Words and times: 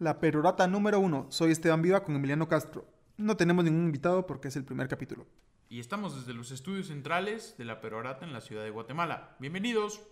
La 0.00 0.18
perorata 0.18 0.66
número 0.66 0.98
uno. 0.98 1.26
Soy 1.30 1.52
Esteban 1.52 1.80
Viva 1.80 2.02
con 2.02 2.16
Emiliano 2.16 2.48
Castro. 2.48 2.84
No 3.16 3.36
tenemos 3.36 3.64
ningún 3.64 3.84
invitado 3.84 4.26
porque 4.26 4.48
es 4.48 4.56
el 4.56 4.64
primer 4.64 4.88
capítulo. 4.88 5.24
Y 5.68 5.78
estamos 5.78 6.16
desde 6.16 6.34
los 6.34 6.50
estudios 6.50 6.88
centrales 6.88 7.54
de 7.58 7.64
la 7.64 7.80
Perorata 7.80 8.24
en 8.24 8.32
la 8.32 8.40
ciudad 8.40 8.64
de 8.64 8.70
Guatemala. 8.70 9.36
Bienvenidos. 9.38 10.02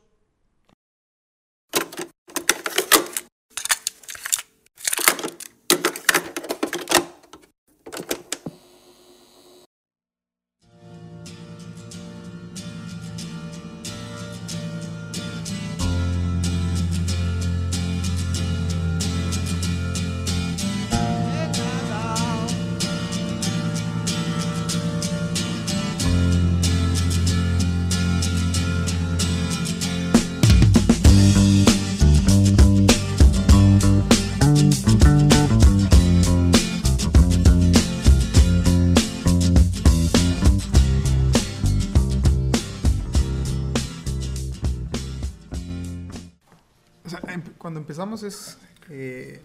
Es... 48.23 48.59
eh, 48.91 49.43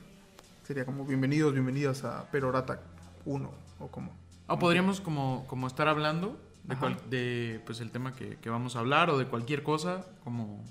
sería 0.63 0.85
como 0.85 1.05
bienvenidos, 1.05 1.53
bienvenidas 1.53 2.03
a 2.03 2.29
Perorata 2.31 2.81
1 3.25 3.51
o 3.79 3.87
como... 3.87 4.11
O 4.47 4.59
podríamos 4.59 4.99
como, 5.01 5.45
como 5.47 5.67
estar 5.67 5.87
hablando 5.87 6.37
de, 6.63 6.75
cual- 6.77 6.97
de, 7.09 7.61
pues, 7.65 7.79
el 7.81 7.91
tema 7.91 8.13
que, 8.13 8.37
que 8.37 8.49
vamos 8.49 8.75
a 8.75 8.79
hablar 8.79 9.09
o 9.09 9.17
de 9.17 9.25
cualquier 9.27 9.63
cosa, 9.63 10.05
como 10.23 10.63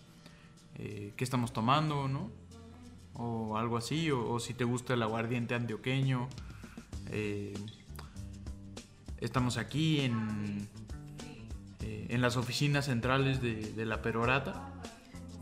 eh, 0.77 1.13
qué 1.17 1.25
estamos 1.25 1.53
tomando, 1.53 2.09
¿no? 2.09 2.31
O 3.15 3.57
algo 3.57 3.77
así, 3.79 4.11
o, 4.11 4.31
o 4.31 4.41
si 4.41 4.53
te 4.55 4.65
gusta 4.65 4.93
el 4.95 5.03
aguardiente 5.03 5.55
antioqueño. 5.55 6.29
Eh, 7.11 7.55
estamos 9.21 9.57
aquí 9.57 10.01
en, 10.01 10.69
eh, 11.83 12.07
en 12.11 12.21
las 12.21 12.37
oficinas 12.37 12.87
centrales 12.87 13.41
de, 13.41 13.73
de 13.73 13.87
la 13.87 14.03
Perorata. 14.03 14.71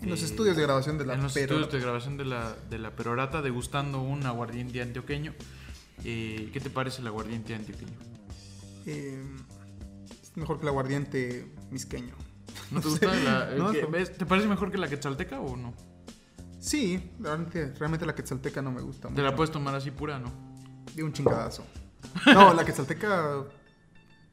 En 0.05 0.11
los 0.11 0.23
Eh, 0.23 0.27
estudios 0.27 0.57
de 0.57 0.63
grabación 0.63 0.99
de 0.99 1.07
la 1.07 1.15
en 1.15 1.23
los 1.23 1.33
Perorata. 1.33 1.55
estudios 1.65 1.73
de 1.73 1.87
grabación 1.87 2.17
de 2.17 2.25
la, 2.25 2.55
de 2.71 2.79
la 2.79 2.91
Perorata, 2.91 3.43
degustando 3.43 4.01
un 4.03 4.25
aguardiente 4.27 4.81
antioqueño. 4.83 5.35
Eh, 6.05 6.51
¿Qué 6.53 6.61
te 6.61 6.71
parece 6.71 7.01
el 7.01 7.07
aguardiente 7.07 7.55
antioqueño? 7.55 7.93
Eh, 8.87 9.23
es 10.23 10.37
mejor 10.37 10.59
que 10.59 10.63
el 10.65 10.69
aguardiente 10.69 11.51
misqueño. 11.71 12.15
¿No 12.71 12.81
te 12.83 12.89
gusta? 12.89 13.15
la- 13.15 13.51
No, 13.57 13.73
que- 13.73 13.83
no. 13.83 13.89
ves- 13.91 14.17
¿Te 14.17 14.27
parece 14.27 14.47
mejor 14.49 14.71
que 14.71 14.79
la 14.79 14.89
quetzalteca 14.89 15.41
o 15.41 15.57
no? 15.57 15.75
Sí, 16.61 17.11
realmente, 17.21 17.73
realmente 17.79 18.07
la 18.07 18.15
quetzalteca 18.15 18.63
no 18.63 18.73
me 18.73 18.81
gusta 18.81 19.09
Te 19.09 19.11
mucho. 19.11 19.23
la 19.23 19.35
puedes 19.37 19.51
tomar 19.51 19.75
así 19.75 19.91
pura, 19.91 20.19
¿no? 20.19 20.33
De 20.95 21.03
un 21.03 21.13
chingadazo. 21.13 21.65
No, 22.27 22.55
la 22.55 22.65
quetzalteca 22.65 23.43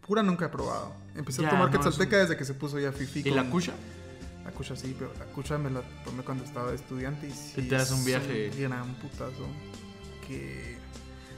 pura 0.06 0.24
nunca 0.24 0.46
he 0.46 0.50
probado. 0.50 0.94
Empecé 1.16 1.42
Ya, 1.42 1.48
a 1.48 1.52
tomar 1.52 1.66
no, 1.68 1.72
quetzalteca 1.78 2.18
es 2.22 2.30
desde 2.30 2.38
que 2.38 2.46
se 2.46 2.54
puso 2.54 2.80
ya 2.80 2.92
fifi. 2.92 3.20
¿Y 3.20 3.24
con- 3.24 3.36
la 3.36 3.50
cucha? 3.50 3.74
La 4.46 4.52
cucha 4.52 4.76
sí, 4.76 4.96
pero 4.98 5.14
la 5.20 5.26
cucha 5.26 5.58
me 5.58 5.70
la 5.70 5.82
tomé 6.04 6.24
cuando 6.24 6.44
estaba 6.44 6.74
estudiante 6.74 7.28
y 7.28 7.32
sí. 7.32 7.54
Te 7.68 7.76
das 7.76 7.92
un 7.92 8.04
viaje. 8.06 8.50
un 8.54 8.60
gran 8.62 8.94
putazo. 8.96 9.48
Que 10.28 10.78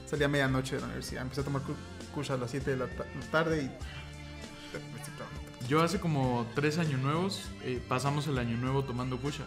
salía 0.05 0.25
a 0.27 0.29
medianoche 0.29 0.75
de 0.75 0.81
la 0.81 0.87
universidad. 0.87 1.21
Empecé 1.23 1.41
a 1.41 1.43
tomar 1.43 1.61
cu- 1.63 1.75
cucha 2.13 2.35
a 2.35 2.37
las 2.37 2.51
7 2.51 2.71
de 2.71 2.77
la 2.77 2.87
ta- 2.87 3.05
tarde 3.31 3.63
y. 3.63 3.71
Yo 5.67 5.81
hace 5.81 5.99
como 5.99 6.45
tres 6.55 6.77
años 6.77 6.99
nuevos 7.01 7.49
eh, 7.63 7.81
pasamos 7.87 8.27
el 8.27 8.37
año 8.37 8.57
nuevo 8.57 8.83
tomando 8.83 9.17
cucha. 9.19 9.43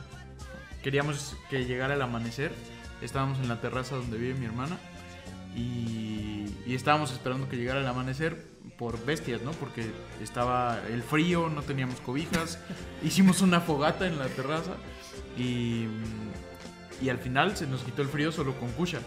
Queríamos 0.83 1.37
que 1.51 1.65
llegara 1.67 1.95
el 1.95 2.03
amanecer. 2.03 2.53
Estábamos 3.03 3.39
en 3.39 3.49
la 3.49 3.61
terraza 3.61 3.97
donde 3.97 4.17
vive 4.17 4.35
mi 4.39 4.47
hermana. 4.47 4.79
Y, 5.55 6.47
y 6.67 6.75
estábamos 6.75 7.13
esperando 7.13 7.49
que 7.49 7.57
llegara 7.57 7.81
el 7.81 7.87
amanecer 7.87 8.45
por 8.79 9.03
bestias, 9.05 9.43
¿no? 9.43 9.53
Porque 9.53 9.87
estaba 10.23 10.81
el 10.91 11.03
frío, 11.03 11.49
no 11.49 11.63
teníamos 11.63 12.01
cobijas. 12.01 12.59
Hicimos 13.03 13.41
una 13.41 13.61
fogata 13.61 14.07
en 14.07 14.19
la 14.19 14.27
terraza. 14.29 14.73
Y, 15.39 15.87
y 17.03 17.09
al 17.11 17.19
final 17.19 17.57
se 17.57 17.67
nos 17.67 17.83
quitó 17.83 18.03
el 18.03 18.09
frío 18.09 18.33
solo 18.33 18.55
con 18.59 18.71
cucha. 18.73 18.99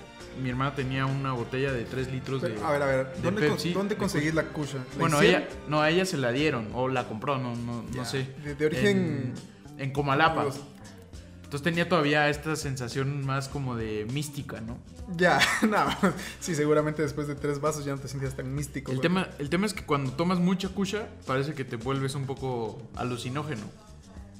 Mi 0.42 0.50
hermana 0.50 0.76
tenía 0.76 1.06
una 1.06 1.34
botella 1.34 1.72
de 1.72 1.84
3 1.84 2.12
litros 2.12 2.42
de... 2.42 2.56
A 2.64 2.72
ver, 2.72 2.82
a 2.82 2.86
ver, 2.86 3.14
de 3.16 3.22
¿dónde, 3.22 3.42
con- 3.48 3.56
Pepsi, 3.58 3.74
¿dónde 3.74 3.96
de 3.96 4.00
conseguís 4.00 4.34
la 4.34 4.44
cucha? 4.44 4.78
¿La 4.78 4.84
Bueno, 5.00 5.18
hicieron? 5.22 5.42
ella, 5.44 5.52
no, 5.68 5.82
a 5.82 5.90
ella 5.90 6.06
se 6.06 6.18
la 6.18 6.32
dieron 6.32 6.70
o 6.74 6.88
la 6.88 7.08
compró, 7.08 7.38
no, 7.38 7.56
no, 7.56 7.84
no 7.84 8.06
sé. 8.06 8.28
de- 8.44 8.56
de 8.56 8.66
origen- 8.66 9.34
En, 9.78 9.82
en 9.86 9.92
Comalapa. 9.92 10.44
Los- 10.46 10.62
Entonces 11.50 11.64
tenía 11.64 11.90
todavía 11.90 12.30
esta 12.30 12.56
sensación 12.56 13.26
más 13.26 13.50
como 13.50 13.76
de 13.76 14.06
mística, 14.14 14.62
¿no? 14.62 14.78
Ya, 15.18 15.40
no. 15.68 15.88
Sí, 16.40 16.54
seguramente 16.54 17.02
después 17.02 17.28
de 17.28 17.34
tres 17.34 17.60
vasos 17.60 17.84
ya 17.86 17.96
no 17.96 18.00
te 18.00 18.08
sientes 18.08 18.36
tan 18.36 18.54
místico. 18.54 18.92
El 18.92 18.98
güey. 18.98 19.02
tema, 19.02 19.28
el 19.40 19.50
tema 19.50 19.66
es 19.66 19.74
que 19.74 19.84
cuando 19.84 20.12
tomas 20.12 20.38
mucha 20.38 20.70
cucha, 20.70 21.08
parece 21.26 21.56
que 21.56 21.66
te 21.66 21.76
vuelves 21.76 22.14
un 22.14 22.28
poco 22.28 22.80
alucinógeno. 22.96 23.64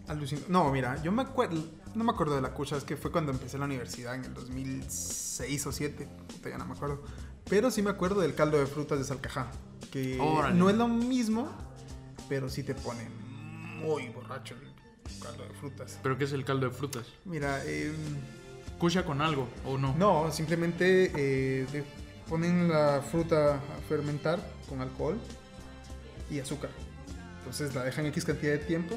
Alucin- 0.08 0.46
No, 0.50 0.72
mira, 0.72 1.02
yo 1.02 1.12
me 1.12 1.24
acuerdo, 1.24 1.64
no 1.96 2.04
me 2.04 2.12
acuerdo 2.12 2.36
de 2.36 2.42
la 2.44 2.54
cucha, 2.54 2.78
es 2.78 2.84
que 2.84 2.96
fue 2.96 3.12
cuando 3.12 3.32
empecé 3.32 3.58
la 3.58 3.66
universidad 3.66 4.14
en 4.14 4.26
el 4.26 4.34
2006 4.36 5.62
o 5.66 5.70
2007, 5.70 6.08
puta, 6.28 6.50
ya 6.50 6.60
no 6.60 6.66
me 6.68 6.74
acuerdo. 6.74 7.02
Pero 7.50 7.72
sí 7.72 7.82
me 7.82 7.90
acuerdo 7.90 8.22
del 8.22 8.36
caldo 8.36 8.60
de 8.60 8.68
frutas 8.68 9.00
de 9.00 9.06
Salcajá, 9.06 9.48
que 9.92 10.20
Órale. 10.22 10.56
no 10.56 10.70
es 10.70 10.76
lo 10.78 10.88
mismo, 10.88 11.50
pero 12.28 12.50
sí 12.50 12.62
te 12.62 12.76
pone 12.76 13.10
muy 13.80 14.10
borracho 14.10 14.54
caldo 15.22 15.44
de 15.44 15.54
frutas. 15.56 16.00
¿Pero 16.04 16.18
qué 16.18 16.24
es 16.26 16.32
el 16.34 16.46
caldo 16.46 16.68
de 16.70 16.76
frutas? 16.76 17.06
Mira, 17.26 17.64
em, 17.66 17.94
¿Cucha 18.78 19.04
con 19.04 19.22
algo 19.22 19.48
o 19.66 19.78
no? 19.78 19.94
no, 19.98 20.32
simplemente 20.32 21.12
eh, 21.16 21.84
ponen 22.30 22.70
la 22.70 23.02
fruta 23.02 23.56
a 23.56 23.60
fermentar 23.90 24.40
con 24.70 24.80
alcohol 24.82 25.20
y 26.32 26.40
azúcar. 26.40 26.70
Entonces 27.40 27.74
la 27.76 27.84
dejan 27.84 28.06
X 28.08 28.24
cantidad 28.26 28.54
de 28.54 28.60
tiempo 28.60 28.96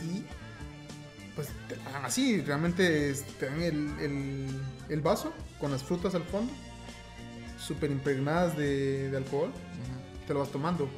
y 0.00 0.22
pues 1.34 1.48
te 1.68 1.76
la 1.76 1.90
dan 1.92 2.04
así, 2.04 2.40
realmente 2.42 3.12
te 3.40 3.46
dan 3.46 3.62
el, 3.62 3.98
el- 4.00 4.60
el 4.88 5.00
vaso 5.00 5.32
con 5.60 5.70
las 5.70 5.82
frutas 5.82 6.14
al 6.14 6.22
fondo, 6.24 6.52
súper 7.58 7.90
impregnadas 7.90 8.56
de, 8.56 9.10
de 9.10 9.16
alcohol, 9.16 9.50
te 10.26 10.32
lo 10.34 10.40
vas 10.40 10.50
tomando. 10.50 10.88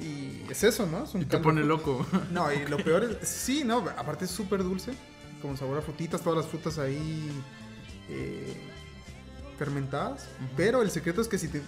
Y 0.00 0.42
es 0.50 0.62
eso, 0.64 0.86
¿no? 0.86 1.04
Es 1.04 1.14
un 1.14 1.22
Y 1.22 1.24
te 1.24 1.38
pone 1.38 1.62
loco. 1.64 2.06
no, 2.30 2.52
y 2.52 2.66
lo 2.66 2.76
peor 2.78 3.04
es, 3.04 3.28
sí, 3.28 3.64
no, 3.64 3.78
aparte 3.96 4.26
es 4.26 4.30
súper 4.30 4.62
dulce, 4.62 4.92
con 5.40 5.56
sabor 5.56 5.78
a 5.78 5.82
frutitas, 5.82 6.20
todas 6.20 6.38
las 6.38 6.46
frutas 6.46 6.78
ahí 6.78 7.30
eh, 8.08 8.56
fermentadas. 9.58 10.28
Pero 10.56 10.82
el 10.82 10.90
secreto 10.90 11.20
es 11.20 11.28
que 11.28 11.38
si 11.38 11.48
te 11.48 11.62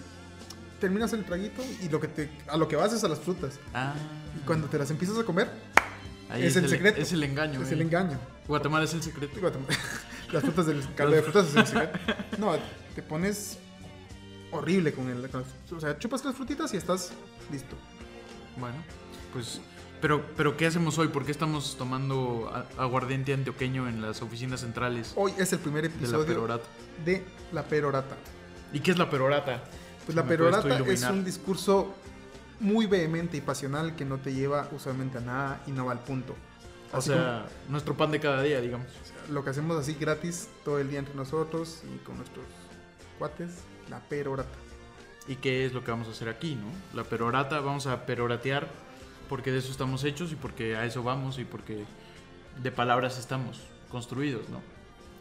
terminas 0.79 1.11
el 1.13 1.25
traguito 1.25 1.61
y 1.81 1.89
lo 1.89 1.99
que 1.99 2.07
te, 2.07 2.29
a 2.47 2.55
lo 2.57 2.67
que 2.67 2.75
vas 2.75 2.93
es 2.93 3.03
a 3.03 3.07
las 3.07 3.19
frutas. 3.19 3.59
Ah, 3.73 3.93
Y 4.37 4.45
cuando 4.45 4.67
te 4.67 4.77
las 4.77 4.89
empiezas 4.91 5.17
a 5.17 5.23
comer, 5.23 5.49
ahí 6.29 6.43
es 6.45 6.55
el 6.55 6.69
secreto. 6.69 7.01
Es 7.01 7.11
el 7.11 7.23
engaño. 7.23 7.61
es 7.61 7.71
eh. 7.71 7.73
el 7.73 7.81
engaño. 7.81 8.19
Guatemala 8.47 8.85
es 8.85 8.93
el 8.93 9.03
secreto. 9.03 9.39
Las 10.31 10.43
frutas 10.43 10.67
del 10.67 10.93
caldo 10.93 11.15
de 11.15 11.23
frutas 11.23 11.47
es 11.47 11.55
el 11.55 11.65
secreto. 11.67 11.97
No, 12.37 12.55
te 12.93 13.01
pones 13.01 13.57
horrible 14.51 14.93
con 14.93 15.09
el... 15.09 15.27
con 15.29 15.41
las- 15.41 15.71
o 15.71 15.79
sea, 15.79 15.97
chupas 15.97 16.21
tres 16.21 16.35
frutitas 16.35 16.71
y 16.73 16.77
estás 16.77 17.11
listo. 17.51 17.75
Bueno, 18.59 18.77
pues. 19.33 19.61
Pero, 20.01 20.23
pero 20.37 20.55
¿qué 20.55 20.65
hacemos 20.65 20.97
hoy? 20.97 21.09
¿Por 21.09 21.25
qué 21.25 21.31
estamos 21.31 21.75
tomando 21.77 22.49
aguardiente 22.77 23.33
antioqueño 23.33 23.89
en 23.89 24.01
las 24.01 24.21
oficinas 24.21 24.61
centrales 24.61 25.11
Hoy 25.17 25.33
es 25.37 25.51
el 25.51 25.59
primer 25.59 25.83
de 25.83 25.89
la 25.89 25.95
episodio 25.95 26.25
perorata? 26.25 26.63
de 27.03 27.25
La 27.51 27.63
Perorata. 27.63 28.15
¿Y 28.71 28.79
qué 28.79 28.91
es 28.91 28.97
la 28.97 29.09
perorata? 29.09 29.61
Pues 30.05 30.15
la 30.15 30.23
¿Me 30.23 30.37
puedes 30.37 30.55
tú 30.55 30.67
perorata 30.67 30.93
es 30.93 31.03
un 31.03 31.25
discurso 31.25 31.93
muy 32.61 32.85
vehemente 32.85 33.35
y 33.35 33.41
pasional 33.41 33.95
que 33.95 34.05
no 34.05 34.19
te 34.19 34.33
lleva 34.33 34.69
usualmente 34.71 35.17
a 35.17 35.21
nada 35.21 35.61
y 35.67 35.71
no 35.71 35.85
va 35.85 35.91
al 35.91 35.99
punto. 35.99 36.33
O 36.93 37.01
sea, 37.01 37.45
nuestro 37.67 37.95
pan 37.95 38.11
de 38.11 38.19
cada 38.19 38.41
día, 38.41 38.61
digamos. 38.61 38.87
lo 39.29 39.43
que 39.43 39.49
hacemos 39.51 39.77
así 39.77 39.95
gratis 39.99 40.47
todo 40.63 40.79
el 40.79 40.89
día 40.89 40.99
entre 40.99 41.13
nosotros 41.15 41.81
y 41.93 41.97
con 41.99 42.17
nuestros 42.17 42.45
cuates, 43.19 43.51
la 43.89 43.99
perorata. 43.99 44.49
¿Y 45.29 45.35
qué 45.35 45.65
es 45.67 45.73
lo 45.73 45.83
que 45.83 45.91
vamos 45.91 46.07
a 46.07 46.11
hacer 46.11 46.27
aquí, 46.27 46.55
no? 46.55 46.67
La 46.97 47.03
perorata, 47.07 47.59
vamos 47.59 47.85
a 47.85 48.07
peroratear 48.07 48.67
porque 49.29 49.51
de 49.51 49.59
eso 49.59 49.71
estamos 49.71 50.03
hechos 50.03 50.31
y 50.31 50.35
porque 50.35 50.75
a 50.75 50.85
eso 50.85 51.03
vamos 51.03 51.37
y 51.37 51.45
porque 51.45 51.85
de 52.63 52.71
palabras 52.71 53.19
estamos 53.19 53.61
construidos, 53.91 54.49
¿no? 54.49 54.59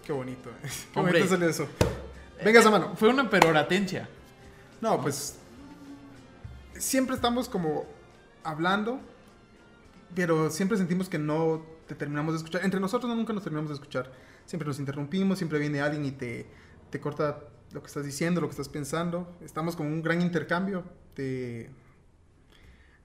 Qué 0.06 0.12
bonito. 0.12 0.48
¿eh? 0.48 0.54
Qué 0.92 0.98
Hombre. 0.98 1.12
bonito 1.12 1.28
salió 1.28 1.46
eso. 1.46 1.68
Venga 2.42 2.60
esa 2.60 2.70
mano. 2.70 2.96
Fue 2.96 3.10
una 3.10 3.28
peroratencia. 3.28 4.08
No, 4.80 4.98
pues 5.02 5.36
siempre 6.78 7.14
estamos 7.14 7.50
como 7.50 7.84
hablando, 8.42 9.00
pero 10.14 10.48
siempre 10.48 10.78
sentimos 10.78 11.10
que 11.10 11.18
no 11.18 11.66
te 11.86 11.94
terminamos 11.94 12.32
de 12.32 12.38
escuchar. 12.38 12.64
Entre 12.64 12.80
nosotros 12.80 13.10
no, 13.10 13.14
nunca 13.14 13.34
nos 13.34 13.42
terminamos 13.42 13.68
de 13.68 13.74
escuchar. 13.74 14.10
siempre 14.46 14.66
nos 14.66 14.78
interrumpimos, 14.78 15.36
siempre 15.36 15.58
viene 15.58 15.82
alguien 15.82 16.06
y 16.06 16.12
te, 16.12 16.46
te 16.88 16.98
corta 16.98 17.40
lo 17.72 17.80
que 17.80 17.86
estás 17.86 18.04
diciendo, 18.04 18.40
lo 18.40 18.48
que 18.48 18.52
estás 18.52 18.68
pensando. 18.68 19.36
Estamos 19.42 19.76
con 19.76 19.86
un 19.86 20.02
gran 20.02 20.22
intercambio 20.22 20.84
de, 21.14 21.70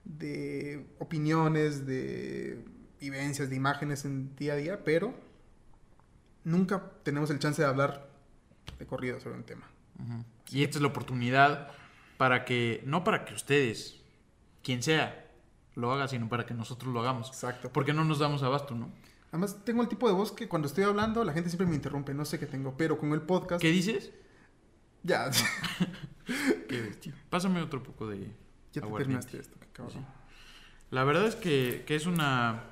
de 0.05 0.85
opiniones, 0.99 1.85
de 1.85 2.63
vivencias, 2.99 3.49
de 3.49 3.55
imágenes 3.55 4.05
en 4.05 4.35
día 4.35 4.53
a 4.53 4.55
día, 4.55 4.83
pero 4.83 5.13
nunca 6.43 6.91
tenemos 7.03 7.29
el 7.29 7.39
chance 7.39 7.61
de 7.61 7.67
hablar 7.67 8.09
de 8.79 8.85
corrido 8.85 9.19
sobre 9.19 9.37
un 9.37 9.43
tema. 9.43 9.69
Ujú. 9.99 10.23
Y 10.51 10.63
esta 10.63 10.77
es 10.77 10.81
la 10.81 10.87
oportunidad 10.87 11.69
para 12.17 12.45
que, 12.45 12.81
no 12.85 13.03
para 13.03 13.25
que 13.25 13.33
ustedes, 13.33 14.01
quien 14.63 14.83
sea, 14.83 15.29
lo 15.75 15.91
haga, 15.91 16.07
sino 16.07 16.29
para 16.29 16.45
que 16.45 16.53
nosotros 16.53 16.93
lo 16.93 17.01
hagamos. 17.01 17.27
Exacto. 17.27 17.71
Porque 17.73 17.93
no 17.93 18.05
nos 18.05 18.19
damos 18.19 18.43
abasto, 18.43 18.75
¿no? 18.75 18.91
Además, 19.31 19.65
tengo 19.65 19.81
el 19.81 19.87
tipo 19.87 20.07
de 20.07 20.13
voz 20.13 20.31
que 20.31 20.47
cuando 20.47 20.67
estoy 20.67 20.83
hablando, 20.83 21.23
la 21.23 21.33
gente 21.33 21.49
siempre 21.49 21.65
me 21.65 21.75
interrumpe, 21.75 22.13
no 22.13 22.23
sé 22.23 22.37
qué 22.37 22.45
tengo, 22.45 22.77
pero 22.77 22.99
con 22.99 23.13
el 23.13 23.21
podcast... 23.21 23.61
¿Qué 23.61 23.71
dices? 23.71 24.11
Ya, 25.03 25.29
Qué 26.69 26.81
bestia. 26.81 27.13
Pásame 27.29 27.61
otro 27.61 27.83
poco 27.83 28.07
de 28.07 28.31
ya 28.71 28.81
te 28.81 28.87
terminaste 28.89 29.39
esto, 29.39 29.57
cabrón. 29.73 29.93
Sí. 29.93 29.99
La 30.89 31.03
verdad 31.03 31.25
es 31.25 31.35
que, 31.35 31.83
que 31.85 31.95
es 31.95 32.05
una, 32.05 32.63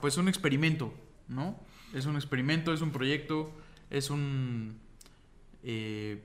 pues 0.00 0.16
un 0.16 0.28
experimento, 0.28 0.94
¿no? 1.28 1.58
Es 1.92 2.06
un 2.06 2.14
experimento, 2.16 2.72
es 2.72 2.82
un 2.82 2.92
proyecto, 2.92 3.50
es 3.90 4.10
un, 4.10 4.78
eh, 5.62 6.22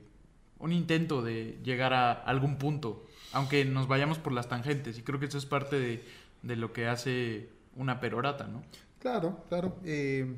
un 0.58 0.72
intento 0.72 1.22
de 1.22 1.58
llegar 1.64 1.92
a 1.92 2.12
algún 2.12 2.58
punto, 2.58 3.06
aunque 3.32 3.64
nos 3.64 3.88
vayamos 3.88 4.18
por 4.18 4.32
las 4.32 4.48
tangentes. 4.48 4.98
Y 4.98 5.02
creo 5.02 5.18
que 5.18 5.26
eso 5.26 5.38
es 5.38 5.46
parte 5.46 5.78
de, 5.78 6.04
de 6.42 6.56
lo 6.56 6.72
que 6.72 6.86
hace 6.86 7.50
una 7.74 8.00
perorata, 8.00 8.46
¿no? 8.46 8.62
Claro, 9.00 9.44
claro. 9.48 9.76
eh, 9.84 10.36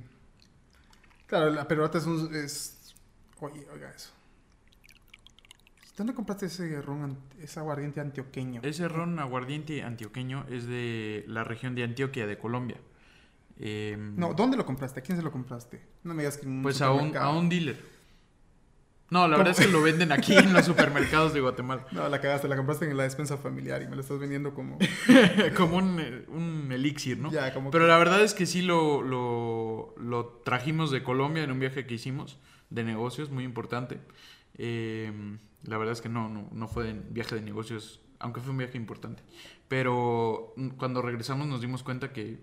claro, 1.27 1.51
la 1.51 1.67
perorata 1.69 1.99
es 1.99 2.07
un... 2.07 2.35
Es, 2.35 2.95
oye, 3.41 3.67
oiga 3.73 3.91
eso. 3.91 4.11
¿Dónde 5.99 6.15
compraste 6.15 6.47
ese 6.47 6.81
ron, 6.81 7.19
ese 7.41 7.59
aguardiente 7.61 8.01
antioqueño? 8.01 8.61
Ese 8.65 8.89
ron 8.89 9.19
aguardiente 9.19 9.83
antioqueño 9.83 10.47
es 10.49 10.67
de 10.67 11.25
la 11.27 11.45
región 11.45 11.75
de 11.75 11.83
Antioquia, 11.83 12.27
de 12.27 12.39
Colombia. 12.39 12.77
Em, 13.59 14.15
No, 14.17 14.33
¿dónde 14.33 14.57
lo 14.57 14.65
compraste? 14.65 15.01
¿A 15.01 15.03
quién 15.03 15.19
se 15.19 15.25
lo 15.25 15.33
compraste? 15.33 15.83
No 16.05 16.15
me 16.15 16.23
digas 16.23 16.39
que 16.39 16.47
en 16.47 16.53
un 16.59 16.63
Pues 16.63 16.81
a 16.81 16.93
un, 16.93 17.17
a 17.17 17.31
un 17.31 17.49
dealer. 17.49 17.77
No, 19.11 19.27
la 19.27 19.37
¿Cómo? 19.37 19.39
verdad 19.39 19.59
es 19.59 19.67
que 19.67 19.73
lo 19.73 19.83
venden 19.83 20.13
aquí 20.13 20.37
en 20.37 20.53
los 20.53 20.67
supermercados 20.67 21.33
de 21.35 21.41
Guatemala. 21.41 21.85
No, 21.93 22.09
la 22.09 22.21
cagaste, 22.21 22.47
la 22.47 22.57
compraste 22.57 22.85
en 22.89 22.97
la 22.97 23.03
despensa 23.05 23.37
familiar 23.39 23.83
y 23.83 23.89
me 23.89 23.97
lo 23.97 24.03
estás 24.03 24.19
vendiendo 24.19 24.53
como... 24.55 24.79
Como 25.57 25.79
un, 25.79 25.99
eh, 25.99 26.25
un 26.29 26.71
elixir, 26.71 27.19
¿no? 27.19 27.33
Ya, 27.33 27.53
como 27.55 27.71
Pero 27.71 27.85
que- 27.85 27.89
la 27.89 27.99
verdad 27.99 28.23
es 28.23 28.35
que 28.35 28.47
sí 28.47 28.63
lo, 28.63 29.03
lo, 29.03 29.95
lo 29.99 30.27
trajimos 30.45 30.91
de 30.91 31.03
Colombia 31.03 31.43
en 31.43 31.51
un 31.51 31.59
viaje 31.59 31.87
que 31.87 31.95
hicimos 31.95 32.39
de 32.71 32.85
negocios, 32.85 33.31
muy 33.31 33.45
importante. 33.45 33.99
Eh, 34.59 35.13
la 35.65 35.79
verdad 35.79 35.93
es 35.93 36.01
que 36.01 36.09
no, 36.09 36.29
no, 36.29 36.49
no 36.53 36.69
fue 36.69 36.85
de 36.85 36.93
viaje 37.11 37.35
de 37.35 37.41
negocios, 37.43 38.01
aunque 38.19 38.41
fue 38.41 38.51
un 38.51 38.59
viaje 38.59 38.77
importante. 38.77 39.23
Pero 39.69 40.55
cuando 40.77 41.03
regresamos 41.03 41.47
nos 41.47 41.61
dimos 41.61 41.83
cuenta 41.83 42.13
que 42.13 42.41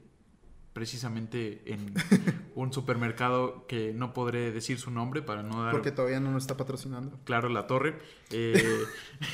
precisamente 0.73 1.61
en 1.73 1.93
un 2.55 2.73
supermercado 2.73 3.65
que 3.67 3.93
no 3.93 4.13
podré 4.13 4.51
decir 4.51 4.77
su 4.77 4.91
nombre 4.91 5.21
para 5.21 5.41
no 5.41 5.63
dar 5.63 5.71
Porque 5.71 5.91
todavía 5.91 6.19
no 6.19 6.31
nos 6.31 6.43
está 6.43 6.57
patrocinando. 6.57 7.17
claro, 7.23 7.47
la 7.49 7.65
torre. 7.67 7.97
eh, 8.31 8.83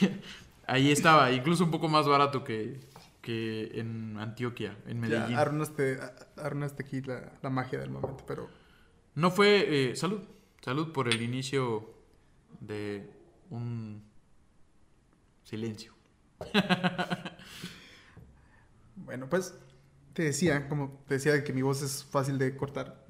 ahí 0.67 0.91
estaba, 0.91 1.31
incluso 1.31 1.63
un 1.63 1.71
poco 1.71 1.87
más 1.89 2.07
barato 2.07 2.43
que, 2.43 2.79
que 3.21 3.71
en 3.79 4.17
Antioquia, 4.19 4.77
en 4.85 4.99
Medellín. 4.99 5.31
Ya, 5.31 5.41
arruinaste, 5.41 5.99
arruinaste 6.37 6.83
aquí 6.83 7.01
la, 7.01 7.33
la 7.41 7.49
magia 7.49 7.79
del 7.79 7.89
momento, 7.89 8.23
pero... 8.27 8.47
No 9.15 9.29
fue. 9.31 9.89
eh, 9.91 9.95
salud. 9.95 10.21
Salud 10.61 10.91
por 10.93 11.07
el 11.09 11.21
inicio 11.23 11.89
de 12.59 13.09
un 13.49 14.03
silencio. 15.43 15.93
Bueno, 19.03 19.27
pues 19.27 19.53
te 20.13 20.23
decía, 20.23 20.69
como 20.69 21.03
te 21.07 21.15
decía 21.15 21.43
que 21.43 21.53
mi 21.53 21.61
voz 21.61 21.81
es 21.81 22.05
fácil 22.05 22.37
de 22.37 22.55
cortar. 22.55 23.05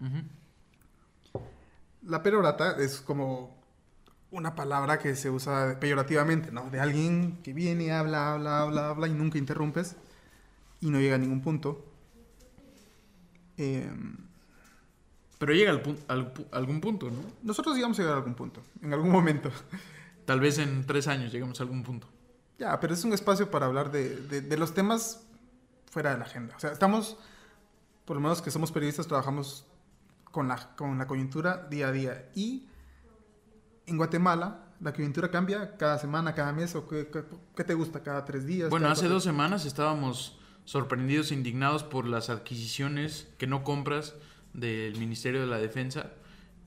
La 2.01 2.23
perorata 2.23 2.77
es 2.79 3.01
como 3.01 3.61
una 4.31 4.55
palabra 4.55 4.97
que 4.97 5.15
se 5.15 5.29
usa 5.29 5.79
peyorativamente, 5.79 6.51
¿no? 6.51 6.69
De 6.69 6.79
alguien 6.79 7.41
que 7.43 7.53
viene, 7.53 7.91
habla, 7.91 8.33
habla, 8.33 8.61
habla, 8.61 8.89
habla 8.89 9.07
y 9.07 9.13
nunca 9.13 9.37
interrumpes 9.37 9.95
y 10.79 10.89
no 10.89 10.99
llega 10.99 11.15
a 11.15 11.19
ningún 11.19 11.41
punto. 11.41 11.85
Eh, 13.57 13.91
Pero 15.41 15.53
llega 15.53 15.71
al 16.07 16.33
algún 16.51 16.79
punto, 16.81 17.09
¿no? 17.09 17.23
nosotros 17.41 17.75
íbamos 17.75 17.97
a 17.97 18.03
llegar 18.03 18.13
a 18.15 18.19
algún 18.19 18.35
punto, 18.35 18.61
en 18.79 18.93
algún 18.93 19.09
momento. 19.09 19.49
Tal 20.25 20.39
vez 20.39 20.59
en 20.59 20.85
tres 20.85 21.07
años 21.07 21.31
lleguemos 21.31 21.59
a 21.59 21.63
algún 21.63 21.81
punto. 21.81 22.07
Ya, 22.59 22.79
pero 22.79 22.93
es 22.93 23.03
un 23.03 23.11
espacio 23.11 23.49
para 23.49 23.65
hablar 23.65 23.91
de, 23.91 24.17
de- 24.17 24.41
de 24.41 24.57
los 24.57 24.75
temas 24.75 25.23
fuera 25.89 26.11
de 26.11 26.19
la 26.19 26.25
agenda. 26.25 26.55
O 26.55 26.59
sea, 26.59 26.71
estamos, 26.71 27.17
por 28.05 28.17
lo 28.17 28.21
menos 28.21 28.39
que 28.43 28.51
somos 28.51 28.71
periodistas, 28.71 29.07
trabajamos 29.07 29.65
con 30.31 30.47
la, 30.47 30.75
con 30.75 30.95
la 30.99 31.07
coyuntura 31.07 31.65
día 31.71 31.87
a 31.87 31.91
día. 31.91 32.29
Y 32.35 32.67
en 33.87 33.97
Guatemala, 33.97 34.65
la 34.79 34.93
coyuntura 34.93 35.31
cambia 35.31 35.75
cada 35.75 35.97
semana, 35.97 36.35
cada 36.35 36.53
mes, 36.53 36.75
o 36.75 36.87
qué, 36.87 37.07
qué- 37.11 37.23
qué 37.55 37.63
te 37.63 37.73
gusta, 37.73 38.03
cada 38.03 38.23
tres 38.25 38.45
días. 38.45 38.69
Bueno, 38.69 38.89
hace 38.89 39.01
cuatro- 39.01 39.15
dos 39.15 39.23
semanas 39.23 39.65
estábamos 39.65 40.39
sorprendidos 40.65 41.31
e 41.31 41.33
indignados 41.33 41.83
por 41.83 42.05
las 42.07 42.29
adquisiciones 42.29 43.27
que 43.39 43.47
no 43.47 43.63
compras 43.63 44.13
del 44.53 44.97
Ministerio 44.97 45.41
de 45.41 45.47
la 45.47 45.57
Defensa 45.57 46.11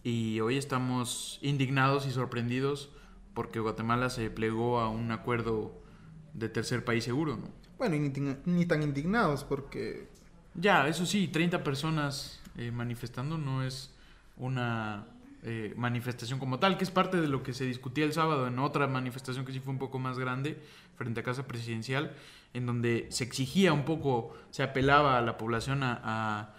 y 0.02 0.40
hoy 0.40 0.56
estamos 0.56 1.38
indignados 1.42 2.06
y 2.06 2.10
sorprendidos 2.10 2.90
porque 3.34 3.58
Guatemala 3.60 4.10
se 4.10 4.30
plegó 4.30 4.80
a 4.80 4.88
un 4.88 5.10
acuerdo 5.10 5.82
de 6.34 6.48
tercer 6.48 6.84
país 6.84 7.04
seguro, 7.04 7.36
¿no? 7.36 7.48
Bueno, 7.78 7.96
y 7.96 7.98
ni, 8.00 8.36
ni 8.46 8.66
tan 8.66 8.82
indignados 8.82 9.44
porque... 9.44 10.08
Ya, 10.54 10.86
eso 10.86 11.04
sí, 11.04 11.26
30 11.28 11.64
personas 11.64 12.40
eh, 12.56 12.70
manifestando 12.70 13.38
no 13.38 13.64
es 13.64 13.92
una 14.36 15.04
eh, 15.42 15.74
manifestación 15.76 16.38
como 16.38 16.60
tal, 16.60 16.78
que 16.78 16.84
es 16.84 16.90
parte 16.92 17.20
de 17.20 17.26
lo 17.26 17.42
que 17.42 17.52
se 17.52 17.64
discutía 17.64 18.04
el 18.04 18.12
sábado 18.12 18.46
en 18.46 18.58
otra 18.60 18.86
manifestación 18.86 19.44
que 19.44 19.52
sí 19.52 19.58
fue 19.58 19.72
un 19.72 19.78
poco 19.80 19.98
más 19.98 20.16
grande 20.18 20.62
frente 20.96 21.20
a 21.20 21.22
Casa 21.24 21.48
Presidencial, 21.48 22.14
en 22.52 22.66
donde 22.66 23.08
se 23.10 23.24
exigía 23.24 23.72
un 23.72 23.84
poco, 23.84 24.32
se 24.50 24.62
apelaba 24.62 25.18
a 25.18 25.22
la 25.22 25.36
población 25.36 25.82
a, 25.82 26.00
a- 26.04 26.54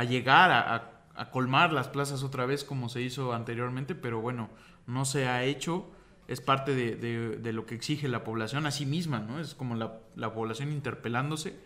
a 0.00 0.04
llegar 0.04 0.50
a, 0.50 0.74
a- 0.76 0.90
a 1.16 1.30
colmar 1.30 1.72
las 1.72 1.88
plazas 1.88 2.22
otra 2.22 2.46
vez 2.46 2.64
como 2.64 2.88
se 2.88 3.02
hizo 3.02 3.32
anteriormente, 3.34 3.94
pero 3.94 4.20
bueno, 4.20 4.48
no 4.86 5.04
se 5.04 5.26
ha 5.28 5.44
hecho. 5.44 5.90
Es 6.28 6.40
parte 6.40 6.74
de, 6.74 6.94
de- 6.96 7.36
de 7.38 7.52
lo 7.52 7.66
que 7.66 7.74
exige 7.74 8.08
la 8.08 8.22
población 8.24 8.64
a 8.66 8.70
sí 8.70 8.86
misma, 8.86 9.18
¿no? 9.18 9.40
Es 9.40 9.54
como 9.54 9.74
la, 9.74 9.98
la 10.16 10.32
población 10.32 10.72
interpelándose 10.72 11.58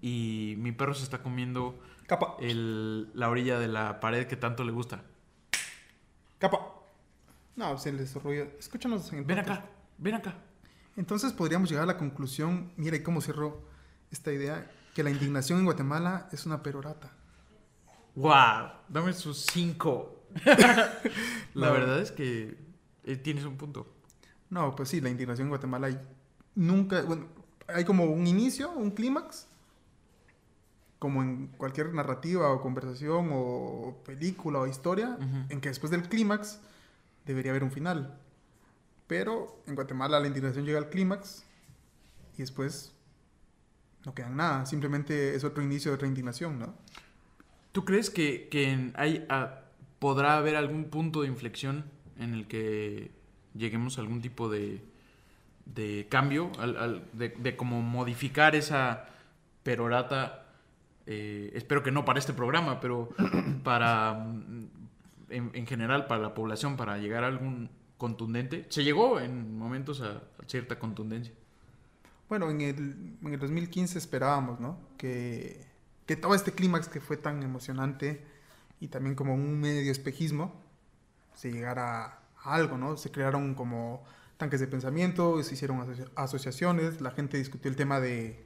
y 0.00 0.54
mi 0.58 0.72
perro 0.72 0.94
se 0.94 1.02
está 1.04 1.18
comiendo 1.22 1.78
Capa, 2.06 2.36
el, 2.40 3.10
la 3.14 3.28
orilla 3.28 3.58
de 3.58 3.68
la 3.68 4.00
pared 4.00 4.26
que 4.26 4.36
tanto 4.36 4.64
le 4.64 4.72
gusta. 4.72 5.02
capa. 6.38 6.58
No, 7.56 7.76
se 7.76 7.90
les 7.92 8.00
desarrolla. 8.02 8.46
Escúchanos 8.58 9.12
en 9.12 9.26
Ven 9.26 9.40
acá, 9.40 9.64
ven 9.98 10.14
acá. 10.14 10.34
Entonces 10.96 11.32
podríamos 11.32 11.68
llegar 11.68 11.84
a 11.84 11.86
la 11.86 11.96
conclusión, 11.98 12.72
mira 12.76 12.96
y 12.96 13.02
cómo 13.02 13.20
cerró 13.20 13.62
esta 14.10 14.32
idea, 14.32 14.70
que 14.94 15.02
la 15.02 15.10
indignación 15.10 15.58
en 15.58 15.64
Guatemala 15.66 16.28
es 16.32 16.46
una 16.46 16.62
perorata. 16.62 17.12
¡Guau! 18.18 18.70
Dame 18.88 19.12
sus 19.12 19.46
cinco. 19.52 20.24
la 20.44 21.66
No. 21.66 21.72
verdad 21.72 22.00
es 22.00 22.10
que 22.10 22.56
eh, 23.04 23.16
tienes 23.16 23.44
un 23.44 23.56
punto. 23.56 23.86
No, 24.50 24.74
pues 24.74 24.88
sí, 24.88 25.00
la 25.00 25.08
indignación 25.10 25.46
en 25.46 25.50
Guatemala 25.50 25.86
hay 25.88 25.98
nunca, 26.54 27.02
bueno, 27.02 27.26
hay 27.68 27.84
como 27.84 28.04
un 28.06 28.26
inicio, 28.26 28.70
un 28.72 28.90
clímax, 28.90 29.46
como 30.98 31.22
en 31.22 31.48
cualquier 31.58 31.92
narrativa 31.94 32.50
o 32.50 32.60
conversación 32.60 33.28
o 33.32 34.02
película 34.04 34.58
o 34.60 34.66
historia, 34.66 35.16
en 35.48 35.60
que 35.60 35.68
después 35.68 35.90
del 35.90 36.08
clímax 36.08 36.58
debería 37.24 37.52
haber 37.52 37.62
un 37.62 37.70
final. 37.70 38.18
Pero 39.06 39.62
en 39.66 39.74
Guatemala 39.74 40.18
la 40.18 40.26
indignación 40.26 40.64
llega 40.64 40.78
al 40.78 40.88
clímax 40.90 41.44
y 42.34 42.38
después 42.38 42.92
no 44.04 44.14
queda 44.14 44.28
nada, 44.30 44.66
simplemente 44.66 45.34
es 45.36 45.44
otro 45.44 45.62
inicio 45.62 45.90
de 45.90 45.94
otra 45.96 46.08
indignación, 46.08 46.58
¿no? 46.58 46.74
¿Tú 47.78 47.84
crees 47.84 48.10
que, 48.10 48.48
que 48.50 48.90
hay, 48.96 49.24
ah, 49.28 49.60
podrá 50.00 50.36
haber 50.36 50.56
algún 50.56 50.86
punto 50.86 51.22
de 51.22 51.28
inflexión 51.28 51.84
en 52.18 52.34
el 52.34 52.48
que 52.48 53.12
lleguemos 53.54 53.98
a 53.98 54.00
algún 54.00 54.20
tipo 54.20 54.48
de, 54.50 54.82
de 55.64 56.08
cambio, 56.10 56.50
al- 56.58 56.76
al- 56.76 57.04
de, 57.12 57.28
de 57.28 57.54
como 57.54 57.80
modificar 57.80 58.56
esa 58.56 59.06
perorata? 59.62 60.44
eh, 61.06 61.52
espero 61.54 61.84
que 61.84 61.92
no 61.92 62.04
para 62.04 62.18
este 62.18 62.32
programa, 62.32 62.80
pero 62.80 63.10
para, 63.62 64.12
mm, 64.14 64.66
en, 65.30 65.50
en 65.54 65.66
general, 65.68 66.08
para 66.08 66.20
la 66.20 66.34
población, 66.34 66.76
para 66.76 66.98
llegar 66.98 67.22
a 67.22 67.28
algún 67.28 67.70
contundente. 67.96 68.66
Se 68.70 68.82
llegó 68.82 69.20
en 69.20 69.56
momentos 69.56 70.00
a, 70.00 70.16
a 70.16 70.48
cierta 70.48 70.80
contundencia. 70.80 71.32
Bueno, 72.28 72.50
en 72.50 72.60
el, 72.60 73.16
en 73.22 73.34
el 73.34 73.38
2015 73.38 73.98
esperábamos, 73.98 74.58
¿no? 74.58 74.80
Que, 74.98 75.67
que 76.08 76.16
todo 76.16 76.34
este 76.34 76.52
clímax 76.52 76.88
que 76.88 77.00
fue 77.00 77.16
tan 77.18 77.42
emocionante 77.42 78.24
y 78.80 78.88
también 78.88 79.14
como 79.14 79.34
un 79.34 79.60
medio 79.60 79.92
espejismo, 79.92 80.60
se 81.34 81.52
llegara 81.52 82.20
a 82.42 82.54
algo, 82.54 82.78
¿no? 82.78 82.96
Se 82.96 83.10
crearon 83.10 83.54
como 83.54 84.02
tanques 84.38 84.58
de 84.60 84.66
pensamiento, 84.68 85.42
se 85.42 85.54
hicieron 85.54 85.80
asocia- 85.80 86.10
asociaciones, 86.16 87.00
la 87.00 87.10
gente 87.10 87.36
discutió 87.36 87.70
el 87.70 87.76
tema 87.76 88.00
de 88.00 88.42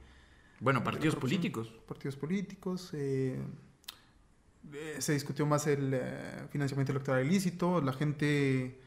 Bueno, 0.59 0.83
partidos 0.83 1.15
políticos. 1.15 1.73
partidos 1.87 2.17
políticos, 2.17 2.89
eh, 2.93 3.39
eh, 4.73 4.95
se 4.99 5.13
discutió 5.13 5.45
más 5.45 5.65
el 5.67 5.91
eh, 5.93 6.47
financiamiento 6.49 6.91
electoral 6.91 7.25
ilícito, 7.25 7.79
la 7.81 7.93
gente, 7.93 8.79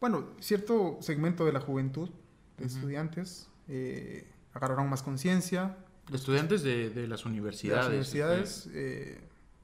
bueno, 0.00 0.26
cierto 0.40 0.98
segmento 1.00 1.46
de 1.46 1.52
la 1.52 1.60
juventud, 1.60 2.10
de 2.58 2.66
estudiantes, 2.66 3.48
eh, 3.68 4.30
agarraron 4.52 4.90
más 4.90 5.02
conciencia, 5.02 5.76
Estudiantes 6.12 6.62
de, 6.62 6.90
de 6.90 7.06
las 7.08 7.24
de 7.24 7.68
las 7.70 7.88
universidades. 7.88 7.88
universidades, 7.88 8.68
eh, 8.72 9.20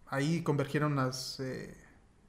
ahí 0.07 0.43
convergieron 0.43 0.97
las 0.97 1.39
eh, 1.41 1.77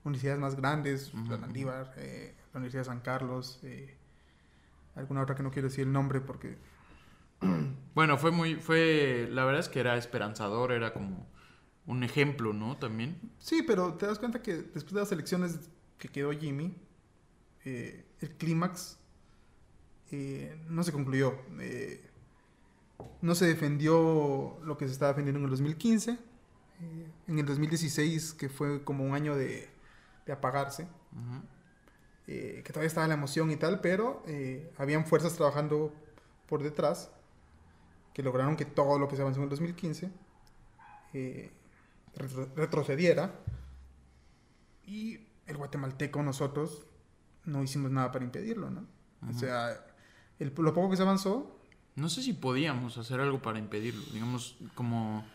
universidades 0.03 0.39
más 0.39 0.56
grandes, 0.56 1.13
la 1.13 1.22
ujú. 1.22 1.41
Landívar, 1.41 1.94
eh, 1.98 2.36
la 2.53 2.60
Universidad 2.60 2.82
de 2.82 2.86
San 2.86 3.00
Carlos, 3.01 3.60
eh, 3.63 3.96
alguna 4.96 5.22
otra 5.22 5.36
que 5.36 5.44
no 5.44 5.51
quiero 5.51 5.70
decir 5.70 5.86
el 5.86 5.94
nombre 5.94 6.22
porque 6.22 6.58
Bueno, 7.96 8.18
fue 8.18 8.32
muy, 8.32 8.56
fue, 8.56 9.27
la 9.32 9.46
verdad 9.46 9.60
es 9.60 9.70
que 9.70 9.80
era 9.80 9.98
esperanzador, 9.98 10.72
era 10.72 10.94
como 10.94 11.27
un 11.88 12.03
ejemplo, 12.03 12.53
¿no? 12.53 12.77
También. 12.77 13.20
Sí, 13.39 13.63
pero 13.63 13.96
te 13.96 14.06
das 14.06 14.20
cuenta 14.20 14.41
que 14.41 14.58
después 14.58 14.94
de 14.94 15.00
las 15.00 15.12
elecciones 15.12 15.70
que 15.98 16.08
quedó 16.08 16.32
Jimmy, 16.32 16.75
el 17.65 18.36
clímax 18.38 18.98
no 20.70 20.84
se 20.84 20.91
concluyó. 20.91 21.36
Eh, 21.60 22.11
no 23.22 23.36
se 23.36 23.46
defendió 23.46 24.58
lo 24.63 24.77
que 24.77 24.88
se 24.88 24.93
estaba 24.93 25.10
defendiendo 25.12 25.39
en 25.39 25.46
el 25.46 25.50
2015. 25.51 26.12
eh, 26.12 27.08
en 27.27 27.39
el 27.39 27.46
2016, 27.46 28.34
que 28.34 28.50
fue 28.50 28.84
como 28.84 29.03
un 29.03 29.13
año 29.13 29.36
de, 29.36 29.70
de 30.25 30.34
apagarse, 30.34 30.88
eh, 32.27 32.62
que 32.65 32.74
todavía 32.74 32.88
estaba 32.88 33.08
la 33.08 33.13
emoción 33.13 33.51
y 33.51 33.55
tal, 33.55 33.81
pero 33.81 34.24
eh, 34.27 34.72
habían 34.77 35.05
fuerzas 35.05 35.34
trabajando 35.36 35.93
por 36.48 36.63
detrás 36.63 37.12
que 38.13 38.24
lograron 38.24 38.55
que 38.58 38.65
todo 38.65 38.98
lo 39.00 39.08
que 39.08 39.15
se 39.15 39.22
avanzó 39.22 39.39
en 39.39 39.43
el 39.46 39.50
2015 39.50 40.12
eh, 41.13 41.51
retro- 42.15 42.50
retrocediera 42.55 43.34
y 44.86 45.27
el 45.48 45.58
guatemalteco 45.58 46.22
nosotros 46.24 46.86
no 47.46 47.63
hicimos 47.63 47.91
nada 47.91 48.12
para 48.12 48.25
impedirlo, 48.25 48.70
¿no? 48.70 48.86
O 49.29 49.34
sea, 49.34 49.86
el- 50.39 50.53
lo 50.58 50.74
poco 50.74 50.89
que 50.89 50.98
se 50.98 51.03
avanzó, 51.03 51.61
No 51.95 52.10
sé 52.10 52.24
si 52.24 52.33
podíamos 52.33 52.98
hacer 52.98 53.19
algo 53.19 53.41
para 53.41 53.60
impedirlo, 53.60 54.01
digamos, 54.13 54.55
como, 54.75 55.25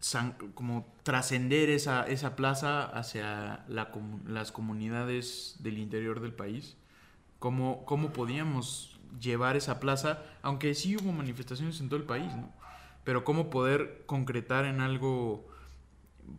san- 0.00 0.32
como 0.54 0.86
trascender 1.02 1.70
esa, 1.70 2.06
esa 2.06 2.36
plaza 2.36 2.84
hacia 2.84 3.64
la 3.68 3.90
las 4.26 4.52
comunidades 4.52 5.56
del 5.60 5.78
interior 5.78 6.20
del 6.20 6.32
país. 6.32 6.76
¿Cómo, 7.38 7.84
¿Cómo 7.84 8.12
podíamos 8.12 8.98
llevar 9.20 9.56
esa 9.56 9.80
plaza? 9.80 10.22
Aunque 10.42 10.74
sí 10.74 10.96
hubo 10.96 11.12
manifestaciones 11.12 11.80
en 11.80 11.88
todo 11.88 12.00
el 12.00 12.06
país, 12.06 12.34
¿no? 12.34 12.52
Pero 13.04 13.24
cómo 13.24 13.48
poder 13.50 14.02
concretar 14.06 14.64
en 14.64 14.80
algo 14.80 15.46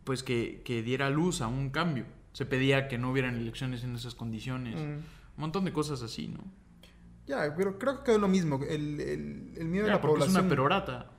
pues 0.04 0.22
que, 0.22 0.62
que 0.64 0.82
diera 0.82 1.10
luz 1.10 1.40
a 1.40 1.48
un 1.48 1.70
cambio. 1.70 2.04
Se 2.32 2.46
pedía 2.46 2.86
que 2.86 2.96
no 2.98 3.10
hubieran 3.10 3.34
elecciones 3.36 3.82
en 3.82 3.96
esas 3.96 4.14
condiciones. 4.14 4.76
mm, 4.76 4.80
Un 4.80 5.04
montón 5.36 5.64
de 5.64 5.72
cosas 5.72 6.02
así, 6.02 6.28
¿no? 6.28 6.40
Ya, 7.26 7.54
pero 7.56 7.78
creo 7.78 7.98
que 7.98 8.04
quedó 8.04 8.18
lo 8.18 8.28
mismo. 8.28 8.60
El, 8.68 9.00
el- 9.00 9.52
el 9.56 9.68
miedo 9.68 9.86
de 9.86 9.92
la 9.92 10.00
porque 10.00 10.14
es 10.14 10.20
población. 10.26 10.40
una 10.42 10.48
perorata. 10.50 11.10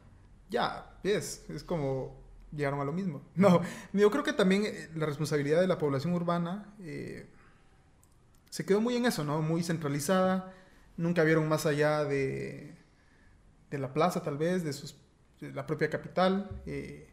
Ya, 0.50 0.98
es, 1.04 1.46
es 1.50 1.64
como 1.64 2.20
llegaron 2.52 2.82
a 2.82 2.84
lo 2.86 2.92
mismo. 2.94 3.22
No, 3.36 3.62
yo 3.94 4.12
creo 4.12 4.24
que 4.24 4.34
también 4.34 4.64
eh, 4.66 4.90
la 4.96 5.06
responsabilidad 5.06 5.62
de 5.62 5.68
la 5.68 5.78
población 5.78 6.14
urbana 6.14 6.74
eh, 6.82 7.28
se 8.50 8.66
quedó 8.66 8.82
muy 8.82 8.96
en 8.98 9.06
eso, 9.06 9.24
¿no? 9.24 9.42
Muy 9.42 9.64
centralizada. 9.64 10.54
Nunca 10.98 11.24
vieron 11.24 11.48
más 11.48 11.66
allá 11.66 12.04
de, 12.04 12.76
de 13.70 13.78
la 13.78 13.94
plaza, 13.94 14.22
tal 14.22 14.38
vez, 14.38 14.64
de, 14.64 14.74
sus, 14.74 14.96
de 15.40 15.52
la 15.54 15.66
propia 15.66 15.90
capital. 15.90 16.62
eh, 16.66 17.08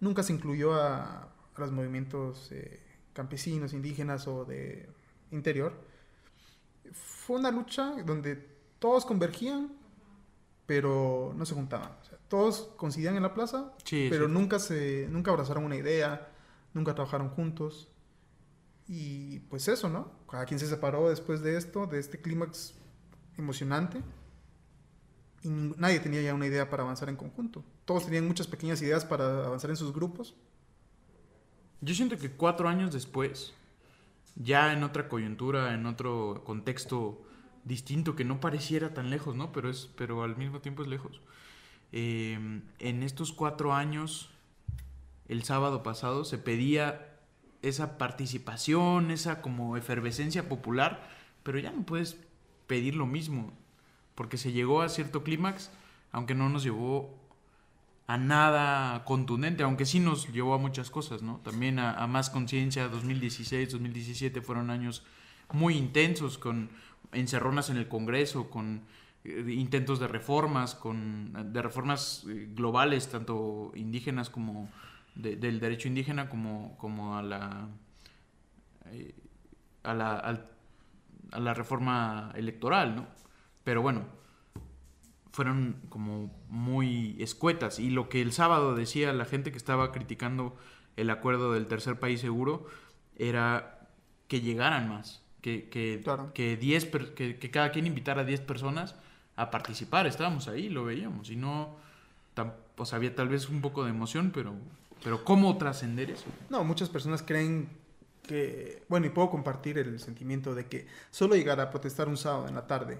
nunca 0.00 0.22
se 0.22 0.32
incluyó 0.32 0.74
a, 0.74 1.24
a 1.24 1.28
los 1.58 1.70
movimientos 1.72 2.50
eh, 2.52 2.80
campesinos, 3.12 3.74
indígenas 3.74 4.26
o 4.26 4.44
de 4.46 4.88
interior. 5.30 5.74
Fue 6.92 7.38
una 7.38 7.50
lucha 7.50 7.94
donde 8.04 8.36
todos 8.78 9.04
convergían, 9.04 9.72
pero 10.66 11.32
no 11.36 11.44
se 11.46 11.54
juntaban. 11.54 11.92
O 12.00 12.04
sea, 12.04 12.18
todos 12.28 12.70
coincidían 12.76 13.16
en 13.16 13.22
la 13.22 13.34
plaza, 13.34 13.72
Sí, 13.84 14.08
pero 14.10 14.26
sí. 14.26 14.32
nunca 14.32 14.58
se 14.58 15.06
nunca 15.10 15.30
abrazaron 15.30 15.64
una 15.64 15.76
idea, 15.76 16.30
nunca 16.74 16.94
trabajaron 16.94 17.30
juntos. 17.30 17.88
Y 18.86 19.40
pues 19.50 19.68
eso, 19.68 19.88
¿no? 19.88 20.10
Cada 20.30 20.44
quien 20.46 20.58
se 20.60 20.66
separó 20.66 21.08
después 21.10 21.40
de 21.42 21.56
esto, 21.56 21.86
de 21.86 21.98
este 21.98 22.20
clímax 22.20 22.74
emocionante. 23.36 24.02
Y 25.42 25.48
nadie 25.50 26.00
tenía 26.00 26.20
ya 26.22 26.34
una 26.34 26.46
idea 26.46 26.68
para 26.68 26.82
avanzar 26.82 27.08
en 27.08 27.16
conjunto. 27.16 27.64
Todos 27.84 28.04
tenían 28.06 28.26
muchas 28.26 28.46
pequeñas 28.46 28.80
ideas 28.82 29.04
para 29.04 29.44
avanzar 29.46 29.70
en 29.70 29.76
sus 29.76 29.92
grupos. 29.92 30.34
Yo 31.80 31.94
siento 31.94 32.18
que 32.18 32.30
cuatro 32.32 32.68
años 32.68 32.92
después, 32.92 33.54
ya 34.38 34.72
en 34.72 34.84
otra 34.84 35.08
coyuntura, 35.08 35.74
en 35.74 35.86
otro 35.86 36.42
contexto 36.44 37.20
distinto 37.64 38.16
que 38.16 38.24
no 38.24 38.40
pareciera 38.40 38.94
tan 38.94 39.10
lejos, 39.10 39.36
¿no? 39.36 39.52
Pero, 39.52 39.68
es, 39.68 39.90
pero 39.96 40.22
al 40.22 40.36
mismo 40.36 40.60
tiempo 40.60 40.82
es 40.82 40.88
lejos. 40.88 41.20
Eh, 41.92 42.38
en 42.78 43.02
estos 43.02 43.32
cuatro 43.32 43.74
años, 43.74 44.30
el 45.26 45.42
sábado 45.44 45.82
pasado, 45.82 46.24
se 46.24 46.38
pedía 46.38 47.18
esa 47.62 47.98
participación, 47.98 49.10
esa 49.10 49.42
como 49.42 49.76
efervescencia 49.76 50.48
popular, 50.48 51.08
pero 51.42 51.58
ya 51.58 51.72
no 51.72 51.82
puedes 51.84 52.18
pedir 52.66 52.94
lo 52.94 53.06
mismo, 53.06 53.52
porque 54.14 54.36
se 54.36 54.52
llegó 54.52 54.82
a 54.82 54.88
cierto 54.88 55.24
clímax, 55.24 55.70
aunque 56.12 56.34
no 56.34 56.48
nos 56.48 56.62
llevó 56.62 57.18
a 58.08 58.18
nada 58.18 59.04
contundente, 59.04 59.62
aunque 59.62 59.86
sí 59.86 60.00
nos 60.00 60.32
llevó 60.32 60.54
a 60.54 60.58
muchas 60.58 60.90
cosas, 60.90 61.22
¿no? 61.22 61.40
También 61.44 61.78
a, 61.78 62.06
más 62.08 62.30
conciencia, 62.30 62.88
2016, 62.88 63.70
2017 63.72 64.40
fueron 64.42 64.70
años 64.70 65.04
muy 65.52 65.76
intensos, 65.76 66.38
con 66.38 66.70
encerronas 67.12 67.70
en 67.70 67.76
el 67.78 67.88
Congreso, 67.88 68.50
con 68.50 68.82
eh, 69.24 69.44
intentos 69.50 70.00
de 70.00 70.08
reformas, 70.08 70.74
con 70.74 71.52
de 71.52 71.62
reformas 71.62 72.24
eh, 72.28 72.48
globales, 72.54 73.08
tanto 73.10 73.72
indígenas 73.76 74.30
como 74.30 74.70
de- 75.14 75.36
del 75.36 75.60
derecho 75.60 75.88
indígena, 75.88 76.28
como, 76.30 76.76
como 76.78 77.16
a 77.18 77.22
la 77.22 77.68
eh, 78.86 79.14
a 79.82 79.94
la, 79.94 80.18
a 81.32 81.40
la 81.40 81.54
reforma 81.54 82.32
electoral, 82.34 82.96
¿no? 82.96 83.06
Pero 83.64 83.82
bueno, 83.82 84.04
fueron 85.38 85.76
como 85.88 86.32
muy 86.48 87.14
escuetas. 87.22 87.78
Y 87.78 87.90
lo 87.90 88.08
que 88.08 88.20
el 88.20 88.32
sábado 88.32 88.74
decía 88.74 89.12
la 89.12 89.24
gente 89.24 89.52
que 89.52 89.56
estaba 89.56 89.92
criticando 89.92 90.56
el 90.96 91.10
acuerdo 91.10 91.52
del 91.52 91.68
tercer 91.68 92.00
país 92.00 92.20
seguro 92.20 92.66
era 93.16 93.86
que 94.26 94.40
llegaran 94.40 94.88
más, 94.88 95.22
que, 95.40 95.68
que, 95.68 96.00
Claro. 96.02 96.32
que, 96.34 96.56
10 96.56 96.86
per- 96.86 97.14
que, 97.14 97.38
que 97.38 97.50
cada 97.52 97.70
quien 97.70 97.86
invitara 97.86 98.22
a 98.22 98.24
10 98.24 98.40
personas 98.40 98.96
a 99.36 99.52
participar. 99.52 100.08
Estábamos 100.08 100.48
ahí, 100.48 100.68
lo 100.68 100.84
veíamos. 100.84 101.30
Y 101.30 101.36
no, 101.36 101.76
pues 102.74 102.92
había 102.92 103.14
tal 103.14 103.28
vez 103.28 103.48
un 103.48 103.60
poco 103.60 103.84
de 103.84 103.90
emoción, 103.90 104.32
pero, 104.34 104.54
pero 105.04 105.24
¿cómo 105.24 105.56
trascender 105.56 106.10
eso? 106.10 106.26
No, 106.50 106.64
muchas 106.64 106.88
personas 106.88 107.22
creen 107.22 107.68
que, 108.26 108.82
bueno, 108.88 109.06
y 109.06 109.10
puedo 109.10 109.30
compartir 109.30 109.78
el 109.78 110.00
sentimiento 110.00 110.56
de 110.56 110.66
que 110.66 110.88
solo 111.12 111.36
llegar 111.36 111.60
a 111.60 111.70
protestar 111.70 112.08
un 112.08 112.16
sábado 112.16 112.48
en 112.48 112.56
la 112.56 112.66
tarde 112.66 112.98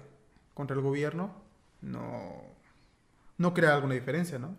contra 0.53 0.73
el 0.77 0.81
gobierno 0.81 1.48
no, 1.81 2.41
no 3.37 3.53
crea 3.53 3.75
alguna 3.75 3.93
diferencia, 3.95 4.39
¿no? 4.39 4.55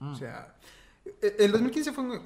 Ah, 0.00 0.10
O 0.12 0.14
sea, 0.14 0.56
e- 1.22 1.36
el 1.38 1.52
2015 1.52 1.92
fue... 1.92 2.04
un- 2.04 2.22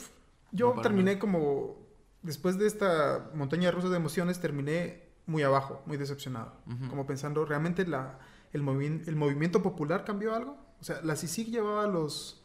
Yo 0.53 0.75
No, 0.75 0.83
terminé 0.83 1.19
como... 1.19 1.79
Después 2.23 2.59
de 2.59 2.67
esta 2.67 3.31
montaña 3.35 3.71
rusa 3.71 3.89
de 3.89 3.97
emociones, 3.97 4.41
terminé 4.41 5.09
muy 5.27 5.43
abajo, 5.43 5.83
muy 5.87 5.97
decepcionado. 5.97 6.53
Como 6.91 7.07
pensando, 7.07 7.45
¿realmente 7.47 7.87
la, 7.87 8.19
el, 8.53 8.63
movi- 8.63 9.07
el 9.07 9.17
movimiento 9.17 9.63
popular 9.63 10.05
cambió 10.05 10.35
algo? 10.35 10.59
O 10.81 10.85
sea, 10.85 11.01
la 11.03 11.17
CICIG 11.17 11.49
llevaba 11.51 11.87
los, 11.87 12.45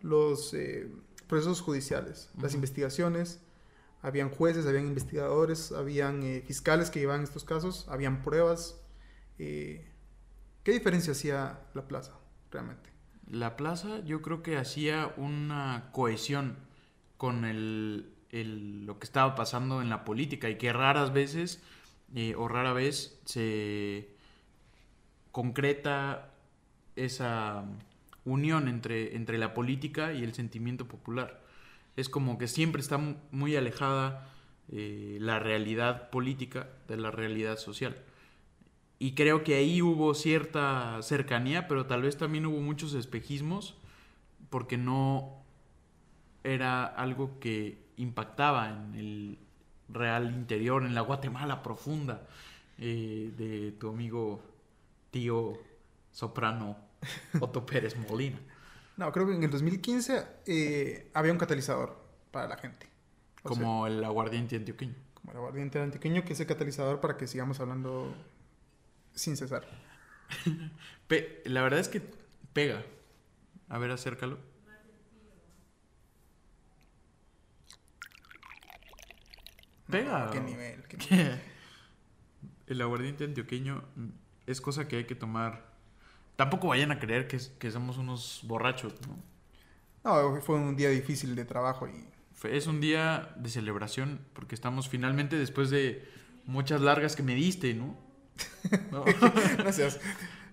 los 0.00 0.54
eh, 0.54 0.90
procesos 1.26 1.60
judiciales, 1.60 2.30
las 2.40 2.54
investigaciones, 2.54 3.40
habían 4.00 4.30
jueces, 4.30 4.66
habían 4.66 4.86
investigadores, 4.86 5.72
habían 5.72 6.22
eh, 6.22 6.42
fiscales 6.46 6.90
que 6.90 7.00
llevaban 7.00 7.22
estos 7.22 7.44
casos, 7.44 7.86
habían 7.88 8.22
pruebas. 8.22 8.80
eh, 9.38 9.91
¿Qué 10.62 10.72
diferencia 10.72 11.12
hacía 11.12 11.58
la 11.74 11.82
plaza 11.88 12.12
realmente? 12.50 12.90
La 13.30 13.56
plaza 13.56 14.00
yo 14.04 14.22
creo 14.22 14.42
que 14.42 14.56
hacía 14.56 15.12
una 15.16 15.88
cohesión 15.92 16.56
con 17.16 17.44
el, 17.44 18.06
lo 18.86 18.98
que 18.98 19.04
estaba 19.04 19.34
pasando 19.34 19.80
en 19.80 19.88
la 19.88 20.04
política 20.04 20.50
y 20.50 20.58
que 20.58 20.72
raras 20.72 21.12
veces 21.12 21.62
eh, 22.14 22.34
o 22.36 22.48
rara 22.48 22.72
vez 22.72 23.20
se 23.24 24.08
concreta 25.30 26.30
esa 26.96 27.64
unión 28.24 28.68
entre, 28.68 29.16
entre 29.16 29.38
la 29.38 29.54
política 29.54 30.12
y 30.12 30.22
el 30.22 30.34
sentimiento 30.34 30.86
popular. 30.86 31.42
Es 31.96 32.08
como 32.08 32.38
que 32.38 32.48
siempre 32.48 32.82
está 32.82 32.98
mu- 32.98 33.16
muy 33.30 33.56
alejada 33.56 34.28
eh, 34.70 35.18
la 35.20 35.38
realidad 35.38 36.10
política 36.10 36.68
de 36.88 36.96
la 36.96 37.10
realidad 37.10 37.56
social. 37.56 37.96
Y 39.02 39.16
creo 39.16 39.42
que 39.42 39.56
ahí 39.56 39.82
hubo 39.82 40.14
cierta 40.14 41.02
cercanía, 41.02 41.66
pero 41.66 41.86
tal 41.86 42.02
vez 42.02 42.16
también 42.16 42.46
hubo 42.46 42.60
muchos 42.60 42.94
espejismos, 42.94 43.74
porque 44.48 44.78
no 44.78 45.42
era 46.44 46.84
algo 46.84 47.40
que 47.40 47.82
impactaba 47.96 48.70
en 48.70 48.94
el 48.94 49.38
real 49.88 50.32
interior, 50.32 50.84
en 50.84 50.94
la 50.94 51.00
Guatemala 51.00 51.64
profunda 51.64 52.28
eh, 52.78 53.32
de 53.36 53.72
tu 53.72 53.88
amigo 53.88 54.40
tío 55.10 55.54
soprano 56.12 56.76
Otto 57.40 57.66
Pérez 57.66 57.96
Molina. 58.08 58.38
No, 58.98 59.10
creo 59.10 59.26
que 59.26 59.34
en 59.34 59.42
el 59.42 59.50
2015 59.50 60.26
eh, 60.46 61.10
había 61.12 61.32
un 61.32 61.38
catalizador 61.38 61.98
para 62.30 62.46
la 62.46 62.56
gente. 62.56 62.86
O 63.42 63.48
Como 63.48 63.88
el 63.88 64.04
aguardiente 64.04 64.54
antioqueño. 64.54 64.92
sea, 64.92 65.14
como 65.14 65.32
el 65.32 65.38
aguardiente 65.38 65.80
antioqueño, 65.80 66.24
que 66.24 66.34
es 66.34 66.40
el 66.40 66.46
catalizador 66.46 67.00
para 67.00 67.16
que 67.16 67.26
sigamos 67.26 67.58
hablando 67.58 68.14
sin 69.14 69.36
cesar. 69.36 69.66
Pe- 71.08 71.42
la 71.44 71.62
verdad 71.62 71.80
es 71.80 71.88
que 71.88 72.02
pega. 72.52 72.82
A 73.68 73.78
ver, 73.78 73.90
acércalo. 73.90 74.38
Pega. 79.90 80.26
No, 80.26 80.30
qué 80.30 80.40
nivel. 80.40 80.82
qué 80.88 80.96
nivel. 80.96 81.40
El 82.66 82.80
aguardiente 82.80 83.24
antioqueño 83.24 83.84
es 84.46 84.60
cosa 84.60 84.88
que 84.88 84.96
hay 84.96 85.04
que 85.04 85.14
tomar. 85.14 85.72
Tampoco 86.36 86.68
vayan 86.68 86.90
a 86.92 86.98
creer 86.98 87.28
que, 87.28 87.38
que 87.58 87.70
somos 87.70 87.98
unos 87.98 88.40
borrachos, 88.44 88.94
¿no? 89.06 89.18
No, 90.04 90.40
fue 90.40 90.56
un 90.56 90.76
día 90.76 90.88
difícil 90.88 91.34
de 91.36 91.44
trabajo 91.44 91.86
y 91.86 92.04
Es 92.48 92.66
un 92.66 92.80
día 92.80 93.34
de 93.36 93.50
celebración 93.50 94.20
porque 94.32 94.54
estamos 94.54 94.88
finalmente 94.88 95.36
después 95.36 95.70
de 95.70 96.08
muchas 96.46 96.80
largas 96.80 97.14
que 97.14 97.22
me 97.22 97.34
diste, 97.34 97.74
¿no? 97.74 97.96
No, 98.90 99.04
Gracias. 99.58 100.00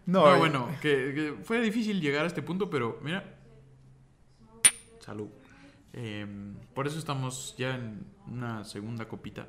No, 0.06 0.26
No, 0.26 0.36
eh, 0.36 0.38
bueno, 0.40 0.70
que, 0.82 0.90
que 1.14 1.36
fue 1.44 1.62
difícil 1.62 2.02
llegar 2.02 2.24
a 2.24 2.28
este 2.28 2.42
punto, 2.42 2.70
pero 2.70 3.00
mira. 3.04 3.36
Salud. 5.00 5.28
Eh, 5.94 6.26
por 6.74 6.88
eso 6.88 7.00
estamos 7.00 7.56
ya 7.58 7.76
en 7.76 8.06
una 8.28 8.64
segunda 8.64 9.08
copita. 9.08 9.48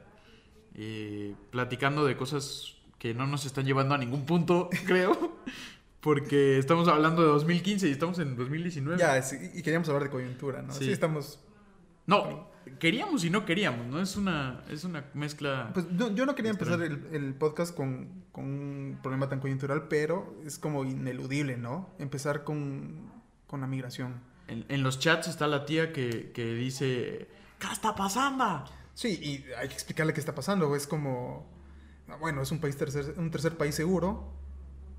eh, 0.74 1.34
platicando 1.50 2.04
de 2.04 2.16
cosas 2.16 2.76
que 2.98 3.12
no 3.14 3.26
nos 3.26 3.44
están 3.46 3.64
llevando 3.66 3.94
a 3.94 3.98
ningún 3.98 4.24
punto, 4.24 4.68
creo. 4.86 5.36
Porque 6.00 6.58
estamos 6.58 6.88
hablando 6.88 7.22
de 7.22 7.28
2015 7.28 7.88
y 7.88 7.92
estamos 7.92 8.18
en 8.20 8.36
2019. 8.36 8.98
Ya, 8.98 9.18
es- 9.18 9.32
y 9.54 9.62
queríamos 9.62 9.88
hablar 9.88 10.04
de 10.04 10.10
coyuntura, 10.10 10.62
¿no? 10.62 10.72
Sí. 10.72 10.84
Sí, 10.86 10.92
estamos... 10.92 11.40
No, 12.06 12.49
queríamos 12.78 13.24
y 13.24 13.30
no 13.30 13.44
queríamos, 13.44 13.86
¿no? 13.86 14.00
Es 14.00 14.16
una, 14.16 14.62
es 14.68 14.84
una 14.84 15.04
mezcla. 15.14 15.70
Pues 15.74 15.90
no- 15.90 16.14
yo 16.14 16.26
no 16.26 16.34
quería 16.34 16.50
empezar 16.50 16.80
el, 16.82 17.06
el 17.12 17.34
podcast 17.34 17.74
con, 17.74 18.24
con 18.32 18.44
un 18.44 18.98
problema 19.02 19.28
tan 19.28 19.40
coyuntural, 19.40 19.88
pero 19.88 20.36
es 20.44 20.58
como 20.58 20.84
ineludible, 20.84 21.56
¿no? 21.56 21.90
Empezar 21.98 22.44
con, 22.44 23.10
con 23.46 23.60
la 23.60 23.66
migración. 23.66 24.20
En, 24.48 24.64
en 24.68 24.82
los 24.82 24.98
chats 24.98 25.28
está 25.28 25.46
la 25.46 25.64
tía 25.66 25.92
que, 25.92 26.32
que 26.32 26.54
dice: 26.54 27.28
¿Qué 27.58 27.66
está 27.72 27.94
pasando? 27.94 28.64
Sí, 28.94 29.08
y 29.22 29.44
hay 29.58 29.68
que 29.68 29.74
explicarle 29.74 30.12
qué 30.12 30.20
está 30.20 30.34
pasando. 30.34 30.74
Es 30.76 30.86
como, 30.86 31.46
bueno, 32.20 32.42
es 32.42 32.50
un 32.50 32.60
país 32.60 32.76
tercer, 32.76 33.14
un 33.16 33.30
tercer 33.30 33.56
país 33.56 33.74
seguro. 33.74 34.32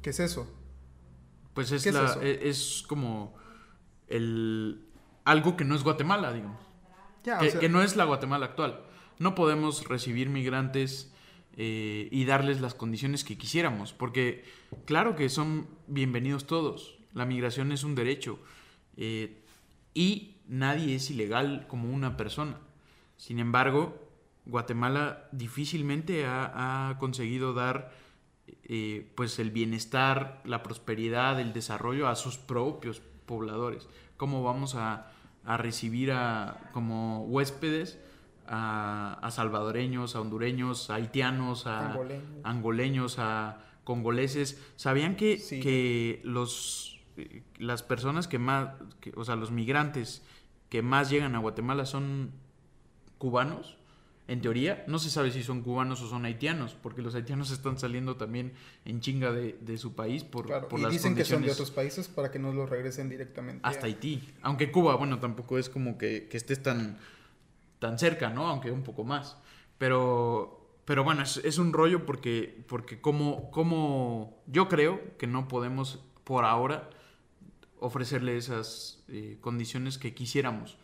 ¿Qué 0.01 0.09
es 0.11 0.19
eso? 0.19 0.51
Pues 1.53 1.71
es, 1.71 1.83
¿Qué 1.83 1.89
es 1.89 1.95
la, 1.95 2.05
eso? 2.05 2.21
e- 2.21 2.49
es 2.49 2.83
como 2.87 3.35
el 4.07 4.87
algo 5.25 5.55
que 5.57 5.65
no 5.65 5.75
es 5.75 5.83
Guatemala, 5.83 6.33
digamos. 6.33 6.59
Que, 7.23 7.31
o 7.31 7.39
sea, 7.49 7.59
que 7.59 7.69
no 7.69 7.81
es 7.81 7.95
la 7.95 8.05
Guatemala 8.05 8.47
actual. 8.47 8.81
No 9.19 9.35
podemos 9.35 9.87
recibir 9.87 10.29
migrantes 10.29 11.13
eh, 11.57 12.07
y 12.11 12.25
darles 12.25 12.61
las 12.61 12.73
condiciones 12.73 13.23
que 13.23 13.37
quisiéramos, 13.37 13.93
porque 13.93 14.45
claro 14.85 15.15
que 15.15 15.29
son 15.29 15.67
bienvenidos 15.87 16.47
todos. 16.47 16.97
La 17.13 17.25
migración 17.25 17.71
es 17.71 17.83
un 17.83 17.93
derecho 17.93 18.39
eh, 18.97 19.43
y 19.93 20.37
nadie 20.47 20.95
es 20.95 21.11
ilegal 21.11 21.65
como 21.67 21.91
una 21.91 22.17
persona. 22.17 22.57
Sin 23.17 23.39
embargo, 23.39 23.99
Guatemala 24.45 25.27
difícilmente 25.31 26.25
ha, 26.25 26.89
ha 26.89 26.97
conseguido 26.97 27.53
dar 27.53 27.91
eh, 28.63 29.11
pues 29.15 29.37
el 29.39 29.51
bienestar, 29.51 30.41
la 30.45 30.63
prosperidad, 30.63 31.39
el 31.39 31.53
desarrollo 31.53 32.07
a 32.07 32.15
sus 32.15 32.37
propios 32.37 33.01
pobladores. 33.25 33.87
¿Cómo 34.17 34.43
vamos 34.43 34.75
a, 34.75 35.11
a 35.45 35.57
recibir 35.57 36.11
a, 36.11 36.69
como 36.73 37.23
huéspedes 37.25 37.99
a, 38.47 39.17
a 39.21 39.31
salvadoreños, 39.31 40.15
a 40.15 40.21
hondureños, 40.21 40.89
a 40.89 40.95
haitianos, 40.95 41.67
a 41.67 41.91
Angoleños. 41.93 42.23
angoleños, 42.43 43.15
a 43.19 43.57
congoleses? 43.83 44.61
¿Sabían 44.75 45.15
que, 45.15 45.37
Sí. 45.37 45.59
que 45.61 46.21
los, 46.23 46.99
eh, 47.17 47.43
las 47.57 47.81
personas 47.83 48.27
que 48.27 48.39
más, 48.39 48.69
que- 48.99 49.13
o 49.15 49.23
sea, 49.23 49.35
los 49.35 49.51
migrantes 49.51 50.21
que 50.69 50.81
más 50.81 51.09
llegan 51.09 51.35
a 51.35 51.39
Guatemala 51.39 51.85
son 51.85 52.31
cubanos? 53.17 53.77
En 54.27 54.39
teoría, 54.39 54.85
no 54.87 54.99
se 54.99 55.09
sabe 55.09 55.31
si 55.31 55.43
son 55.43 55.61
cubanos 55.61 56.01
o 56.01 56.07
son 56.07 56.25
haitianos, 56.25 56.75
porque 56.81 57.01
los 57.01 57.15
haitianos 57.15 57.51
están 57.51 57.77
saliendo 57.77 58.15
también 58.15 58.53
en 58.85 59.01
chinga 59.01 59.31
de, 59.31 59.57
de 59.59 59.77
su 59.77 59.93
país 59.93 60.23
por, 60.23 60.45
claro, 60.45 60.69
por 60.69 60.79
y 60.79 60.83
las 60.83 60.91
dicen 60.91 61.15
que 61.15 61.25
son 61.25 61.41
de 61.41 61.47
condiciones 61.47 61.53
otros 61.59 61.71
países 61.71 62.07
para 62.07 62.31
que 62.31 62.39
no 62.39 62.53
los 62.53 62.69
regresen 62.69 63.09
directamente. 63.09 63.59
hasta 63.63 63.87
Haití. 63.87 64.29
Aunque 64.41 64.71
Cuba, 64.71 64.95
bueno, 64.95 65.19
tampoco 65.19 65.57
es 65.57 65.69
como 65.69 65.97
que, 65.97 66.27
que 66.29 66.37
estés 66.37 66.61
tan, 66.63 66.97
tan 67.79 67.99
cerca, 67.99 68.29
¿no? 68.29 68.47
Aunque 68.47 68.71
un 68.71 68.83
poco 68.83 69.03
más. 69.03 69.37
Pero, 69.77 70.77
pero 70.85 71.03
bueno, 71.03 71.23
es, 71.23 71.37
es 71.43 71.57
un 71.57 71.73
rollo 71.73 72.05
porque, 72.05 72.63
porque 72.67 73.01
como, 73.01 73.51
como 73.51 74.41
yo 74.47 74.69
creo 74.69 75.17
que 75.17 75.27
no 75.27 75.47
podemos 75.47 75.99
por 76.23 76.45
ahora 76.45 76.89
ofrecerle 77.79 78.37
esas 78.37 79.03
eh, 79.09 79.37
condiciones 79.41 79.97
que 79.97 80.13
quisiéramos. 80.13 80.77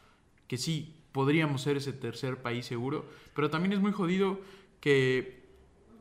Que 0.47 0.57
sí, 0.57 0.96
podríamos 1.17 1.63
ser 1.63 1.77
ese 1.77 1.93
tercer 1.93 2.43
país 2.43 2.63
seguro, 2.67 3.05
pero 3.33 3.49
también 3.49 3.73
es 3.73 3.79
muy 3.79 3.91
jodido 3.91 4.39
que 4.79 5.41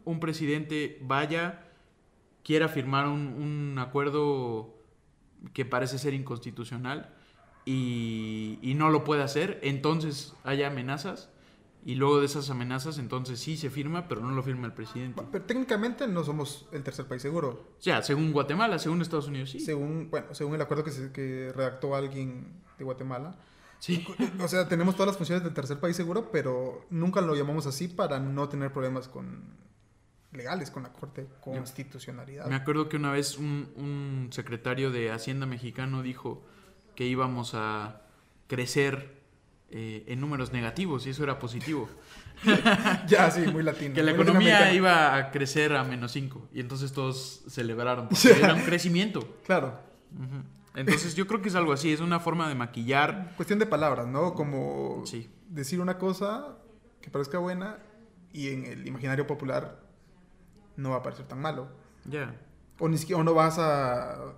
un 0.05 0.21
presidente 0.21 0.99
vaya, 1.01 1.71
quiera 2.45 2.69
firmar 2.69 3.07
un, 3.09 3.23
un 3.73 3.79
acuerdo 3.79 4.75
que 5.55 5.65
parece 5.65 5.97
ser 5.99 6.13
inconstitucional 6.13 7.15
y, 7.65 8.59
y 8.61 8.75
no 8.75 8.91
lo 8.91 9.05
puede 9.05 9.23
hacer, 9.23 9.59
entonces 9.63 10.35
haya 10.45 10.67
amenazas 10.67 11.31
y 11.83 11.95
luego 11.95 12.21
de 12.21 12.27
esas 12.27 12.51
amenazas 12.51 12.99
entonces 12.99 13.41
sí 13.41 13.57
se 13.57 13.71
firma, 13.71 14.07
pero 14.07 14.21
no 14.21 14.33
lo 14.33 14.43
firma 14.43 14.67
el 14.67 14.75
presidente. 14.75 15.23
Pero 15.33 15.45
técnicamente 15.45 16.07
no 16.07 16.25
somos 16.25 16.67
el 16.73 16.83
tercer 16.83 17.07
país 17.07 17.23
seguro. 17.23 17.49
O 17.79 17.83
sea, 17.83 18.03
según 18.03 18.33
Guatemala, 18.33 18.79
según 18.79 19.01
Estados 19.01 19.29
Unidos, 19.29 19.49
sí. 19.51 19.61
Según, 19.61 20.11
bueno, 20.11 20.27
según 20.35 20.57
el 20.57 20.61
acuerdo 20.61 20.85
que, 20.85 20.91
se- 20.91 21.11
que 21.11 21.53
redactó 21.57 21.95
alguien 21.97 22.49
de 22.77 22.85
Guatemala. 22.85 23.37
Sí. 23.79 24.07
O 24.41 24.49
sea, 24.49 24.69
tenemos 24.69 24.95
todas 24.95 25.09
las 25.09 25.17
funciones 25.17 25.45
del 25.45 25.55
tercer 25.55 25.79
país 25.79 25.97
seguro, 25.97 26.31
pero 26.31 26.87
nunca 26.91 27.21
lo 27.21 27.35
llamamos 27.35 27.67
así 27.67 27.89
para 27.89 28.19
no 28.19 28.49
tener 28.49 28.73
problemas 28.73 29.09
con 29.09 29.57
legales 30.33 30.71
con 30.71 30.83
la 30.83 30.93
Corte 30.93 31.27
Constitucionalidad. 31.41 32.47
Me 32.47 32.57
acuerdo 32.57 32.89
que 32.89 32.97
una 32.97 33.11
vez 33.11 33.39
un, 33.39 33.73
un 33.77 34.29
secretario 34.33 34.91
de 34.91 35.11
Hacienda 35.11 35.47
mexicano 35.47 36.03
dijo 36.03 36.45
que 36.95 37.07
íbamos 37.07 37.53
a 37.55 38.03
crecer 38.47 39.17
eh, 39.71 40.05
en 40.07 40.21
números 40.21 40.53
negativos 40.53 41.07
y 41.07 41.11
eso 41.11 41.25
era 41.25 41.39
positivo. 41.39 41.89
ya, 43.09 43.31
sí, 43.31 43.41
muy 43.41 43.63
latino. 43.63 43.95
Que 43.95 44.03
la 44.03 44.13
economía 44.13 44.73
iba 44.73 45.17
a 45.17 45.31
crecer 45.31 45.75
a 45.75 45.85
menos 45.85 46.13
5 46.13 46.51
y 46.53 46.61
entonces 46.61 46.93
todos 46.93 47.43
celebraron 47.49 48.09
porque 48.09 48.33
era 48.43 48.55
un 48.55 48.63
crecimiento. 48.63 49.39
Claro, 49.45 49.81
Ujú. 50.15 50.56
Entonces 50.77 51.15
yo 51.17 51.27
creo 51.27 51.43
que 51.43 51.49
es 51.49 51.55
algo 51.57 51.73
así, 51.73 51.93
es 51.93 52.01
una 52.01 52.21
forma 52.21 52.49
de 52.49 52.55
maquillar. 52.55 53.33
cuestión 53.37 53.59
de 53.59 53.67
palabras, 53.67 54.07
¿no? 54.07 54.35
Como 54.35 55.03
Sí. 55.07 55.29
decir 55.49 55.81
una 55.81 55.99
cosa 55.99 56.59
que 57.01 57.11
parezca 57.11 57.39
buena 57.39 57.79
y 58.33 58.49
en 58.49 58.65
el 58.67 58.87
imaginario 58.87 59.27
popular 59.27 59.81
no 60.77 60.91
va 60.91 60.97
a 60.97 61.03
parecer 61.03 61.27
tan 61.27 61.41
malo. 61.41 61.69
Ya. 62.05 62.37
O 62.79 62.89
ni 62.89 62.99
siquiera 62.99 63.21
o 63.21 63.25
no 63.25 63.33
vas 63.35 63.57
a 63.59 64.35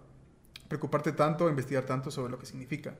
preocuparte 0.68 1.12
tanto, 1.12 1.48
investigar 1.48 1.85
tanto 1.85 2.11
sobre 2.11 2.31
lo 2.31 2.38
que 2.38 2.46
significa. 2.46 2.94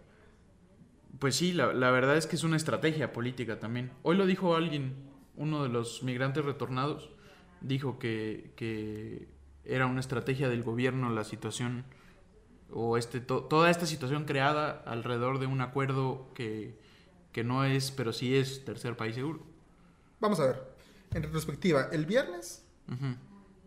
Pues 1.19 1.37
sí, 1.37 1.53
la, 1.53 1.73
la 1.73 1.91
verdad 1.91 2.17
es 2.17 2.27
que 2.27 2.37
es 2.37 2.43
una 2.45 2.57
estrategia 2.57 3.13
política 3.13 3.59
también. 3.61 3.93
Hoy 4.03 4.17
lo 4.17 4.27
dijo 4.27 4.57
alguien, 4.57 4.95
uno 5.37 5.63
de 5.63 5.69
los 5.69 6.03
migrantes 6.03 6.45
retornados, 6.45 7.11
dijo 7.61 7.99
que, 7.99 8.53
que 8.57 9.29
era 9.65 9.87
una 9.87 10.01
estrategia 10.01 10.49
del 10.49 10.63
gobierno 10.63 11.11
la 11.11 11.25
situación, 11.25 11.85
o 12.73 12.97
este, 12.97 13.21
to- 13.21 13.45
toda 13.45 13.71
esta 13.71 13.87
situación 13.87 14.25
creada 14.25 14.83
alrededor 14.87 15.39
de 15.39 15.47
un 15.47 15.61
acuerdo 15.61 16.29
que, 16.35 16.79
que 17.33 17.45
no 17.45 17.65
es, 17.65 17.91
pero 17.91 18.13
sí 18.13 18.37
es 18.37 18.65
tercer 18.65 18.97
país 18.97 19.15
seguro. 19.15 19.41
Vamos 20.21 20.41
a 20.41 20.47
ver. 20.47 20.63
En 21.15 21.23
retrospectiva, 21.23 21.89
el 21.93 22.05
viernes 22.07 22.65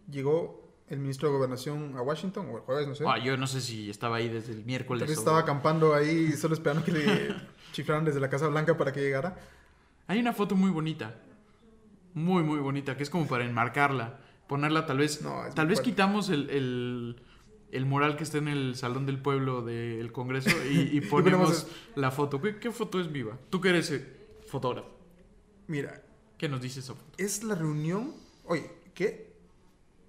llegó 0.10 0.62
el 0.88 1.00
ministro 1.00 1.30
de 1.30 1.36
Gobernación 1.36 1.96
a 1.96 2.02
Washington, 2.02 2.48
o 2.52 2.58
el 2.58 2.64
jueves, 2.64 2.88
no 2.88 2.96
sé. 2.96 3.06
Ah, 3.08 3.18
yo 3.18 3.38
no 3.38 3.48
sé 3.48 3.62
si 3.62 3.90
estaba 3.90 4.18
ahí 4.18 4.28
desde 4.28 4.52
el 4.54 4.66
miércoles. 4.66 5.00
Tal 5.00 5.08
vez 5.10 5.18
o- 5.18 5.22
estaba 5.22 5.40
acampando 5.40 5.94
ahí 5.94 6.34
solo 6.34 6.54
esperando 6.54 6.84
que 6.84 6.92
le 6.92 7.36
chiflaran 7.72 8.04
desde 8.06 8.20
la 8.20 8.30
Casa 8.30 8.48
Blanca 8.48 8.78
para 8.78 8.92
que 8.92 9.00
llegara. 9.00 9.38
Hay 10.08 10.20
una 10.20 10.34
foto 10.34 10.56
muy 10.56 10.70
bonita 10.72 11.16
muy, 12.14 12.44
muy 12.44 12.60
bonita, 12.60 12.98
que 12.98 13.04
es 13.04 13.10
como 13.10 13.26
para 13.26 13.46
enmarcarla, 13.46 14.20
ponerla 14.46 14.86
tal 14.86 14.98
vez, 14.98 15.22
No, 15.22 15.44
tal 15.56 15.68
vez 15.68 15.78
fuerte. 15.78 15.92
quitamos 15.92 16.28
el, 16.30 16.50
el, 16.50 17.22
el 17.72 17.86
mural 17.86 18.18
que 18.18 18.24
está 18.24 18.38
en 18.38 18.48
el 18.48 18.76
Salón 18.76 19.06
del 19.06 19.22
Pueblo 19.22 19.62
del 19.62 20.12
Congreso 20.12 20.50
y, 20.70 20.78
y 20.98 21.02
ponemos 21.02 21.68
la 21.96 22.12
foto. 22.12 22.42
¿Qué, 22.42 22.58
qué 22.58 22.72
foto 22.72 23.00
es 23.00 23.12
viva? 23.12 23.38
Tú 23.50 23.62
que 23.62 23.70
eres 23.70 23.92
eh, 23.92 24.06
fotógrafo, 24.48 24.90
Mira, 25.68 26.04
¿qué 26.38 26.50
nos 26.50 26.62
dice 26.62 26.82
esa 26.82 26.94
foto? 26.94 27.12
es 27.18 27.44
la 27.44 27.56
reunión. 27.56 28.14
Oye, 28.46 28.70
¿qué? 28.94 29.32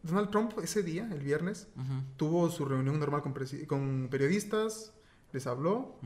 Donald 0.03 0.31
Trump 0.31 0.53
ese 0.63 0.83
día, 0.83 1.09
el 1.13 1.21
viernes, 1.21 1.69
tuvo 2.17 2.51
su 2.51 2.65
reunión 2.65 2.99
normal 2.99 3.23
con, 3.23 4.09
periodistas, 4.11 4.93
les 5.33 5.47
habló, 5.47 6.01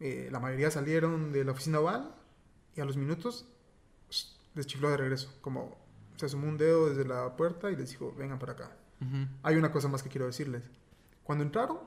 eh, 0.00 0.30
la 0.32 0.40
mayoría 0.40 0.70
salieron 0.70 1.32
de 1.32 1.44
la 1.44 1.52
oficina 1.52 1.80
oval 1.80 2.14
y 2.74 2.80
a 2.80 2.86
los 2.86 2.96
minutos 2.96 3.46
les 4.54 4.66
chifló 4.66 4.88
de 4.88 4.96
regreso, 4.96 5.36
como 5.42 5.76
se 6.16 6.26
asomó 6.26 6.48
un 6.48 6.56
dedo 6.56 6.88
desde 6.88 7.04
la 7.04 7.36
puerta 7.36 7.70
y 7.70 7.76
les 7.76 7.90
dijo, 7.90 8.14
vengan 8.16 8.38
para 8.38 8.52
acá. 8.52 8.76
Hay 9.42 9.56
una 9.56 9.70
cosa 9.70 9.88
más 9.88 10.02
que 10.02 10.08
quiero 10.08 10.26
decirles. 10.26 10.62
Cuando 11.26 11.42
entraron, 11.44 11.78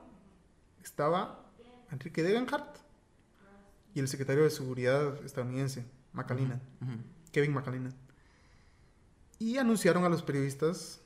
estaba 0.84 1.40
Enrique 1.92 2.24
Degenhardt 2.24 2.78
y 3.96 4.00
el 4.02 4.08
secretario 4.10 4.44
de 4.44 4.50
Seguridad 4.50 5.16
estadounidense, 5.26 5.86
McAleenan, 6.14 6.62
Ujú. 6.82 6.92
Kevin 7.32 7.54
McAleenan. 7.54 7.94
Y 9.40 9.58
anunciaron 9.58 10.04
a 10.04 10.10
los 10.10 10.22
periodistas 10.24 11.00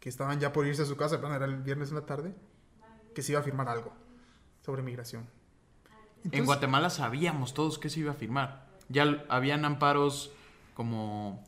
que 0.00 0.08
estaban 0.08 0.40
ya 0.40 0.52
por 0.52 0.66
irse 0.66 0.82
a 0.82 0.86
su 0.86 0.96
casa, 0.96 1.18
bueno, 1.18 1.36
era 1.36 1.44
el 1.46 1.56
viernes 1.62 1.90
en 1.90 1.94
la 1.94 2.06
tarde, 2.06 2.34
que 3.14 3.22
se 3.22 3.32
iba 3.32 3.40
a 3.40 3.44
firmar 3.44 3.68
algo 3.68 3.92
sobre 4.64 4.82
migración. 4.82 5.22
En 5.22 6.24
Entonces- 6.24 6.46
Guatemala 6.46 6.90
sabíamos 6.90 7.54
todos 7.54 7.78
que 7.78 7.88
se 7.88 8.00
iba 8.00 8.10
a 8.10 8.14
firmar. 8.14 8.66
Ya 8.88 9.24
habían 9.28 9.64
amparos 9.64 10.32
como 10.74 11.44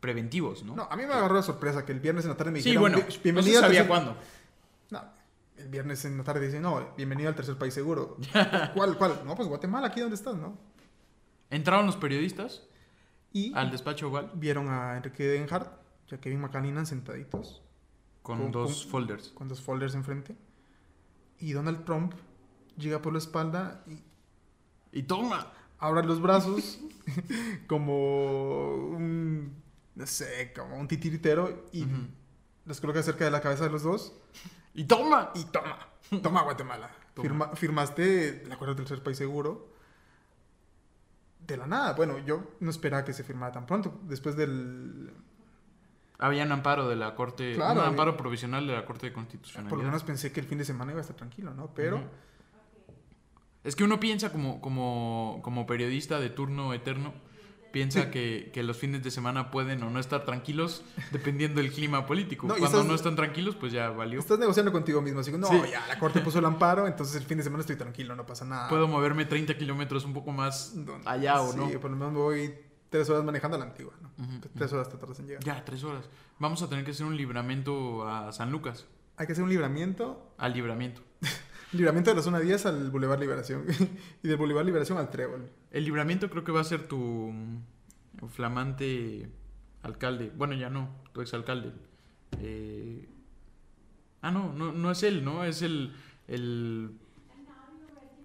preventivos, 0.00 0.62
¿no? 0.64 0.74
No, 0.74 0.82
a 0.90 0.96
mí 0.96 1.06
me 1.06 1.14
agarró 1.14 1.36
de 1.36 1.42
sorpresa 1.42 1.84
que 1.84 1.92
el 1.92 2.00
viernes 2.00 2.24
en 2.24 2.30
la 2.32 2.36
tarde 2.36 2.50
me 2.52 2.60
sí, 2.60 2.70
dijeron, 2.70 2.92
bueno, 2.92 2.98
"Bi- 3.22 3.32
no 3.32 3.42
se 3.42 3.52
sabía 3.54 3.80
tercer-". 3.82 3.86
cuándo. 3.88 4.16
No, 4.90 5.02
el 5.56 5.68
viernes 5.68 6.04
en 6.04 6.18
la 6.18 6.24
tarde 6.24 6.46
dicen, 6.46 6.62
no, 6.62 6.94
bienvenido 6.96 7.28
al 7.28 7.34
tercer 7.34 7.56
país 7.56 7.74
seguro. 7.74 8.16
¿Cuál, 8.74 8.96
cuál? 8.98 9.22
No, 9.24 9.34
pues 9.34 9.48
Guatemala, 9.48 9.88
aquí 9.88 10.00
donde 10.00 10.16
estás, 10.16 10.36
¿no? 10.36 10.58
Entraron 11.50 11.86
los 11.86 11.96
periodistas 11.96 12.62
Y 13.32 13.54
al 13.54 13.70
despacho 13.70 14.10
vieron 14.34 14.68
a 14.68 14.96
Enrique 14.96 15.24
Degenhardt 15.24 15.70
y 16.10 16.14
a 16.14 16.20
Kevin 16.20 16.40
McAleenan 16.40 16.86
sentaditos 16.86 17.62
con 18.22 18.38
Con- 18.40 18.52
dos 18.52 18.82
con- 18.82 18.90
folders. 18.90 19.28
con 19.30 19.48
dos 19.48 19.60
folders 19.60 19.94
enfrente. 19.94 20.36
Y 21.38 21.52
Donald 21.52 21.84
Trump 21.84 22.14
llega 22.76 23.00
por 23.02 23.12
la 23.12 23.18
espalda 23.18 23.82
y 23.86 24.02
Y 24.92 25.02
toma. 25.04 25.52
abre 25.78 26.04
los 26.06 26.20
brazos 26.20 26.78
como 27.66 28.74
un, 28.74 29.62
no 29.94 30.06
sé, 30.06 30.52
como 30.56 30.76
un 30.76 30.88
titiritero 30.88 31.66
y 31.72 31.82
Ujú. 31.84 31.92
los 32.64 32.80
coloca 32.80 33.02
cerca 33.02 33.24
de 33.24 33.30
la 33.30 33.40
cabeza 33.40 33.64
de 33.64 33.70
los 33.70 33.82
dos 33.82 34.12
Y 34.76 34.84
toma. 34.84 35.32
y 35.34 35.44
toma, 35.46 35.78
toma 36.22 36.42
Guatemala. 36.42 36.90
Toma. 37.14 37.28
Firma- 37.28 37.56
firmaste 37.56 38.44
el 38.44 38.52
acuerdo 38.52 38.74
del 38.74 38.84
tercer 38.84 39.02
país 39.02 39.16
seguro 39.18 39.74
de 41.46 41.56
la 41.56 41.66
nada. 41.66 41.92
Bueno, 41.94 42.18
yo 42.18 42.52
no 42.60 42.70
esperaba 42.70 43.04
que 43.04 43.12
se 43.12 43.24
firmara 43.24 43.52
tan 43.52 43.66
pronto. 43.66 44.00
Después 44.04 44.36
del... 44.36 45.12
Habían 46.18 46.50
amparo 46.50 46.88
de 46.88 46.96
la 46.96 47.14
Corte, 47.14 47.54
Claro, 47.54 47.72
un 47.74 47.78
había- 47.78 47.90
amparo 47.90 48.16
provisional 48.16 48.66
de 48.66 48.72
la 48.72 48.84
Corte 48.86 49.06
de 49.06 49.12
Por 49.12 49.22
Constitucionalidad. 49.22 49.76
lo 49.76 49.82
menos 49.84 50.02
pensé 50.02 50.32
que 50.32 50.40
el 50.40 50.46
fin 50.46 50.58
de 50.58 50.64
semana 50.64 50.92
iba 50.92 51.00
a 51.00 51.02
estar 51.02 51.16
tranquilo, 51.16 51.52
¿no? 51.54 51.68
Pero... 51.74 52.02
Es 53.64 53.74
que 53.76 53.82
uno 53.84 53.98
piensa 54.00 54.30
como, 54.32 54.60
como, 54.60 55.40
como 55.42 55.66
periodista 55.66 56.20
de 56.20 56.30
turno 56.30 56.72
eterno, 56.72 57.12
piensa 57.72 58.10
que, 58.10 58.50
que 58.52 58.62
los 58.62 58.76
fines 58.76 59.02
de 59.02 59.10
semana 59.10 59.50
pueden 59.50 59.82
o 59.82 59.90
no 59.90 59.98
estar 60.00 60.24
tranquilos 60.24 60.82
dependiendo 61.12 61.60
del 61.60 61.70
clima 61.72 62.06
político. 62.06 62.46
No, 62.46 62.54
Cuando 62.54 62.78
estás- 62.78 62.86
no 62.88 62.94
están 62.94 63.16
tranquilos, 63.16 63.54
pues 63.56 63.72
ya 63.72 63.90
valió. 63.90 64.18
Estás 64.18 64.38
negociando 64.38 64.72
contigo 64.72 65.02
mismo, 65.02 65.20
así 65.20 65.30
que 65.30 65.38
no, 65.38 65.48
Sí. 65.48 65.60
ya 65.70 65.86
la 65.86 65.98
corte 65.98 66.20
puso 66.20 66.38
el 66.38 66.44
amparo, 66.44 66.86
entonces 66.86 67.16
el 67.16 67.24
fin 67.24 67.38
de 67.38 67.44
semana 67.44 67.60
estoy 67.60 67.76
tranquilo, 67.76 68.14
no 68.16 68.24
pasa 68.26 68.44
nada. 68.44 68.68
Puedo 68.68 68.88
moverme 68.88 69.24
30 69.24 69.56
kilómetros 69.56 70.04
un 70.04 70.12
poco 70.14 70.32
más 70.32 70.74
allá 71.04 71.40
o 71.42 71.52
sí, 71.52 71.58
no. 71.58 71.80
por 71.80 71.90
lo 71.90 71.96
menos 71.96 72.12
me 72.12 72.18
voy 72.18 72.54
tres 72.88 73.10
horas 73.10 73.24
manejando 73.24 73.56
a 73.56 73.60
la 73.60 73.66
antigua, 73.66 73.92
Tres 74.56 74.72
horas 74.72 74.88
te 74.88 74.96
tardas 74.96 75.18
en 75.20 75.26
llegar. 75.26 75.44
Ya, 75.44 75.64
tres 75.64 75.84
horas. 75.84 76.08
Vamos 76.38 76.62
a 76.62 76.68
tener 76.68 76.84
que 76.84 76.92
hacer 76.92 77.04
un 77.04 77.16
libramiento 77.16 78.08
a 78.08 78.32
San 78.32 78.50
Lucas. 78.50 78.86
Hay 79.18 79.26
que 79.26 79.32
hacer 79.32 79.44
un 79.44 79.50
libramiento, 79.50 80.32
Al 80.38 80.52
libramiento. 80.54 81.02
libramiento 81.72 82.10
de 82.10 82.16
la 82.16 82.22
zona 82.22 82.40
10 82.40 82.66
al 82.66 82.90
Boulevard 82.90 83.20
Liberación 83.20 83.64
y 84.22 84.28
del 84.28 84.36
Boulevard 84.36 84.66
Liberación 84.66 84.98
al 84.98 85.10
Trébol. 85.10 85.48
El 85.70 85.84
libramiento 85.84 86.30
creo 86.30 86.44
que 86.44 86.52
va 86.52 86.60
a 86.60 86.64
ser 86.64 86.86
tu 86.88 87.32
flamante 88.28 89.28
alcalde. 89.82 90.32
Bueno, 90.36 90.54
ya 90.54 90.70
no, 90.70 90.90
tu 91.12 91.20
exalcalde. 91.20 91.72
Eh... 92.40 93.08
Ah, 94.22 94.30
no, 94.30 94.52
no, 94.52 94.72
no 94.72 94.90
es 94.90 95.02
él, 95.02 95.24
¿no? 95.24 95.44
Es 95.44 95.62
el, 95.62 95.94
el 96.26 96.90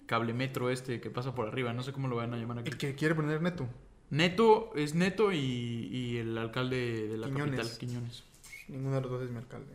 cablemetro 0.07 0.69
este 0.69 0.99
que 0.99 1.09
pasa 1.09 1.35
por 1.35 1.47
arriba. 1.47 1.73
No 1.73 1.83
sé 1.83 1.93
cómo 1.93 2.07
lo 2.07 2.15
van 2.15 2.33
a 2.33 2.37
llamar 2.37 2.59
aquí. 2.59 2.69
El 2.69 2.77
que 2.77 2.95
quiere 2.95 3.13
poner 3.13 3.41
neto. 3.41 3.67
Neto, 4.09 4.71
es 4.75 4.93
Neto 4.93 5.31
y, 5.31 5.37
y 5.37 6.17
el 6.17 6.37
alcalde 6.37 7.07
de 7.07 7.17
la 7.17 7.27
Quiñones. 7.27 7.55
capital, 7.59 7.77
Quiñones. 7.77 8.23
Ninguno 8.67 8.95
de 8.95 9.01
los 9.01 9.11
dos 9.11 9.23
es 9.23 9.31
mi 9.31 9.37
alcalde. 9.37 9.73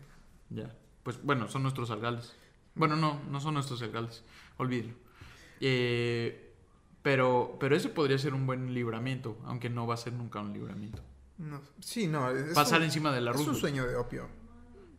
Ya. 0.50 0.74
Pues 1.02 1.22
bueno, 1.22 1.48
son 1.48 1.62
nuestros 1.62 1.90
alcaldes. 1.90 2.35
Bueno, 2.76 2.94
no, 2.96 3.20
no 3.28 3.40
son 3.40 3.54
nuestros 3.54 3.82
alcaldes. 3.82 4.22
Olvídelo. 4.58 4.94
Eh, 5.60 6.54
pero, 7.02 7.56
pero 7.58 7.76
ese 7.76 7.88
podría 7.88 8.18
ser 8.18 8.34
un 8.34 8.46
buen 8.46 8.74
libramiento, 8.74 9.36
aunque 9.44 9.70
no 9.70 9.86
va 9.86 9.94
a 9.94 9.96
ser 9.96 10.12
nunca 10.12 10.40
un 10.40 10.52
libramiento. 10.52 11.02
No, 11.38 11.60
sí, 11.80 12.06
no. 12.06 12.30
Es 12.30 12.54
Pasar 12.54 12.78
un, 12.80 12.84
encima 12.84 13.12
de 13.12 13.20
la 13.20 13.32
es 13.32 13.38
un 13.38 13.54
sueño 13.54 13.86
de 13.86 13.96
opio. 13.96 14.28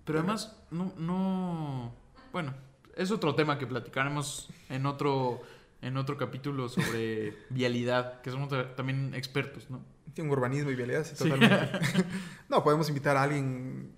Pero 0.05 0.19
además, 0.19 0.55
no, 0.71 0.93
no. 0.97 1.93
Bueno, 2.31 2.53
es 2.95 3.11
otro 3.11 3.35
tema 3.35 3.57
que 3.57 3.67
platicaremos 3.67 4.49
en 4.69 4.85
otro, 4.85 5.41
en 5.81 5.97
otro 5.97 6.17
capítulo 6.17 6.69
sobre 6.69 7.35
vialidad, 7.49 8.21
que 8.21 8.31
somos 8.31 8.49
ta- 8.49 8.75
también 8.75 9.13
expertos, 9.13 9.69
¿no? 9.69 9.81
Tiene 10.13 10.29
un 10.31 10.37
urbanismo 10.37 10.71
y 10.71 10.75
vialidad, 10.75 11.03
sí, 11.03 11.15
Sí. 11.15 11.23
totalmente. 11.29 11.79
no, 12.49 12.63
podemos 12.63 12.87
invitar 12.87 13.17
a 13.17 13.23
alguien 13.23 13.91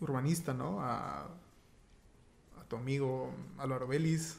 urbanista, 0.00 0.54
¿no? 0.54 0.78
A 0.80 1.28
tu 2.68 2.76
amigo 2.76 3.34
Álvaro 3.58 3.86
Vélez. 3.88 4.38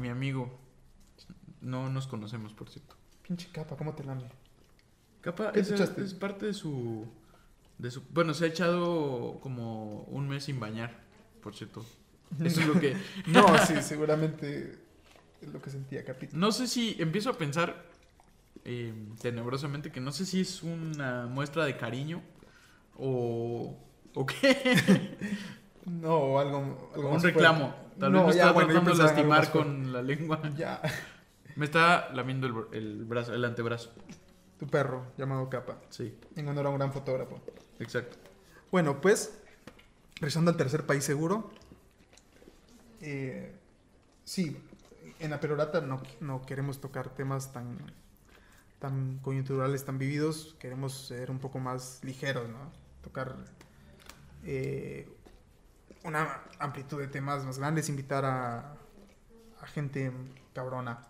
Mi 0.00 0.08
amigo, 0.08 0.58
no 1.60 1.90
nos 1.90 2.06
conocemos, 2.06 2.54
por 2.54 2.68
cierto. 2.70 2.96
Pinche 3.26 3.48
capa, 3.52 3.76
¿cómo 3.76 3.94
te 3.94 4.04
lame? 4.04 4.24
Capa 5.20 5.52
¿Qué 5.52 5.60
es, 5.60 5.70
es 5.70 6.14
parte 6.14 6.46
de 6.46 6.54
su, 6.54 7.06
de 7.78 7.90
su... 7.90 8.02
Bueno, 8.10 8.34
se 8.34 8.46
ha 8.46 8.48
echado 8.48 9.38
como 9.40 10.02
un 10.04 10.28
mes 10.28 10.44
sin 10.44 10.58
bañar, 10.58 10.98
por 11.42 11.54
cierto. 11.54 11.84
Eso 12.42 12.60
es 12.60 12.66
lo 12.66 12.80
que... 12.80 12.96
No, 13.26 13.56
sí, 13.58 13.74
seguramente 13.82 14.78
es 15.40 15.52
lo 15.52 15.60
que 15.60 15.70
sentía 15.70 16.04
Capito. 16.04 16.36
No 16.36 16.52
sé 16.52 16.66
si 16.66 16.96
empiezo 16.98 17.30
a 17.30 17.38
pensar 17.38 17.84
eh, 18.64 18.94
tenebrosamente 19.20 19.92
que 19.92 20.00
no 20.00 20.12
sé 20.12 20.24
si 20.24 20.40
es 20.40 20.62
una 20.62 21.26
muestra 21.26 21.64
de 21.64 21.76
cariño 21.76 22.22
o, 22.96 23.76
o 24.14 24.26
qué. 24.26 25.16
No, 25.86 26.14
o 26.16 26.38
algo, 26.38 26.90
algo 26.94 27.08
un 27.08 27.14
más 27.14 27.22
reclamo. 27.22 27.70
fuerte. 27.70 28.00
Tal 28.00 28.12
No, 28.12 28.26
vez 28.26 28.28
me 28.28 28.34
ya, 28.36 28.40
está 28.48 28.52
bueno, 28.52 28.68
tratando 28.70 28.90
de 28.92 28.96
lastimar 28.98 29.50
con 29.50 29.92
la 29.92 30.02
lengua. 30.02 30.40
Ya, 30.56 30.80
Me 31.56 31.64
está 31.66 32.10
lamiendo 32.14 32.46
el, 32.46 32.76
el 32.78 33.04
brazo, 33.04 33.34
el 33.34 33.44
antebrazo. 33.44 33.92
tu 34.58 34.66
perro 34.66 35.06
llamado 35.18 35.48
Capa, 35.50 35.78
Sí, 35.90 36.16
en 36.36 36.48
honor 36.48 36.66
a 36.66 36.70
un 36.70 36.78
gran 36.78 36.92
fotógrafo. 36.92 37.40
exacto. 37.78 38.16
Bueno, 38.70 39.00
pues, 39.00 39.38
regresando 40.16 40.50
al 40.50 40.56
tercer 40.56 40.86
país 40.86 41.04
seguro. 41.04 41.50
eh, 43.00 43.52
sí, 44.24 44.56
en 45.18 45.30
la 45.30 45.40
perorata 45.40 45.80
no, 45.80 46.02
no 46.20 46.42
queremos 46.42 46.80
tocar 46.80 47.10
temas 47.10 47.52
tan, 47.52 47.78
tan 48.78 49.18
coyunturales, 49.18 49.84
tan 49.84 49.98
vividos. 49.98 50.56
Queremos 50.58 51.06
ser 51.08 51.30
un 51.30 51.38
poco 51.38 51.58
más 51.58 52.00
ligeros, 52.02 52.48
¿no? 52.48 52.72
Tocar 53.02 53.36
eh, 54.44 55.08
una 56.04 56.42
amplitud 56.58 57.00
de 57.00 57.08
temas 57.08 57.44
más 57.44 57.58
grandes, 57.58 57.88
invitar 57.88 58.24
a, 58.24 58.74
a 59.60 59.66
gente 59.66 60.12
cabrona, 60.52 61.06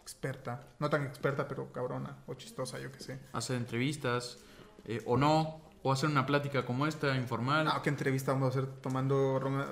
experta. 0.00 0.68
No 0.78 0.88
tan 0.88 1.04
experta, 1.04 1.48
pero 1.48 1.72
cabrona 1.72 2.16
o 2.26 2.34
chistosa, 2.34 2.78
yo 2.78 2.92
qué 2.92 3.00
sé. 3.00 3.20
Hacer 3.32 3.56
entrevistas 3.56 4.38
eh, 4.84 5.02
o 5.06 5.16
no, 5.16 5.60
o 5.82 5.92
hacer 5.92 6.08
una 6.08 6.26
plática 6.26 6.64
como 6.64 6.86
esta, 6.86 7.16
informal. 7.16 7.64
No, 7.64 7.82
¿qué 7.82 7.90
entrevista 7.90 8.32
vamos 8.32 8.54
a 8.54 8.58
hacer 8.58 8.72
tomando 8.80 9.38
ron 9.38 9.64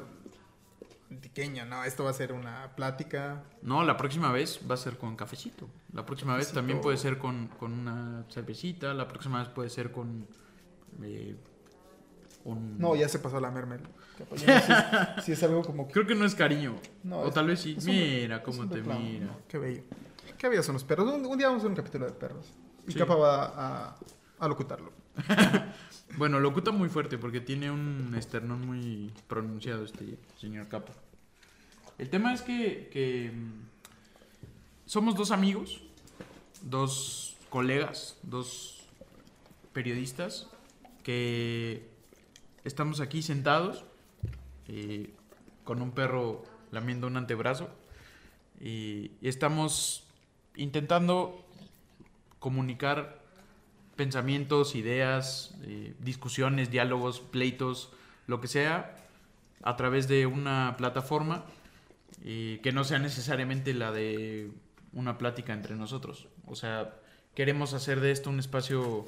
antiqueña? 1.10 1.64
No, 1.64 1.84
esto 1.84 2.04
va 2.04 2.10
a 2.10 2.14
ser 2.14 2.32
una 2.32 2.74
plática. 2.74 3.44
No, 3.62 3.84
la 3.84 3.96
próxima 3.96 4.32
vez 4.32 4.60
va 4.68 4.74
a 4.74 4.78
ser 4.78 4.98
con 4.98 5.16
cafecito. 5.16 5.68
La 5.92 6.04
próxima 6.04 6.37
vez 6.37 6.52
también 6.52 6.80
puede 6.80 6.96
ser 6.96 7.18
con, 7.18 7.48
con 7.48 7.72
una 7.72 8.24
cervecita. 8.30 8.92
La 8.94 9.06
próxima 9.06 9.38
vez 9.38 9.48
puede 9.48 9.70
ser 9.70 9.92
con 9.92 10.26
eh, 11.02 11.37
un... 12.44 12.78
No, 12.78 12.96
ya 12.96 13.08
se 13.08 13.20
pasó 13.20 13.40
la 13.40 13.50
mermel. 13.50 13.80
Capaz, 14.18 14.37
yo 14.37 14.46
no 14.46 14.61
sé 14.61 15.20
si, 15.20 15.22
si 15.22 15.33
es 15.33 15.42
algo 15.42 15.62
como... 15.62 15.88
Creo 15.88 16.07
que 16.07 16.14
no 16.14 16.24
es 16.24 16.35
cariño. 16.35 16.77
No, 17.03 17.18
o 17.20 17.29
es- 17.29 17.35
tal 17.35 17.46
vez 17.48 17.61
sí. 17.61 17.77
Mira 17.85 18.42
cómo 18.42 18.68
te 18.68 18.77
reclamo, 18.77 19.00
mira. 19.00 19.37
Qué 19.48 19.59
bello. 19.59 19.83
Qué 20.38 20.48
bellos 20.48 20.64
son 20.66 20.74
los 20.74 20.85
perros. 20.85 21.12
Un, 21.12 21.24
un 21.27 21.38
día 21.38 21.48
vamos 21.48 21.61
a 21.61 21.66
hacer 21.66 21.70
un 21.70 21.77
capítulo 21.77 22.07
de 22.07 22.12
perros. 22.12 22.46
Y 22.87 22.92
Sí. 22.92 22.98
Capa 22.98 23.14
va 23.16 23.44
a, 23.46 23.87
a 23.88 23.96
a 24.38 24.48
locutarlo. 24.48 24.92
Bueno, 26.16 26.38
locuta 26.38 26.70
muy 26.70 26.88
fuerte 26.88 27.18
porque 27.18 27.40
tiene 27.40 27.72
un 27.72 28.14
esternón 28.16 28.64
muy 28.64 29.12
pronunciado 29.27 29.85
este 29.85 30.16
señor 30.38 30.68
Capa. 30.68 30.92
El 31.98 32.09
tema 32.09 32.33
es 32.33 32.42
que, 32.42 32.88
que, 32.92 33.33
mm, 33.35 33.66
somos 34.87 35.16
dos 35.16 35.33
amigos, 35.33 35.83
dos 36.62 37.37
colegas, 37.50 38.16
dos 38.22 38.85
periodistas 39.72 40.46
que 41.03 41.88
estamos 42.62 43.00
aquí 43.00 43.22
sentados 43.22 43.85
eh, 44.68 45.14
con 45.64 45.83
un 45.83 45.92
perro 45.92 46.44
lamiendo 46.70 47.07
un 47.07 47.16
antebrazo 47.16 47.68
y, 48.61 49.12
y 49.20 49.29
estamos 49.29 50.07
intentando 50.57 51.44
comunicar 52.38 53.22
pensamientos, 53.96 54.74
ideas, 54.74 55.55
eh, 55.62 55.94
discusiones, 56.00 56.70
diálogos, 56.70 57.20
pleitos, 57.20 57.92
lo 58.27 58.40
que 58.40 58.48
sea, 58.48 58.96
a 59.62 59.77
través 59.77 60.09
de 60.09 60.27
una 60.27 60.74
plataforma 60.77 61.44
que 62.22 62.70
no 62.72 62.85
sea 62.85 62.98
necesariamente 62.98 63.74
la 63.74 63.92
de 63.92 64.50
una 64.94 65.18
plática 65.18 65.53
entre 65.53 65.77
nosotros. 65.77 66.29
O 66.46 66.55
sea, 66.55 66.94
queremos 67.35 67.74
hacer 67.74 68.00
de 68.00 68.11
esto 68.11 68.31
un 68.31 68.38
espacio 68.38 69.07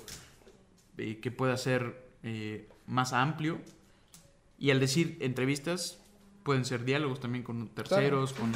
eh, 0.98 1.18
que 1.20 1.30
pueda 1.30 1.56
ser 1.56 2.10
eh, 2.22 2.68
más 2.86 3.12
amplio. 3.12 3.60
Y 4.58 4.70
al 4.70 4.80
decir 4.80 5.18
entrevistas, 5.20 6.02
pueden 6.42 6.64
ser 6.64 6.84
diálogos 6.84 7.20
también 7.20 7.44
con 7.44 7.68
terceros, 7.68 8.32
con... 8.32 8.52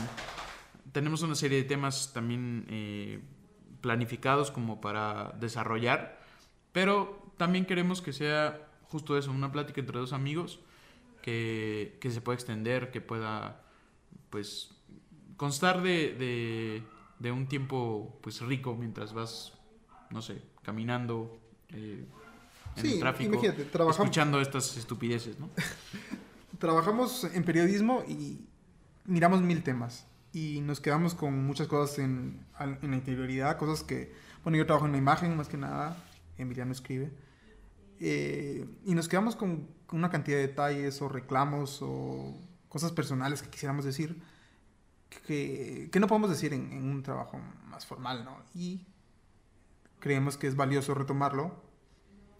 Tenemos 0.92 1.22
una 1.22 1.34
serie 1.34 1.58
de 1.58 1.64
temas 1.64 2.12
también 2.12 2.66
eh, 2.68 3.20
planificados 3.80 4.50
como 4.50 4.80
para 4.80 5.32
desarrollar, 5.40 6.20
pero 6.72 7.32
también 7.36 7.64
queremos 7.64 8.00
que 8.02 8.12
sea 8.12 8.68
justo 8.84 9.16
eso, 9.16 9.30
una 9.30 9.52
plática 9.52 9.80
entre 9.80 9.98
dos 9.98 10.12
amigos 10.12 10.60
que, 11.22 11.98
que 12.00 12.10
se 12.10 12.20
pueda 12.20 12.34
extender, 12.34 12.90
que 12.90 13.00
pueda 13.00 13.62
pues 14.30 14.74
constar 15.36 15.82
de, 15.82 16.14
de, 16.14 16.82
de 17.18 17.32
un 17.32 17.46
tiempo 17.46 18.18
pues 18.22 18.40
rico 18.40 18.74
mientras 18.74 19.12
vas, 19.12 19.52
no 20.10 20.22
sé, 20.22 20.42
caminando 20.62 21.40
eh, 21.70 22.04
en 22.80 22.86
Sí, 22.86 22.94
el 22.94 23.00
tráfico, 23.00 23.32
imagínate, 23.34 23.64
trabajamos- 23.64 24.06
escuchando 24.06 24.40
estas 24.40 24.76
estupideces, 24.76 25.38
¿no? 25.38 25.48
Trabajamos 26.58 27.24
en 27.24 27.44
periodismo 27.44 28.04
y 28.06 28.44
miramos 29.06 29.40
mil 29.42 29.62
temas. 29.62 30.06
Y 30.32 30.60
nos 30.60 30.80
quedamos 30.80 31.14
con 31.14 31.44
muchas 31.46 31.66
cosas 31.66 31.98
en, 31.98 32.44
en 32.60 32.90
la 32.90 32.96
interioridad, 32.96 33.56
cosas 33.58 33.82
que, 33.82 34.12
bueno, 34.44 34.58
yo 34.58 34.66
trabajo 34.66 34.86
en 34.86 34.92
la 34.92 34.98
imagen 34.98 35.36
más 35.36 35.48
que 35.48 35.56
nada, 35.56 35.96
Emiliano 36.38 36.70
escribe. 36.72 37.10
Eh, 37.98 38.64
y 38.84 38.94
nos 38.94 39.08
quedamos 39.08 39.34
con, 39.36 39.66
con 39.86 39.98
una 39.98 40.10
cantidad 40.10 40.36
de 40.38 40.46
detalles 40.48 41.02
o 41.02 41.08
reclamos 41.08 41.80
o 41.82 42.36
cosas 42.68 42.92
personales 42.92 43.42
que 43.42 43.50
quisiéramos 43.50 43.84
decir 43.84 44.22
que, 45.26 45.88
que 45.90 45.98
no 46.00 46.06
podemos 46.06 46.30
decir 46.30 46.52
en, 46.52 46.72
en 46.72 46.84
un 46.84 47.02
trabajo 47.02 47.40
más 47.66 47.84
formal, 47.84 48.24
¿no? 48.24 48.36
Y 48.54 48.86
creemos 49.98 50.36
que 50.36 50.46
es 50.46 50.54
valioso 50.56 50.94
retomarlo 50.94 51.60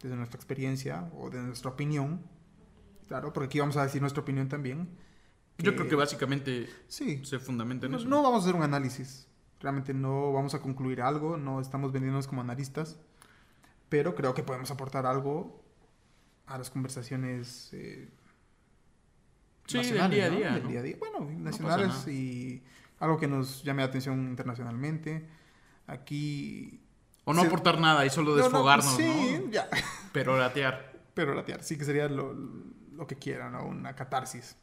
desde 0.01 0.15
nuestra 0.15 0.37
experiencia 0.37 1.09
o 1.17 1.29
de 1.29 1.39
nuestra 1.41 1.71
opinión. 1.71 2.21
Claro, 3.07 3.33
porque 3.33 3.45
aquí 3.47 3.59
vamos 3.59 3.77
a 3.77 3.83
decir 3.83 4.01
nuestra 4.01 4.21
opinión 4.21 4.47
también. 4.49 4.89
Yo 5.57 5.75
creo 5.75 5.87
que 5.87 5.95
básicamente 5.95 6.67
Sí, 6.87 7.23
se 7.23 7.37
fundamenta 7.39 7.85
en 7.85 7.91
no, 7.91 7.97
eso. 7.99 8.07
no 8.07 8.23
vamos 8.23 8.41
a 8.41 8.43
hacer 8.45 8.55
un 8.55 8.63
análisis. 8.63 9.27
Realmente 9.59 9.93
no 9.93 10.33
vamos 10.33 10.55
a 10.55 10.61
concluir 10.61 11.01
algo, 11.01 11.37
no 11.37 11.59
estamos 11.61 11.91
vendiéndonos 11.91 12.27
como 12.27 12.41
analistas. 12.41 12.97
Pero 13.89 14.15
creo 14.15 14.33
que 14.33 14.41
podemos 14.43 14.71
aportar 14.71 15.05
algo 15.05 15.63
a 16.47 16.57
las 16.57 16.69
conversaciones 16.71 17.69
eh, 17.73 18.09
Sí, 19.67 19.77
del 19.77 19.97
nacionales, 19.97 20.15
día 20.17 20.25
a 20.25 20.29
¿no? 20.31 20.37
día, 20.37 20.51
Del 20.53 20.63
¿no? 20.63 20.69
día 20.69 20.79
a 20.79 20.83
día. 20.83 20.95
Bueno, 20.97 21.29
nacionales 21.37 21.87
nada. 21.89 22.11
y 22.11 22.63
algo 22.99 23.17
que 23.19 23.27
nos 23.27 23.63
llame 23.63 23.81
la 23.83 23.89
atención 23.89 24.19
internacionalmente. 24.29 25.27
Aquí... 25.87 26.81
O 27.23 27.33
no 27.33 27.41
aportar 27.41 27.79
nada 27.79 28.05
y 28.05 28.09
solo 28.09 28.31
No, 28.31 28.37
no, 28.37 28.43
desfogarnos, 28.43 28.95
sí, 28.95 29.39
¿no? 29.45 29.51
ya. 29.51 29.69
Pero 30.11 30.37
latear. 30.37 30.91
Pero 31.13 31.33
latear, 31.35 31.63
sí 31.63 31.77
que 31.77 31.85
sería 31.85 32.07
lo, 32.07 32.33
lo 32.33 33.05
que 33.07 33.15
quieran, 33.17 33.51
¿no? 33.53 33.65
Una 33.65 33.95
catarsis. 33.95 34.55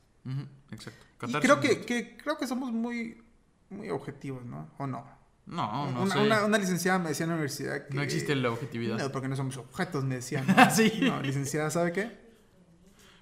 Exacto. 0.71 1.05
Y 1.05 1.19
Catarsis, 1.19 1.41
creo 1.41 1.61
que, 1.61 1.81
que- 1.87 2.17
creo 2.17 2.37
que 2.37 2.47
somos 2.47 2.73
muy, 2.73 3.23
muy 3.71 3.91
objetivos, 3.91 4.45
¿no? 4.45 4.71
¿O 4.79 4.87
no? 4.87 5.07
No, 5.47 5.91
no 5.91 6.03
una, 6.03 6.15
sé. 6.15 6.21
una- 6.21 6.45
una 6.45 6.59
licenciada 6.59 6.99
me 6.99 7.09
decía 7.11 7.25
en 7.25 7.31
la 7.31 7.37
universidad 7.37 7.87
que... 7.89 7.95
No 7.95 8.03
existe 8.03 8.35
la 8.35 8.51
objetividad. 8.51 8.99
No, 8.99 9.11
porque 9.11 9.29
no 9.29 9.37
somos 9.37 9.57
objetos, 9.57 10.05
me 10.05 10.17
decían. 10.17 10.47
¿no? 10.47 10.55
Sí. 10.71 10.99
No, 11.03 11.21
licenciada, 11.23 11.71
¿sabe 11.71 11.93
qué? 11.93 12.29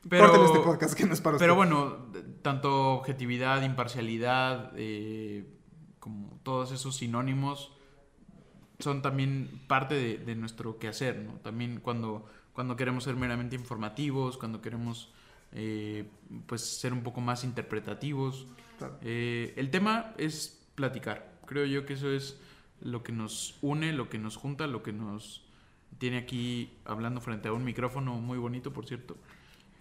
Pero, 0.09 0.25
Córtele 0.29 0.46
este 0.46 0.59
podcast 0.61 0.94
que 0.94 1.05
no 1.05 1.12
es 1.14 1.20
para 1.20 1.37
usted. 1.37 1.44
pero 1.44 1.55
bueno, 1.57 2.07
tanto 2.42 2.94
objetividad, 2.94 3.62
imparcialidad, 3.62 4.72
eh, 4.77 5.46
como 6.01 6.38
todos 6.42 6.70
esos 6.72 6.96
sinónimos 6.96 7.76
son 8.79 9.03
también 9.03 9.61
parte 9.67 9.95
de, 9.95 10.19
de 10.19 10.35
nuestro 10.35 10.79
quehacer, 10.79 11.19
¿no? 11.19 11.33
También 11.41 11.81
cuando, 11.81 12.27
cuando 12.53 12.77
queremos 12.77 13.05
ser 13.05 13.17
meramente 13.17 13.57
informativos, 13.57 14.37
cuando 14.37 14.61
queremos 14.61 15.12
eh, 15.53 16.05
pues 16.47 16.61
ser 16.62 16.93
un 16.93 17.03
poco 17.03 17.21
más 17.21 17.45
interpretativos. 17.45 18.47
Claro. 18.79 18.99
Eh, 19.03 19.55
el 19.57 19.71
tema 19.71 20.12
es 20.19 20.61
platicar. 20.75 21.39
Creo 21.47 21.65
yo 21.65 21.87
que 21.87 21.95
eso 21.95 22.11
es 22.11 22.39
lo 22.81 23.03
que 23.03 23.12
nos 23.12 23.57
une, 23.62 23.93
lo 23.93 24.11
que 24.11 24.19
nos 24.19 24.37
junta, 24.37 24.67
lo 24.67 24.83
que 24.83 24.93
nos 24.93 25.43
tiene 25.99 26.19
aquí 26.19 26.71
hablando 26.85 27.21
frente 27.23 27.49
a 27.49 27.53
un 27.53 27.65
micrófono 27.65 28.15
muy 28.17 28.37
bonito, 28.39 28.73
por 28.73 28.85
cierto. 28.87 29.17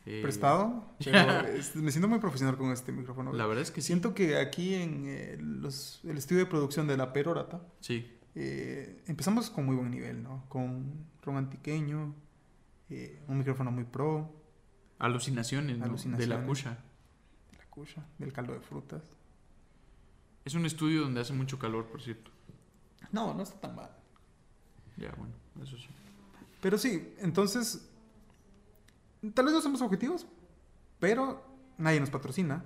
Eh, 0.06 0.20
¿Prestado? 0.22 0.86
Pero 1.04 1.48
es- 1.48 1.76
me 1.76 1.92
siento 1.92 2.08
muy 2.08 2.20
profesional 2.20 2.56
con 2.58 2.72
este 2.72 2.92
micrófono. 2.92 3.34
La 3.34 3.48
verdad 3.48 3.64
es 3.64 3.72
que 3.72 3.82
sí. 3.82 3.88
Siento 3.88 4.14
que 4.14 4.38
aquí 4.38 4.76
en 4.76 5.04
eh, 5.08 5.38
los- 5.42 6.00
el 6.06 6.18
estudio 6.18 6.46
de 6.46 6.50
producción 6.50 6.88
de 6.88 6.96
la 6.96 7.12
Perorata 7.12 7.62
Sí. 7.82 8.12
Eh, 8.36 9.04
empezamos 9.08 9.50
con 9.50 9.66
muy 9.66 9.76
buen 9.76 9.92
nivel, 9.92 10.22
¿no? 10.24 10.46
Con 10.50 11.06
ron 11.24 11.38
antiqueño, 11.38 12.14
eh, 12.90 13.24
un 13.28 13.38
micrófono 13.38 13.72
muy 13.72 13.84
pro, 13.86 14.44
Alucinaciones, 14.98 15.78
¿no? 15.78 15.86
de 16.18 16.28
la 16.28 16.46
cucha. 16.46 16.78
de 17.52 17.58
la 17.58 17.66
cucha, 17.70 18.06
del 18.18 18.32
caldo 18.32 18.54
de 18.54 18.62
frutas. 18.62 19.04
Es 20.46 20.54
un 20.54 20.66
estudio 20.66 21.02
donde 21.02 21.20
hace 21.22 21.34
mucho 21.34 21.60
calor, 21.60 21.86
por 21.88 22.02
cierto. 22.02 22.32
No, 23.12 23.34
no 23.34 23.44
está 23.44 23.60
tan 23.60 23.76
mal. 23.76 23.90
Ya, 24.98 25.12
bueno, 25.18 25.34
eso 25.62 25.78
sí. 25.78 25.88
Pero 26.62 26.78
sí, 26.78 27.14
entonces, 27.20 27.90
tal 29.34 29.46
vez 29.46 29.54
no 29.54 29.62
somos 29.62 29.82
objetivos, 29.82 30.26
pero 31.00 31.44
nadie 31.78 32.00
nos 32.00 32.10
patrocina, 32.10 32.64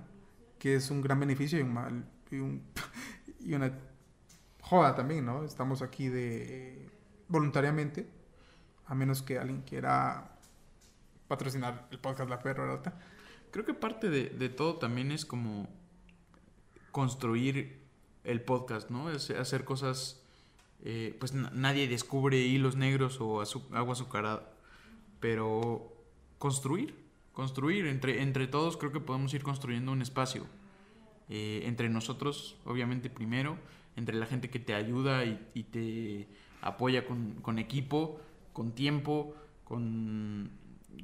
que 0.58 0.76
es 0.76 0.90
un 0.90 1.00
gran 1.00 1.18
beneficio 1.18 1.58
y, 1.58 1.62
un 1.62 1.72
mal, 1.74 2.04
y, 2.30 2.36
un- 2.36 2.62
y 3.40 3.54
una 3.54 3.76
joda 4.70 4.94
también, 4.94 5.26
¿no? 5.26 5.42
Estamos 5.42 5.82
aquí 5.82 6.08
de 6.08 6.88
voluntariamente, 7.28 8.08
a 8.86 8.94
menos 8.94 9.20
que 9.20 9.36
alguien 9.36 9.62
quiera 9.62 10.38
patrocinar 11.26 11.88
el 11.90 11.98
podcast 11.98 12.30
La 12.30 12.38
Perrota. 12.38 12.96
Creo 13.50 13.64
que 13.64 13.74
parte 13.74 14.10
de, 14.10 14.30
de 14.30 14.48
todo 14.48 14.76
también 14.76 15.10
es 15.10 15.26
como 15.26 15.68
construir 16.92 17.80
el 18.22 18.42
podcast, 18.42 18.90
¿no? 18.90 19.08
Hacer 19.08 19.64
cosas, 19.64 20.22
eh, 20.84 21.16
pues 21.18 21.32
na- 21.34 21.50
nadie 21.52 21.88
descubre 21.88 22.38
hilos 22.38 22.76
negros 22.76 23.20
o 23.20 23.40
agua 23.72 23.92
azucarada, 23.92 24.52
pero 25.18 25.92
construir, 26.38 26.94
construir, 27.32 27.86
entre, 27.86 28.22
entre 28.22 28.46
todos 28.46 28.76
creo 28.76 28.92
que 28.92 29.00
podemos 29.00 29.34
ir 29.34 29.42
construyendo 29.42 29.90
un 29.90 30.00
espacio, 30.02 30.46
Eh, 31.32 31.62
entre 31.66 31.88
nosotros, 31.88 32.56
obviamente 32.64 33.08
primero, 33.08 33.56
entre 33.96 34.16
la 34.16 34.26
gente 34.26 34.50
que 34.50 34.58
te 34.58 34.74
ayuda 34.74 35.24
y, 35.24 35.62
te 35.64 36.28
apoya 36.62 37.04
con, 37.06 37.58
equipo, 37.58 38.20
con 38.52 38.72
tiempo, 38.72 39.34
con, 39.64 40.50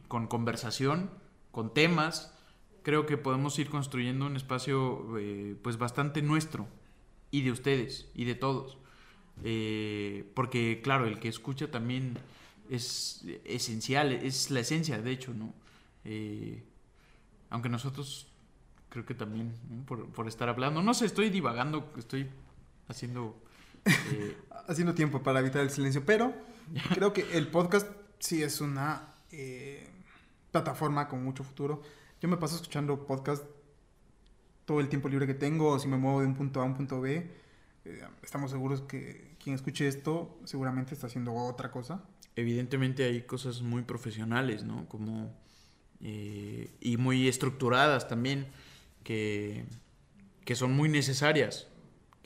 con 0.09 0.27
conversación, 0.27 1.11
con 1.51 1.72
temas, 1.72 2.35
creo 2.83 3.07
que 3.07 3.16
podemos 3.16 3.59
ir 3.59 3.68
construyendo 3.68 4.27
un 4.27 4.37
espacio 4.37 5.18
eh, 5.18 5.57
pues 5.62 5.77
bastante 5.77 6.22
nuestro 6.22 6.68
y 7.31 7.42
de 7.42 7.51
ustedes 7.51 8.09
y 8.14 8.25
de 8.25 8.35
todos. 8.35 8.79
Eh, 9.42 10.31
porque 10.35 10.81
claro, 10.83 11.07
el 11.07 11.18
que 11.18 11.29
escucha 11.29 11.70
también 11.70 12.16
es 12.70 13.25
esencial, 13.44 14.12
es 14.12 14.51
la 14.51 14.61
esencia, 14.61 15.01
de 15.01 15.11
hecho, 15.11 15.35
¿no? 15.35 15.53
Eh, 16.05 16.62
aunque 17.51 17.68
nosotros 17.68 18.29
creo 18.88 19.05
que 19.05 19.14
también, 19.14 19.53
por, 19.87 20.09
por 20.11 20.29
estar 20.29 20.49
hablando, 20.49 20.83
no 20.83 20.94
sé, 20.94 21.07
estoy 21.07 21.31
divagando, 21.31 21.92
estoy 21.99 22.29
haciendo... 22.88 23.40
eh, 23.85 24.37
Haciendo 24.68 24.94
tiempo 24.94 25.22
para 25.22 25.38
evitar 25.40 25.62
el 25.62 25.70
silencio, 25.70 26.05
pero 26.05 26.35
creo 26.92 27.12
que 27.12 27.25
el 27.38 27.46
podcast 27.46 27.87
sí 28.18 28.42
es 28.42 28.61
una 28.61 29.14
eh, 29.31 29.88
plataforma 30.51 31.07
con 31.09 31.22
mucho 31.22 31.44
futuro. 31.44 31.83
Yo 32.20 32.29
me 32.29 32.37
paso 32.37 32.57
escuchando 32.57 33.07
podcast 33.07 33.44
todo 34.64 34.81
el 34.81 34.88
tiempo 34.88 35.09
libre 35.09 35.27
que 35.29 35.35
tengo, 35.35 35.79
si 35.79 35.87
me 35.87 35.96
muevo 35.96 36.20
de 36.20 36.27
un 36.27 36.35
punto 36.35 36.61
A 36.61 36.64
a 36.64 36.66
un 36.66 36.75
punto 36.75 37.01
B. 37.01 37.31
eh, 37.85 38.03
estamos 38.22 38.51
seguros 38.51 38.81
que 38.83 39.37
quien 39.42 39.55
escuche 39.55 39.87
esto 39.87 40.37
seguramente 40.44 40.94
está 40.94 41.07
haciendo 41.07 41.33
otra 41.35 41.70
cosa. 41.70 42.03
evidentemente 42.35 43.05
hay 43.05 43.22
cosas 43.22 43.62
muy 43.62 43.83
profesionales, 43.83 44.64
¿no? 44.64 44.88
Como, 44.88 45.33
eh, 46.01 46.70
y 46.81 46.96
muy 46.96 47.29
estructuradas 47.29 48.09
también, 48.09 48.49
que, 49.05 49.64
que 50.44 50.57
son 50.57 50.72
muy 50.72 50.88
necesarias, 50.88 51.68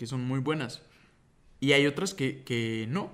que 0.01 0.07
son 0.07 0.25
muy 0.25 0.41
buenas. 0.41 0.81
Y 1.61 1.73
hay 1.73 1.87
otras 1.87 2.15
que, 2.15 2.43
que 2.43 2.87
no. 2.89 3.11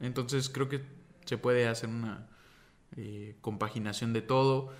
Entonces 0.00 0.48
creo 0.48 0.68
que 0.68 0.82
se 1.24 1.38
puede 1.38 1.68
hacer 1.68 1.88
una 1.88 2.26
eh, 2.96 3.36
compaginación 3.40 4.12
de 4.12 4.22
todo 4.22 4.72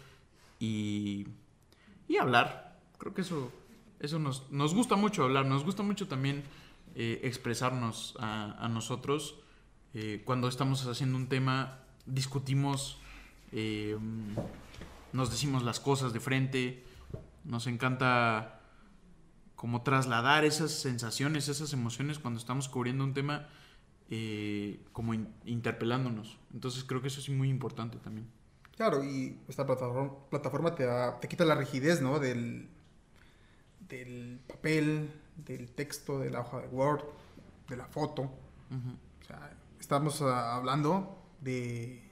y, 0.58 1.28
y 2.08 2.16
hablar. 2.16 2.80
Creo 2.98 3.14
que 3.14 3.20
eso, 3.20 3.52
eso 4.00 4.18
nos, 4.18 4.50
nos 4.50 4.74
gusta 4.74 4.96
mucho 4.96 5.22
hablar, 5.22 5.46
nos 5.46 5.62
gusta 5.64 5.84
mucho 5.84 6.08
también 6.08 6.42
eh, 6.96 7.20
expresarnos 7.22 8.16
a, 8.18 8.68
nosotros. 8.68 9.36
Eh, 9.94 10.22
cuando 10.24 10.48
estamos 10.48 10.84
haciendo 10.84 11.16
un 11.16 11.28
tema, 11.28 11.78
discutimos, 12.06 12.98
nos 15.12 15.30
decimos 15.30 15.62
las 15.62 15.78
cosas 15.78 16.12
de 16.12 16.18
frente, 16.18 16.82
nos 17.44 17.68
encanta 17.68 18.55
como 19.56 19.82
trasladar 19.82 20.44
esas 20.44 20.70
sensaciones, 20.70 21.48
esas 21.48 21.72
emociones 21.72 22.18
cuando 22.18 22.38
estamos 22.38 22.68
cubriendo 22.68 23.02
un 23.04 23.14
tema, 23.14 23.48
eh, 24.10 24.84
como 24.92 25.14
in- 25.14 25.32
interpelándonos. 25.44 26.38
Entonces 26.52 26.84
creo 26.84 27.00
que 27.02 27.08
eso 27.08 27.20
es 27.20 27.28
muy 27.30 27.48
importante 27.48 27.98
también. 27.98 28.28
Claro, 28.76 29.02
y 29.02 29.38
esta 29.48 29.64
plataforma, 29.66 30.12
plataforma 30.28 30.74
te, 30.74 30.84
da- 30.84 31.18
te 31.18 31.26
quita 31.28 31.44
la 31.44 31.54
rigidez, 31.54 32.02
¿no? 32.02 32.18
Del, 32.18 32.68
del 33.88 34.38
papel, 34.46 35.10
del 35.46 35.70
texto, 35.72 36.18
de 36.20 36.30
la 36.30 36.40
hoja 36.40 36.60
de 36.60 36.68
Word, 36.68 37.04
de 37.68 37.76
la 37.76 37.86
foto. 37.86 38.22
Ujú. 38.22 38.96
O 39.22 39.24
sea, 39.26 39.56
estamos 39.80 40.20
ah, 40.22 40.54
hablando 40.56 41.18
de, 41.40 42.02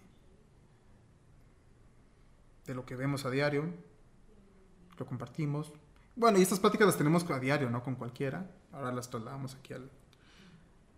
de 2.66 2.74
lo 2.74 2.86
que 2.86 2.96
vemos 2.96 3.24
a 3.26 3.30
diario, 3.30 3.66
lo 4.98 5.06
compartimos. 5.06 5.72
Bueno, 6.16 6.38
y 6.38 6.42
estas 6.42 6.60
pláticas 6.60 6.86
las 6.86 6.96
tenemos 6.96 7.28
a 7.28 7.40
diario, 7.40 7.70
¿no? 7.70 7.82
Con 7.82 7.96
cualquiera. 7.96 8.50
Ahora 8.72 8.92
las 8.92 9.10
trasladamos 9.10 9.56
aquí 9.56 9.74
al... 9.74 9.90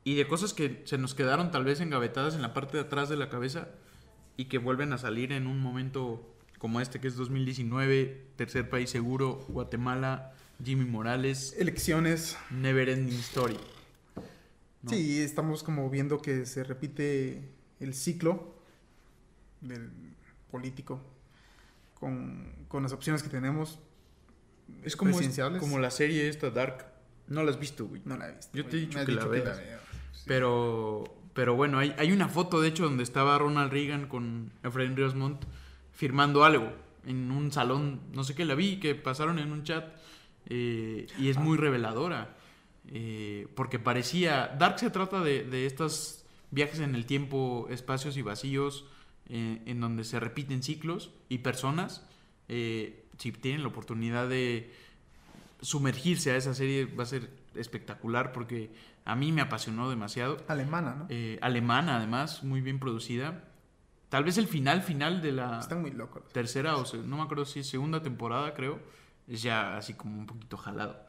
Y 0.05 0.15
de 0.15 0.29
cosas 0.29 0.53
que 0.53 0.83
se 0.85 0.99
nos 0.99 1.15
quedaron 1.15 1.51
tal 1.51 1.65
vez 1.65 1.81
engavetadas 1.81 2.35
en 2.35 2.43
la 2.43 2.55
parte 2.55 2.77
de 2.77 2.85
atrás 2.85 3.09
de 3.09 3.17
la 3.17 3.29
cabeza 3.29 3.69
y 4.37 4.45
que 4.45 4.59
vuelven 4.59 4.93
a 4.93 4.99
salir 4.99 5.33
en 5.33 5.47
un 5.47 5.61
momento 5.61 6.37
como 6.59 6.81
este 6.81 7.01
que 7.01 7.09
es 7.09 7.17
2019, 7.17 8.29
tercer 8.37 8.71
país 8.71 8.91
seguro, 8.91 9.45
Guatemala, 9.49 10.33
Jimmy 10.65 10.85
Morales, 10.85 11.55
Elecciones. 11.59 12.37
Never 12.51 12.89
Ending 12.89 13.19
Story. 13.19 13.59
¿no? 14.83 14.91
Sí, 14.91 15.21
estamos 15.21 15.63
como 15.63 15.91
viendo 15.91 16.23
que 16.23 16.47
se 16.47 16.63
repite 16.63 17.43
el 17.81 17.95
ciclo 17.95 18.55
del 19.61 19.91
político 20.51 21.01
con, 21.95 22.53
con 22.69 22.83
las 22.83 22.93
opciones 22.93 23.23
que 23.23 23.29
tenemos. 23.29 23.81
Es 24.83 24.97
como, 24.97 25.19
como 25.59 25.79
la 25.79 25.91
serie 25.91 26.29
esta 26.29 26.51
Dark. 26.51 26.87
No 27.29 27.43
la 27.43 27.51
has 27.51 27.59
visto, 27.59 27.87
güey. 27.87 28.03
No 28.05 28.17
la 28.17 28.29
he 28.29 28.33
visto. 28.37 28.57
Yo 28.57 28.65
te 28.67 28.77
he 28.77 28.81
dicho 28.81 29.05
que 29.05 29.13
la 29.13 29.25
veas. 29.27 29.57
Sí. 30.13 30.23
Pero, 30.27 31.05
pero 31.35 31.57
bueno, 31.57 31.79
hay, 31.79 31.95
hay 31.99 32.13
una 32.13 32.29
foto, 32.29 32.61
de 32.61 32.69
hecho, 32.69 32.85
donde 32.85 33.03
estaba 33.03 33.37
Ronald 33.39 33.73
Reagan 33.73 34.07
con 34.07 34.53
Efraín 34.63 34.97
Ríos 34.97 35.15
Montt 35.15 35.45
firmando 35.93 36.45
algo 36.45 36.73
en 37.05 37.31
un 37.31 37.51
salón, 37.53 38.01
no 38.13 38.23
sé 38.25 38.35
qué, 38.35 38.45
la 38.45 38.55
vi, 38.55 38.79
que 38.81 38.95
pasaron 38.95 39.39
en 39.39 39.53
un 39.53 39.63
chat 39.65 39.85
eh, 40.47 41.07
y 41.19 41.29
es 41.29 41.37
muy 41.39 41.57
reveladora. 41.57 42.37
eh, 42.89 43.49
porque 43.55 43.79
parecía... 43.79 44.55
Dark 44.59 44.79
se 44.79 44.91
trata 44.91 45.23
de, 45.23 45.45
de 45.45 45.67
estos 45.67 46.25
viajes 46.51 46.81
en 46.81 46.95
el 46.95 47.07
tiempo, 47.07 47.67
espacios 47.71 48.17
y 48.17 48.23
vacíos, 48.23 48.87
eh, 49.29 49.63
en 49.67 49.81
donde 49.81 50.05
se 50.05 50.21
repiten 50.21 50.63
ciclos 50.63 51.11
y 51.29 51.39
personas. 51.39 52.07
Eh, 52.49 53.05
si 53.19 53.33
tienen 53.33 53.63
la 53.63 53.69
oportunidad 53.69 54.29
de 54.29 54.73
sumergirse 55.61 56.31
a 56.33 56.37
esa 56.37 56.55
serie, 56.55 56.85
va 56.85 57.05
a 57.05 57.07
ser 57.07 57.31
espectacular 57.55 58.33
porque 58.33 58.71
a 59.05 59.17
mí 59.17 59.33
me 59.33 59.41
apasionó 59.41 59.89
demasiado. 59.89 60.39
Alemana, 60.49 60.95
¿no? 60.95 61.07
Eh, 61.09 61.39
alemana, 61.41 61.97
además, 61.97 62.43
muy 62.45 62.61
bien 62.61 62.79
producida. 62.79 63.45
Tal 64.09 64.25
vez 64.25 64.39
el 64.39 64.47
final, 64.47 64.83
final 64.83 65.23
de 65.23 65.33
la 65.33 65.59
Están 65.61 65.81
muy 65.81 65.91
locos. 65.91 66.23
tercera 66.33 66.77
o 66.77 66.85
no 67.05 67.17
me 67.17 67.23
acuerdo 67.23 67.45
si 67.45 67.61
es 67.61 67.69
segunda 67.69 68.03
temporada, 68.03 68.55
creo, 68.55 68.79
es 69.27 69.43
ya 69.43 69.77
así 69.77 69.95
como 69.95 70.19
un 70.19 70.27
poquito 70.27 70.57
jalado. 70.57 71.05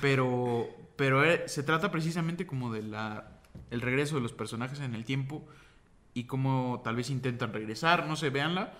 Pero, 0.00 0.68
pero 0.96 1.24
eh, 1.24 1.48
se 1.48 1.62
trata 1.62 1.90
precisamente 1.90 2.46
como 2.46 2.72
de 2.72 2.82
la 2.82 3.38
el 3.70 3.80
regreso 3.80 4.14
de 4.16 4.22
los 4.22 4.32
personajes 4.32 4.80
en 4.80 4.94
el 4.94 5.04
tiempo 5.04 5.46
y 6.14 6.24
cómo 6.24 6.80
tal 6.84 6.96
vez 6.96 7.10
intentan 7.10 7.52
regresar, 7.52 8.06
no 8.06 8.16
sé, 8.16 8.30
véanla. 8.30 8.72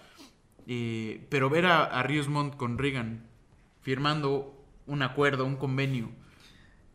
Eh, 0.71 1.27
pero 1.31 1.49
ver 1.49 1.65
a, 1.67 1.85
a 1.85 2.03
Ríos 2.03 2.29
Montt 2.29 2.57
con 2.57 2.77
Reagan 2.77 3.25
firmando 3.81 4.55
un 4.87 5.01
acuerdo, 5.03 5.47
un 5.47 5.57
convenio 5.57 6.11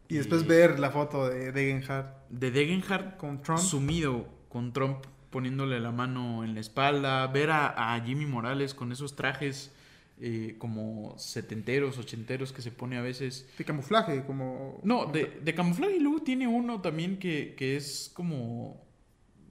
Y 0.10 0.16
después 0.16 0.44
Y- 0.44 0.46
ver 0.48 0.80
la 0.80 0.92
foto 0.92 1.28
de 1.28 1.52
Degenhardt 1.52 2.30
de 2.30 2.52
Degenhardt 2.52 3.18
con 3.18 3.42
Trump. 3.42 3.60
sumido 3.60 4.28
con 4.50 4.74
Trump 4.74 5.06
poniéndole 5.32 5.80
la 5.80 5.92
mano 5.92 6.44
en 6.44 6.54
la 6.54 6.60
espalda, 6.60 7.26
ver 7.28 7.50
a, 7.50 7.96
a 7.96 8.00
Jimmy 8.02 8.28
Morales 8.28 8.76
con 8.76 8.92
esos 8.92 9.16
trajes 9.16 9.74
eh, 10.22 10.56
como 10.60 11.16
setenteros, 11.18 11.98
ochenteros 11.98 12.54
que 12.54 12.62
se 12.62 12.70
pone 12.72 12.98
a 12.98 13.02
veces. 13.02 13.50
De 13.58 13.66
camuflaje, 13.66 14.24
como... 14.26 14.80
No, 14.84 15.06
de, 15.08 15.40
de 15.44 15.56
camuflaje 15.56 15.96
y 15.96 16.00
luego 16.00 16.20
tiene 16.22 16.48
uno 16.48 16.82
también 16.82 17.18
que, 17.18 17.56
que 17.58 17.76
es 17.76 18.12
como 18.14 18.86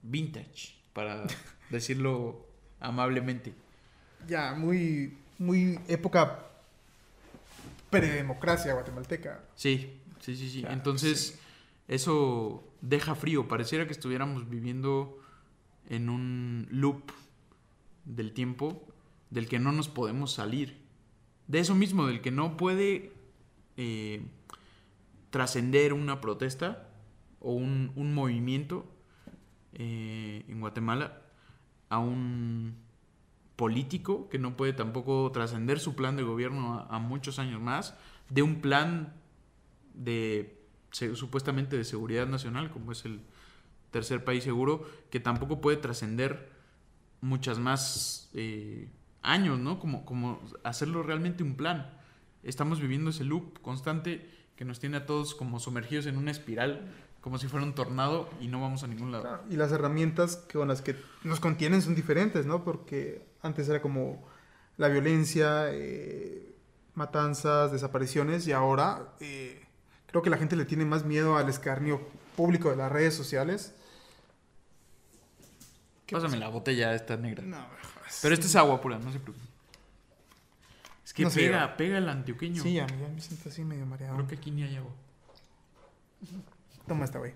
vintage, 0.01 0.75
para 0.93 1.25
decirlo 1.69 2.47
amablemente. 2.79 3.53
Ya, 4.27 4.53
muy, 4.53 5.17
muy 5.37 5.79
época 5.87 6.39
predemocracia 7.89 8.73
guatemalteca. 8.73 9.41
Sí, 9.55 9.99
sí, 10.19 10.35
sí, 10.35 10.49
sí. 10.49 10.65
Entonces, 10.69 11.39
eso 11.87 12.63
deja 12.81 13.15
frío. 13.15 13.47
Pareciera 13.47 13.85
que 13.85 13.93
estuviéramos 13.93 14.49
viviendo 14.49 15.19
en 15.89 16.09
un 16.09 16.67
loop 16.71 17.11
del 18.05 18.33
tiempo 18.33 18.87
del 19.29 19.47
que 19.47 19.59
no 19.59 19.71
nos 19.71 19.89
podemos 19.89 20.33
salir. 20.33 20.81
De 21.47 21.59
eso 21.59 21.75
mismo, 21.75 22.07
del 22.07 22.21
que 22.21 22.31
no 22.31 22.57
puede 22.57 23.11
eh, 23.77 24.21
trascender 25.29 25.93
una 25.93 26.21
protesta 26.21 26.87
o 27.39 27.53
un, 27.53 27.91
un 27.95 28.13
movimiento 28.13 28.85
eh, 29.73 30.45
en 30.47 30.59
Guatemala 30.61 31.21
a 31.89 31.99
un 31.99 32.75
político 33.63 34.27
que 34.27 34.39
no 34.39 34.57
puede 34.57 34.73
tampoco 34.73 35.31
trascender 35.31 35.79
su 35.79 35.95
plan 35.95 36.17
de 36.17 36.23
gobierno 36.23 36.85
a, 36.89 36.99
muchos 36.99 37.39
años 37.39 37.61
más, 37.61 37.95
de 38.27 38.41
un 38.41 38.59
plan 38.59 39.13
de 39.93 40.59
supuestamente 40.91 41.77
de 41.77 41.85
seguridad 41.85 42.27
nacional, 42.27 42.71
como 42.71 42.91
es 42.91 43.05
el 43.05 43.21
tercer 43.89 44.25
país 44.25 44.43
seguro, 44.43 44.85
que 45.09 45.21
tampoco 45.21 45.61
puede 45.61 45.77
trascender 45.77 46.49
muchas 47.21 47.57
más 47.57 48.29
eh, 48.33 48.89
años, 49.21 49.59
¿no? 49.59 49.79
Como, 49.79 50.03
como 50.03 50.41
hacerlo 50.65 51.01
realmente 51.01 51.41
un 51.41 51.55
plan. 51.55 51.89
Estamos 52.43 52.81
viviendo 52.81 53.11
ese 53.11 53.23
loop 53.23 53.61
constante 53.61 54.29
que 54.57 54.65
nos 54.65 54.81
tiene 54.81 54.97
a 54.97 55.05
todos 55.05 55.35
como 55.35 55.61
sumergidos 55.61 56.05
en 56.07 56.17
una 56.17 56.31
espiral, 56.31 56.91
como 57.21 57.37
si 57.37 57.47
fuera 57.47 57.65
un 57.65 57.75
tornado 57.75 58.29
y 58.41 58.49
no 58.49 58.59
vamos 58.59 58.83
a 58.83 58.87
ningún 58.87 59.13
lado. 59.13 59.41
Y 59.49 59.55
las 59.55 59.71
herramientas 59.71 60.45
con 60.51 60.67
las 60.67 60.81
que 60.81 60.97
nos 61.23 61.39
contienen 61.39 61.81
son 61.81 61.95
diferentes, 61.95 62.45
¿no? 62.45 62.65
Porque 62.65 63.31
antes 63.43 63.69
era 63.69 63.81
como 63.81 64.23
la 64.77 64.87
violencia, 64.87 65.65
eh, 65.71 66.55
matanzas, 66.95 67.71
desapariciones, 67.71 68.47
y 68.47 68.51
ahora 68.51 69.13
eh, 69.19 69.61
creo 70.07 70.23
que 70.23 70.29
la 70.29 70.37
gente 70.37 70.55
le 70.55 70.65
tiene 70.65 70.85
más 70.85 71.05
miedo 71.05 71.37
al 71.37 71.49
escarnio 71.49 72.01
público 72.35 72.71
de 72.71 72.77
las 72.77 72.91
redes 72.91 73.13
sociales. 73.13 73.75
¿Qué 76.07 76.15
Pásame 76.15 76.37
la 76.37 76.49
botella 76.49 76.95
esta 76.95 77.17
negra. 77.17 77.43
No, 77.43 77.57
jodas. 77.57 78.19
Pero 78.21 78.33
esto 78.33 78.47
es 78.47 78.55
agua 78.55 78.81
pura, 78.81 78.97
no 78.97 79.11
se 79.11 79.19
preocupe. 79.19 79.45
Es 81.05 81.13
que 81.13 81.23
No 81.23 81.29
sé, 81.29 81.41
pega, 81.41 81.77
pega 81.77 81.97
el 81.97 82.09
antioqueño. 82.09 82.63
Sí, 82.63 82.73
ya, 82.73 82.87
ya 82.87 83.07
me 83.09 83.21
siento 83.21 83.49
así 83.49 83.63
medio 83.63 83.85
mareado. 83.85 84.15
Creo 84.15 84.27
que 84.27 84.35
aquí 84.35 84.51
ni 84.51 84.63
hay 84.63 84.77
agua. 84.77 84.91
Toma 86.87 87.05
esta, 87.05 87.19
güey. 87.19 87.33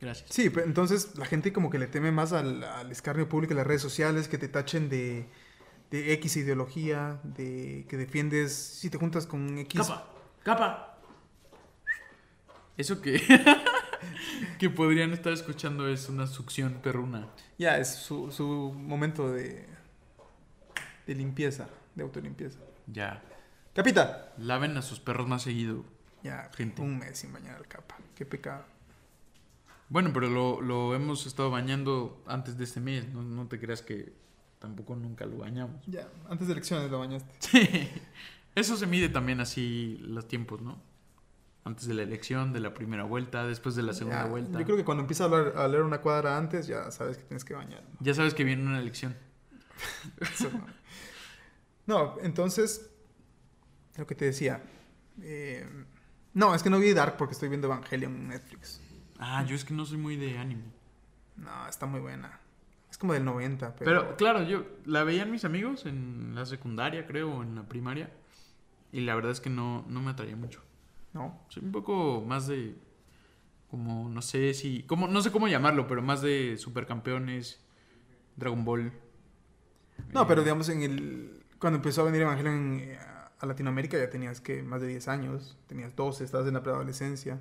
Gracias. 0.00 0.28
Sí, 0.30 0.50
pero 0.50 0.66
entonces 0.66 1.16
la 1.16 1.24
gente 1.24 1.52
como 1.52 1.70
que 1.70 1.78
le 1.78 1.86
teme 1.86 2.12
más 2.12 2.32
al, 2.32 2.62
al 2.62 2.90
escarnio 2.92 3.28
público 3.28 3.52
en 3.52 3.58
las 3.58 3.66
redes 3.66 3.82
sociales, 3.82 4.28
que 4.28 4.38
te 4.38 4.48
tachen 4.48 4.88
de, 4.88 5.26
de 5.90 6.12
X 6.14 6.36
ideología, 6.36 7.20
de 7.22 7.86
que 7.88 7.96
defiendes, 7.96 8.54
si 8.54 8.90
te 8.90 8.98
juntas 8.98 9.26
con 9.26 9.58
X... 9.58 9.80
Capa, 9.80 10.12
capa. 10.42 10.98
Eso 12.76 13.00
que, 13.00 13.22
que 14.58 14.68
podrían 14.68 15.12
estar 15.12 15.32
escuchando 15.32 15.88
es 15.88 16.08
una 16.10 16.26
succión 16.26 16.74
perruna. 16.82 17.28
Ya, 17.58 17.78
es 17.78 17.94
su, 17.94 18.30
su 18.30 18.74
momento 18.76 19.32
de, 19.32 19.66
de 21.06 21.14
limpieza, 21.14 21.68
de 21.94 22.02
autolimpieza. 22.02 22.58
Ya. 22.86 23.22
Capita. 23.74 24.34
Laven 24.36 24.76
a 24.76 24.82
sus 24.82 25.00
perros 25.00 25.26
más 25.26 25.42
seguido. 25.42 25.84
Ya, 26.22 26.50
Gente. 26.54 26.82
un 26.82 26.98
mes 26.98 27.18
sin 27.18 27.32
bañar 27.32 27.56
al 27.56 27.66
capa. 27.66 27.96
Qué 28.14 28.26
pecado. 28.26 28.64
Bueno, 29.88 30.10
pero 30.12 30.28
lo, 30.28 30.60
lo 30.60 30.94
hemos 30.94 31.26
estado 31.26 31.50
bañando 31.50 32.22
antes 32.26 32.56
de 32.58 32.64
este 32.64 32.80
mes. 32.80 33.08
No, 33.08 33.22
no 33.22 33.46
te 33.46 33.58
creas 33.60 33.82
que 33.82 34.12
tampoco 34.58 34.96
nunca 34.96 35.26
lo 35.26 35.38
bañamos. 35.38 35.84
Ya, 35.86 36.08
antes 36.28 36.46
de 36.48 36.54
elecciones 36.54 36.90
lo 36.90 36.98
bañaste. 36.98 37.30
Sí. 37.40 37.88
Eso 38.54 38.76
se 38.78 38.86
mide 38.86 39.10
también 39.10 39.40
así 39.40 39.98
los 40.00 40.26
tiempos, 40.28 40.62
¿no? 40.62 40.80
Antes 41.64 41.86
de 41.86 41.92
la 41.94 42.02
elección, 42.02 42.54
de 42.54 42.60
la 42.60 42.72
primera 42.72 43.04
vuelta, 43.04 43.46
después 43.46 43.74
de 43.74 43.82
la 43.82 43.92
segunda 43.92 44.22
Ya, 44.22 44.28
vuelta. 44.30 44.58
Yo 44.58 44.64
creo 44.64 44.76
que 44.78 44.84
cuando 44.84 45.02
empiezas 45.02 45.30
a 45.30 45.36
leer, 45.36 45.56
a 45.58 45.68
leer 45.68 45.82
una 45.82 46.00
cuadra 46.00 46.38
antes, 46.38 46.66
ya 46.66 46.90
sabes 46.90 47.18
que 47.18 47.24
tienes 47.24 47.44
que 47.44 47.52
bañar. 47.54 47.82
¿no? 47.82 47.98
Ya 48.00 48.14
sabes 48.14 48.32
que 48.34 48.44
viene 48.44 48.62
una 48.62 48.78
elección. 48.80 49.14
No, 51.86 52.16
entonces, 52.20 52.90
lo 53.96 54.06
que 54.06 54.14
te 54.14 54.24
decía. 54.26 54.62
eh, 55.22 55.66
no, 56.34 56.54
es 56.54 56.62
que 56.62 56.68
no 56.70 56.78
vi 56.78 56.92
Dark 56.92 57.16
porque 57.16 57.32
estoy 57.32 57.48
viendo 57.48 57.66
Evangelion 57.68 58.14
en 58.14 58.28
Netflix. 58.28 58.80
Ah, 59.18 59.44
yo 59.44 59.54
es 59.54 59.64
que 59.64 59.74
no 59.74 59.84
soy 59.84 59.98
muy 59.98 60.16
de 60.16 60.38
anime. 60.38 60.64
No, 61.36 61.68
está 61.68 61.86
muy 61.86 62.00
buena. 62.00 62.40
Es 62.90 62.98
como 62.98 63.12
del 63.12 63.24
90, 63.24 63.76
pero... 63.76 63.84
Pero 63.84 64.16
claro, 64.16 64.42
yo 64.42 64.64
la 64.84 65.04
veían 65.04 65.30
mis 65.30 65.44
amigos 65.44 65.86
en 65.86 66.34
la 66.34 66.46
secundaria, 66.46 67.06
creo, 67.06 67.34
o 67.36 67.42
en 67.42 67.54
la 67.54 67.62
primaria. 67.64 68.10
Y 68.92 69.00
la 69.00 69.14
verdad 69.14 69.32
es 69.32 69.40
que 69.40 69.50
no, 69.50 69.84
no 69.88 70.00
me 70.00 70.10
atraía 70.12 70.36
mucho. 70.36 70.62
No, 71.12 71.40
Soy 71.48 71.64
un 71.64 71.72
poco 71.72 72.22
más 72.26 72.46
de. 72.46 72.76
Como, 73.70 74.08
no 74.08 74.22
sé 74.22 74.54
si. 74.54 74.82
Como, 74.84 75.08
no 75.08 75.20
sé 75.22 75.32
cómo 75.32 75.48
llamarlo, 75.48 75.86
pero 75.86 76.02
más 76.02 76.22
de 76.22 76.56
supercampeones, 76.56 77.60
Dragon 78.36 78.64
Ball. 78.64 78.92
no 80.12 80.22
Eh, 80.22 80.24
pero 80.28 80.42
digamos, 80.42 80.68
en 80.68 80.82
el 80.82 81.46
cuando 81.58 81.78
empezó 81.78 82.02
a 82.02 82.04
venir 82.04 82.22
Evangelion 82.22 82.80
eh, 82.80 82.98
a 83.38 83.46
Latinoamérica 83.46 83.98
ya 83.98 84.10
tenías 84.10 84.40
que 84.40 84.62
más 84.62 84.80
de 84.80 84.88
10 84.88 85.08
años, 85.08 85.58
tenías 85.66 85.94
12, 85.96 86.24
estabas 86.24 86.46
en 86.46 86.54
la 86.54 86.62
preadolescencia, 86.62 87.40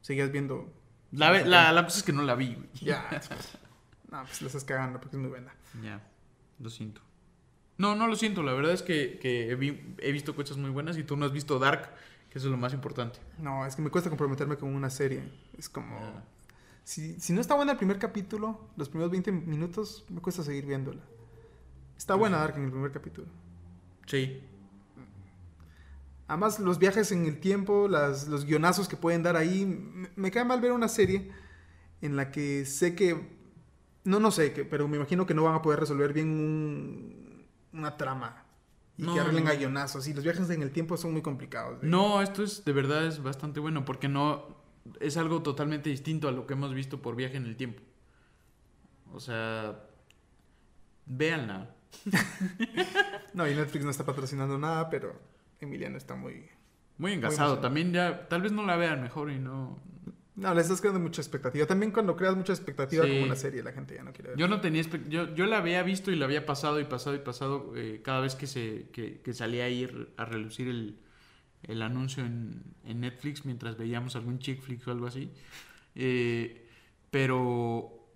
seguías 0.00 0.30
viendo... 0.30 0.72
La, 1.12 1.30
ve- 1.30 1.44
la, 1.44 1.72
la 1.72 1.84
cosa 1.84 1.98
es 1.98 2.02
que 2.04 2.12
no 2.12 2.22
la 2.22 2.34
vi, 2.34 2.54
güey. 2.54 2.68
Ya, 2.80 3.08
no, 4.10 4.22
pues 4.24 4.40
la 4.42 4.46
estás 4.48 4.64
cagando 4.64 5.00
porque 5.00 5.16
es 5.16 5.20
muy 5.20 5.30
buena. 5.30 5.54
Ya, 5.82 6.00
lo 6.58 6.70
siento. 6.70 7.00
No, 7.78 7.94
no 7.94 8.06
lo 8.06 8.16
siento. 8.16 8.42
La 8.42 8.52
verdad 8.52 8.72
es 8.72 8.82
que, 8.82 9.18
que 9.20 9.50
he, 9.50 9.54
vi- 9.54 9.94
he 9.98 10.12
visto 10.12 10.34
cosas 10.34 10.56
muy 10.56 10.70
buenas 10.70 10.96
y 10.98 11.04
tú 11.04 11.16
no 11.16 11.26
has 11.26 11.32
visto 11.32 11.58
Dark, 11.58 11.90
que 12.30 12.38
eso 12.38 12.48
es 12.48 12.50
lo 12.50 12.56
más 12.56 12.72
importante. 12.72 13.18
No, 13.38 13.66
es 13.66 13.76
que 13.76 13.82
me 13.82 13.90
cuesta 13.90 14.08
comprometerme 14.10 14.56
con 14.56 14.74
una 14.74 14.90
serie. 14.90 15.22
Es 15.58 15.68
como... 15.68 15.98
Si, 16.84 17.18
si 17.20 17.32
no 17.32 17.40
está 17.40 17.54
buena 17.56 17.72
el 17.72 17.78
primer 17.78 17.98
capítulo, 17.98 18.68
los 18.76 18.88
primeros 18.88 19.10
20 19.10 19.32
minutos, 19.32 20.04
me 20.08 20.20
cuesta 20.20 20.42
seguir 20.44 20.66
viéndola. 20.66 21.02
Está 21.98 22.14
Pues 22.14 22.20
buena. 22.20 22.38
Dark 22.38 22.56
en 22.56 22.64
el 22.66 22.70
primer 22.70 22.92
capítulo. 22.92 23.26
Sí. 24.06 24.40
Además, 26.28 26.58
los 26.58 26.78
viajes 26.78 27.12
en 27.12 27.26
el 27.26 27.38
tiempo, 27.38 27.86
las, 27.88 28.26
los 28.28 28.44
guionazos 28.44 28.88
que 28.88 28.96
pueden 28.96 29.22
dar 29.22 29.36
ahí. 29.36 29.64
Me, 29.64 30.10
me 30.16 30.30
cae 30.30 30.44
mal 30.44 30.60
ver 30.60 30.72
una 30.72 30.88
serie 30.88 31.30
en 32.00 32.16
la 32.16 32.30
que 32.32 32.64
sé 32.66 32.94
que. 32.94 33.36
No, 34.04 34.20
no 34.20 34.30
sé, 34.30 34.52
que, 34.52 34.64
pero 34.64 34.88
me 34.88 34.96
imagino 34.96 35.26
que 35.26 35.34
no 35.34 35.44
van 35.44 35.54
a 35.54 35.62
poder 35.62 35.80
resolver 35.80 36.12
bien 36.12 36.28
un- 36.28 37.46
una 37.72 37.96
trama. 37.96 38.44
Y 38.98 39.02
No, 39.02 39.14
que 39.14 39.20
arreglen 39.20 39.48
a 39.48 39.54
guionazos. 39.54 40.08
Y 40.08 40.14
los 40.14 40.24
viajes 40.24 40.48
en 40.50 40.62
el 40.62 40.70
tiempo 40.72 40.96
son 40.96 41.12
muy 41.12 41.22
complicados. 41.22 41.82
No, 41.82 42.22
esto 42.22 42.42
es 42.42 42.64
de 42.64 42.72
verdad 42.72 43.06
es 43.06 43.22
bastante 43.22 43.60
bueno 43.60 43.84
porque 43.84 44.08
no 44.08 44.56
es 45.00 45.16
algo 45.16 45.42
totalmente 45.42 45.90
distinto 45.90 46.28
a 46.28 46.32
lo 46.32 46.46
que 46.46 46.54
hemos 46.54 46.72
visto 46.74 47.02
por 47.02 47.14
viaje 47.16 47.36
en 47.36 47.44
el 47.46 47.56
tiempo. 47.56 47.82
O 49.12 49.20
sea, 49.20 49.80
véanla. 51.06 51.74
No, 53.34 53.46
y 53.48 53.54
Netflix 53.54 53.84
no 53.84 53.90
está 53.90 54.04
patrocinando 54.04 54.56
nada, 54.58 54.88
pero 54.88 55.20
Emiliano 55.60 55.96
está 55.96 56.14
muy. 56.14 56.48
Muy 56.98 57.12
engasado. 57.12 57.58
También 57.58 57.92
ya, 57.92 58.28
tal 58.28 58.42
vez 58.42 58.52
no 58.52 58.64
la 58.64 58.76
vean 58.76 59.02
mejor 59.02 59.30
y 59.30 59.38
no. 59.38 59.78
No, 60.34 60.52
le 60.54 60.60
estás 60.60 60.80
creando 60.80 61.00
mucha 61.00 61.22
expectativa. 61.22 61.66
También 61.66 61.92
cuando 61.92 62.14
creas 62.14 62.36
mucha 62.36 62.52
expectativa 62.52 63.04
Sí. 63.04 63.10
como 63.10 63.24
una 63.24 63.36
serie, 63.36 63.62
la 63.62 63.72
gente 63.72 63.94
ya 63.94 64.02
no 64.02 64.12
quiere 64.12 64.30
ver. 64.30 64.38
Yo 64.38 64.48
no 64.48 64.60
tenía 64.60 64.82
yo, 65.08 65.34
yo 65.34 65.46
la 65.46 65.58
había 65.58 65.82
visto 65.82 66.10
y 66.10 66.16
la 66.16 66.26
había 66.26 66.44
pasado 66.44 66.78
y 66.80 66.84
pasado 66.84 67.16
y 67.16 67.20
pasado 67.20 67.72
eh, 67.74 68.00
cada 68.04 68.20
vez 68.20 68.34
que 68.34 68.46
se 68.46 68.88
que, 68.92 69.20
que 69.22 69.32
salía 69.32 69.64
a 69.64 69.68
ir 69.70 70.12
a 70.18 70.26
relucir 70.26 70.68
el, 70.68 70.98
el 71.62 71.80
anuncio 71.80 72.24
en, 72.24 72.62
en 72.84 73.00
Netflix 73.00 73.46
mientras 73.46 73.78
veíamos 73.78 74.14
algún 74.14 74.38
chick 74.38 74.60
flick 74.60 74.86
o 74.86 74.90
algo 74.90 75.06
así. 75.06 75.30
Eh, 75.94 76.66
pero 77.10 78.06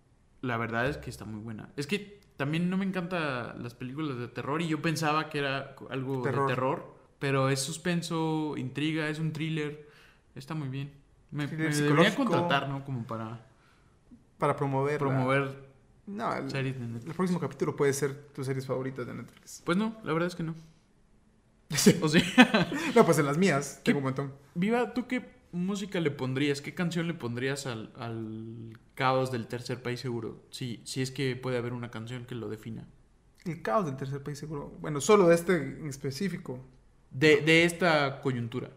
la 0.43 0.57
verdad 0.59 0.88
es 0.88 0.99
que 0.99 1.11
está 1.11 1.24
muy 1.24 1.41
buena. 1.41 1.70
Es 1.76 1.86
que 1.86 2.20
también 2.36 2.68
no 2.70 2.76
me 2.76 2.84
encantan 2.84 3.62
las 3.62 3.74
películas 3.74 4.18
de 4.18 4.28
terror 4.28 4.61
y 4.62 4.68
yo 4.68 4.80
pensaba 4.82 5.28
que 5.30 5.38
era 5.38 5.74
algo 5.91 6.22
Terror. 6.22 6.49
de 6.49 6.55
terror, 6.55 6.95
pero 7.21 7.49
es 7.51 7.61
suspenso, 7.61 8.57
intriga, 8.57 9.09
es 9.09 9.21
un 9.21 9.33
thriller. 9.33 9.89
Está 10.35 10.55
muy 10.55 10.68
bien. 10.68 10.93
Me, 11.31 11.47
me 11.47 11.73
psicológico. 11.73 12.25
contratar, 12.25 12.68
¿no? 12.68 12.85
Como 12.85 13.07
para 13.07 13.47
Para 14.39 14.57
promover. 14.57 14.99
promover 14.99 15.68
No, 16.07 16.35
el, 16.35 16.51
series 16.51 16.75
de 16.81 16.87
Netflix. 16.87 17.07
el 17.07 17.14
próximo 17.14 17.39
capítulo 17.39 17.77
puede 17.77 17.93
ser 17.93 18.14
tus 18.35 18.47
series 18.47 18.66
favoritas 18.66 19.07
de 19.07 19.14
Netflix. 19.14 19.62
Pues 19.64 19.79
no, 19.79 19.97
la 20.03 20.12
verdad 20.12 20.27
es 20.27 20.35
que 20.35 20.43
no. 20.43 20.55
Sí. 21.71 21.97
O 22.03 22.09
sea, 22.09 22.21
No, 22.97 23.05
pues 23.05 23.18
en 23.18 23.27
las 23.27 23.39
mías. 23.39 23.81
Tengo 23.85 23.99
un 23.99 24.05
montón. 24.05 24.33
Viva, 24.57 24.93
¿tú 24.93 25.07
qué 25.07 25.25
música 25.53 26.01
le 26.01 26.11
pondrías? 26.11 26.61
¿Qué 26.61 26.75
canción 26.75 27.07
le 27.07 27.14
pondrías 27.14 27.66
al, 27.66 27.93
al 27.97 28.79
caos 28.97 29.31
del 29.31 29.47
tercer 29.47 29.83
país 29.83 30.01
seguro? 30.01 30.43
Si, 30.51 30.81
si 30.85 31.01
es 31.03 31.11
que 31.12 31.37
puede 31.37 31.59
haber 31.59 31.73
una 31.73 31.91
canción 31.93 32.25
que 32.25 32.35
lo 32.35 32.49
defina. 32.49 32.89
El 33.45 33.62
caos 33.62 33.87
del 33.87 33.97
tercer 33.97 34.23
país 34.23 34.39
seguro. 34.39 34.77
Bueno, 34.81 35.01
solo 35.01 35.29
de 35.29 35.35
este 35.37 35.57
en 35.57 35.87
específico. 35.87 36.59
De, 37.11 37.40
de 37.40 37.64
esta 37.64 38.20
coyuntura. 38.20 38.70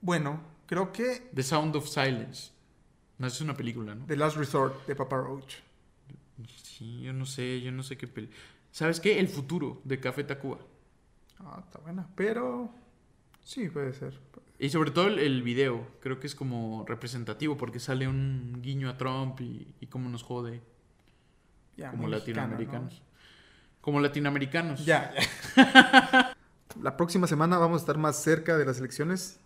Bueno, 0.00 0.40
creo 0.66 0.92
que 0.92 1.30
The 1.34 1.42
Sound 1.42 1.74
of 1.76 1.88
Silence. 1.88 2.52
No, 3.18 3.26
es 3.26 3.40
una 3.40 3.56
película, 3.56 3.94
¿no? 3.94 4.06
The 4.06 4.16
Last 4.16 4.36
Resort 4.36 4.86
de 4.86 4.94
Papa 4.94 5.16
Roach. 5.16 5.56
Sí, 6.62 7.02
yo 7.02 7.12
no 7.12 7.26
sé, 7.26 7.60
yo 7.60 7.72
no 7.72 7.82
sé 7.82 7.96
qué 7.96 8.06
peli. 8.06 8.30
¿Sabes 8.70 9.00
qué? 9.00 9.18
El 9.18 9.28
futuro 9.28 9.80
de 9.84 9.98
Café 9.98 10.22
Tacuba. 10.22 10.58
Ah, 11.40 11.62
está 11.66 11.80
buena. 11.80 12.08
Pero 12.14 12.70
sí, 13.42 13.68
puede 13.68 13.92
ser. 13.92 14.20
Y 14.60 14.68
sobre 14.68 14.90
todo 14.90 15.08
el, 15.08 15.18
el 15.18 15.42
video, 15.42 15.86
creo 16.00 16.20
que 16.20 16.26
es 16.26 16.34
como 16.34 16.84
representativo 16.86 17.56
porque 17.56 17.80
sale 17.80 18.06
un 18.06 18.58
guiño 18.60 18.88
a 18.88 18.96
Trump 18.96 19.40
y, 19.40 19.74
y 19.80 19.86
cómo 19.86 20.08
nos 20.08 20.22
jode 20.22 20.60
como 21.90 22.08
latinoamericanos. 22.08 23.02
Como 23.88 24.00
latinoamericanos. 24.00 24.80
¿no? 24.80 24.84
Ya, 24.84 25.14
ya. 25.56 26.36
La 26.82 26.94
próxima 26.98 27.26
semana 27.26 27.56
vamos 27.56 27.80
a 27.80 27.84
estar 27.84 27.96
más 27.96 28.22
cerca 28.22 28.58
de 28.58 28.66
las 28.66 28.80
elecciones. 28.80 29.40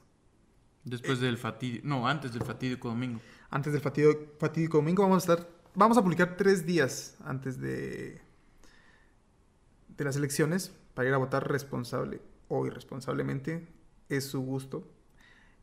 Después 0.82 1.20
del 1.20 1.38
fatídico. 1.38 1.86
No, 1.86 2.08
antes 2.08 2.32
del 2.32 2.42
fatídico 2.42 2.88
domingo. 2.88 3.20
Antes 3.50 3.72
del 3.72 3.80
fatídico, 3.80 4.32
fatídico 4.40 4.78
domingo 4.78 5.04
vamos 5.04 5.28
a 5.28 5.32
estar. 5.32 5.48
Vamos 5.76 5.96
a 5.96 6.02
publicar 6.02 6.36
tres 6.36 6.66
días 6.66 7.16
antes 7.24 7.60
de, 7.60 8.20
de 9.96 10.04
las 10.04 10.16
elecciones 10.16 10.72
para 10.94 11.06
ir 11.06 11.14
a 11.14 11.18
votar 11.18 11.48
responsable 11.48 12.20
o 12.48 12.66
irresponsablemente. 12.66 13.68
Es 14.08 14.24
su 14.24 14.40
gusto. 14.40 14.90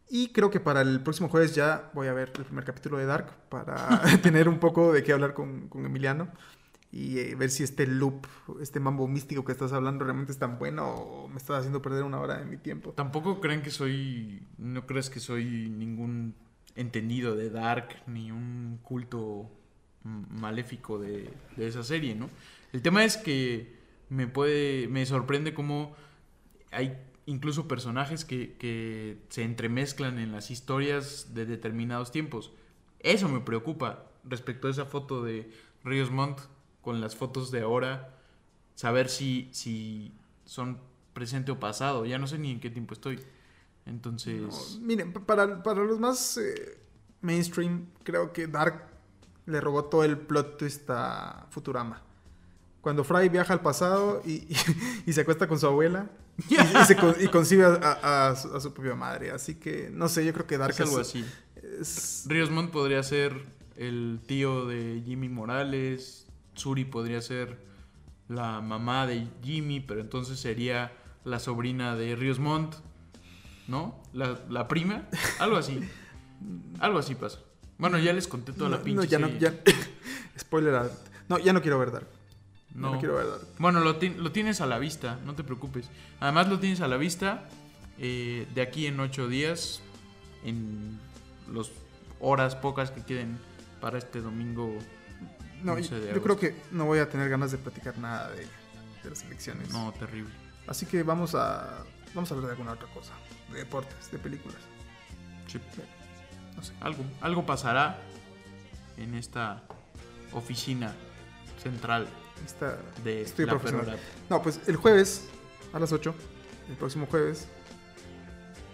Y 0.09 0.31
creo 0.31 0.49
que 0.49 0.61
para 0.61 0.79
el 0.79 1.03
próximo 1.03 1.27
jueves 1.27 1.53
ya 1.53 1.91
voy 1.93 2.07
a 2.07 2.13
ver 2.13 2.31
el 2.37 2.45
primer 2.45 2.63
capítulo 2.63 2.97
de 2.97 3.07
Dark 3.07 3.29
para 3.49 3.99
tener 4.23 4.47
un 4.47 4.57
poco 4.57 4.93
de 4.93 5.03
qué 5.03 5.11
hablar 5.11 5.33
con, 5.33 5.67
con 5.67 5.85
Emiliano 5.85 6.29
y 6.91 7.19
eh, 7.19 7.35
ver 7.35 7.51
si 7.51 7.63
este 7.63 7.85
loop, 7.85 8.25
este 8.61 8.79
mambo 8.79 9.07
místico 9.07 9.45
que 9.45 9.51
estás 9.51 9.73
hablando 9.73 10.05
realmente 10.05 10.31
es 10.31 10.39
tan 10.39 10.57
bueno 10.57 10.87
o 10.89 11.27
me 11.27 11.37
estás 11.37 11.59
haciendo 11.59 11.81
perder 11.81 12.03
una 12.03 12.19
hora 12.19 12.39
de 12.39 12.45
mi 12.45 12.57
tiempo. 12.57 12.93
Tampoco 12.93 13.39
creen 13.39 13.61
que 13.61 13.69
soy. 13.69 14.41
No 14.57 14.87
crees 14.87 15.09
que 15.09 15.19
soy 15.19 15.69
ningún 15.69 16.33
entendido 16.75 17.35
de 17.35 17.51
Dark 17.51 17.89
ni 18.07 18.31
un 18.31 18.79
culto 18.81 19.51
maléfico 20.03 20.97
de, 20.97 21.31
de 21.57 21.67
esa 21.67 21.83
serie, 21.83 22.15
¿no? 22.15 22.29
El 22.73 22.81
tema 22.81 23.03
es 23.03 23.17
que 23.17 23.75
me 24.09 24.27
puede. 24.27 24.87
Me 24.87 25.05
sorprende 25.05 25.53
cómo 25.53 25.95
hay 26.71 26.97
incluso 27.27 27.67
personajes 27.67 28.25
que, 28.25 28.55
que 28.57 29.19
se 29.29 29.43
entremezclan 29.43 30.17
en 30.17 30.31
las 30.31 30.49
historias 30.49 31.35
de 31.35 31.45
determinados 31.45 32.11
tiempos. 32.11 32.51
Eso 32.99 33.29
me 33.29 33.41
preocupa 33.41 34.07
respecto 34.23 34.67
a 34.67 34.71
esa 34.71 34.85
foto 34.85 35.23
de 35.23 35.51
Ríos 35.83 36.09
Montt 36.09 36.39
con 36.81 37.01
las 37.01 37.15
fotos 37.15 37.51
de 37.51 37.61
ahora. 37.61 38.15
Saber 38.75 39.09
si, 39.09 39.49
si 39.51 40.13
son 40.45 40.79
presente 41.13 41.51
o 41.51 41.59
pasado. 41.59 42.05
Ya 42.05 42.17
no 42.17 42.27
sé 42.27 42.37
ni 42.37 42.51
en 42.51 42.59
qué 42.59 42.69
tiempo 42.69 42.93
estoy. 42.93 43.19
Entonces. 43.85 44.77
No, 44.79 44.85
miren, 44.85 45.11
pa- 45.13 45.21
para, 45.21 45.63
para 45.63 45.83
los 45.83 45.99
más 45.99 46.37
eh, 46.37 46.77
mainstream, 47.21 47.87
creo 48.03 48.31
que 48.33 48.47
Dark 48.47 48.85
le 49.45 49.59
robó 49.61 49.85
todo 49.85 50.03
el 50.03 50.17
plot 50.17 50.57
twist 50.57 50.89
a 50.89 51.47
Futurama. 51.49 52.03
Cuando 52.81 53.03
Fry 53.03 53.27
viaja 53.29 53.51
al 53.53 53.61
pasado 53.61 54.21
y, 54.25 54.31
y- 54.33 54.55
y 55.07 55.13
se 55.13 55.21
acuesta 55.21 55.47
con 55.47 55.59
su 55.59 55.65
abuela 55.67 56.09
y, 56.49 56.53
y 56.55 56.85
se 56.85 56.95
con- 56.95 57.15
y 57.19 57.27
concibe 57.27 57.65
a, 57.65 57.73
a- 57.73 58.29
a 58.29 58.35
su, 58.35 58.55
a 58.55 58.61
su 58.61 58.73
propia 58.73 58.95
madre. 58.95 59.31
Así 59.31 59.55
que, 59.55 59.89
no 59.91 60.07
sé, 60.07 60.23
yo 60.25 60.33
creo 60.33 60.47
que 60.47 60.57
Dark 60.57 60.71
es 60.73 60.79
algo 60.81 60.99
así. 60.99 61.25
es- 61.81 62.25
Montt 62.51 62.71
podría 62.71 63.01
ser 63.03 63.33
el 63.75 64.21
tío 64.25 64.65
de 64.67 65.01
Jimmy 65.05 65.29
Morales. 65.29 66.27
Suri 66.59 66.85
podría 66.85 67.21
ser 67.21 67.57
la 68.27 68.61
mamá 68.61 69.07
de 69.07 69.27
Jimmy, 69.43 69.79
pero 69.79 70.01
entonces 70.01 70.39
sería 70.39 70.91
la 71.25 71.39
sobrina 71.39 71.95
de 71.95 72.15
Ríos 72.15 72.39
Montt. 72.39 72.75
¿No? 73.67 74.01
La, 74.13 74.39
la 74.49 74.67
prima. 74.67 75.03
Algo 75.39 75.57
así. 75.57 75.79
Algo 76.79 76.99
así 76.99 77.15
pasa. 77.15 77.39
Bueno, 77.77 77.97
ya 77.99 78.13
les 78.13 78.27
conté 78.27 78.51
toda 78.51 78.69
no, 78.69 78.77
la 78.77 78.83
pinche 78.83 78.95
no, 78.97 79.03
ya 79.03 79.19
no, 79.19 79.27
ya. 79.39 79.53
Spoiler 80.39 80.73
alert. 80.75 80.93
No, 81.29 81.37
ya 81.37 81.53
no 81.53 81.61
quiero 81.61 81.77
ver 81.79 81.91
Dark. 81.91 82.07
No. 82.73 82.93
No 82.93 82.99
quiero 82.99 83.15
ver 83.15 83.27
Dark. 83.27 83.41
Bueno, 83.59 83.79
lo, 83.81 83.97
ti- 83.97 84.09
lo 84.15 84.31
tienes 84.31 84.59
a 84.61 84.65
la 84.65 84.79
vista, 84.79 85.19
no 85.25 85.35
te 85.35 85.43
preocupes. 85.43 85.89
Además 86.19 86.49
lo 86.49 86.59
tienes 86.59 86.81
a 86.81 86.87
la 86.87 86.97
vista 86.97 87.47
eh, 87.99 88.47
de 88.55 88.61
aquí 88.61 88.85
en 88.87 88.99
ocho 88.99 89.27
días, 89.27 89.81
en 90.43 90.99
las 91.53 91.69
horas 92.19 92.55
pocas 92.55 92.91
que 92.91 93.03
queden 93.03 93.37
para 93.81 93.97
este 93.97 94.21
domingo. 94.21 94.75
No, 95.63 95.73
11 95.73 96.13
yo, 96.13 96.21
creo 96.21 96.37
que 96.37 96.55
no 96.71 96.85
voy 96.85 96.99
a 96.99 97.09
tener 97.09 97.29
ganas 97.29 97.51
de 97.51 97.57
platicar 97.57 97.97
nada 97.97 98.29
de, 98.29 98.47
de 99.03 99.09
las 99.09 99.23
elecciones. 99.23 99.71
No, 99.71 99.91
terrible. 99.93 100.33
Así 100.67 100.85
que 100.85 101.03
vamos 101.03 101.35
a 101.35 101.83
vamos 102.13 102.31
a 102.31 102.33
hablar 102.33 102.47
de 102.47 102.53
alguna 102.53 102.73
otra 102.73 102.87
cosa, 102.93 103.13
de 103.51 103.59
deportes, 103.59 104.11
de 104.11 104.19
películas. 104.19 104.59
Sí. 105.47 105.59
No 106.55 106.63
sé. 106.63 106.73
Algo, 106.81 107.03
algo 107.21 107.45
pasará 107.45 107.99
en 108.97 109.15
esta 109.15 109.63
oficina 110.33 110.93
central 111.61 112.07
Está 112.45 112.77
de 113.03 113.21
Estoy 113.21 113.45
la 113.45 113.53
profesional. 113.53 113.85
Perorata. 113.85 114.07
No, 114.29 114.41
pues 114.41 114.61
el 114.67 114.75
jueves 114.75 115.27
a 115.73 115.79
las 115.79 115.91
8, 115.91 116.13
el 116.69 116.75
próximo 116.75 117.05
jueves, 117.05 117.47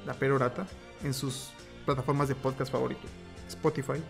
La 0.06 0.14
Perorata 0.14 0.68
en 1.04 1.14
sus 1.14 1.50
plataformas 1.86 2.28
de 2.28 2.36
podcast 2.36 2.72
favorito. 2.72 3.08
Spotify, 3.48 4.02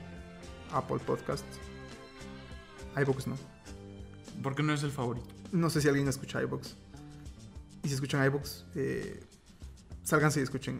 Apple 0.71 0.99
Podcasts, 1.05 1.59
iVoox 3.01 3.27
no. 3.27 3.37
¿Por 4.41 4.55
qué 4.55 4.63
no 4.63 4.73
es 4.73 4.83
el 4.83 4.91
favorito? 4.91 5.27
No 5.51 5.69
sé 5.69 5.81
si 5.81 5.87
alguien 5.87 6.07
escucha 6.07 6.41
iVoox. 6.41 6.73
Y 7.83 7.87
si 7.87 7.93
escuchan 7.93 8.25
iVoox, 8.25 8.63
eh, 8.75 9.23
sálganse 10.03 10.39
y 10.39 10.43
escuchen 10.43 10.79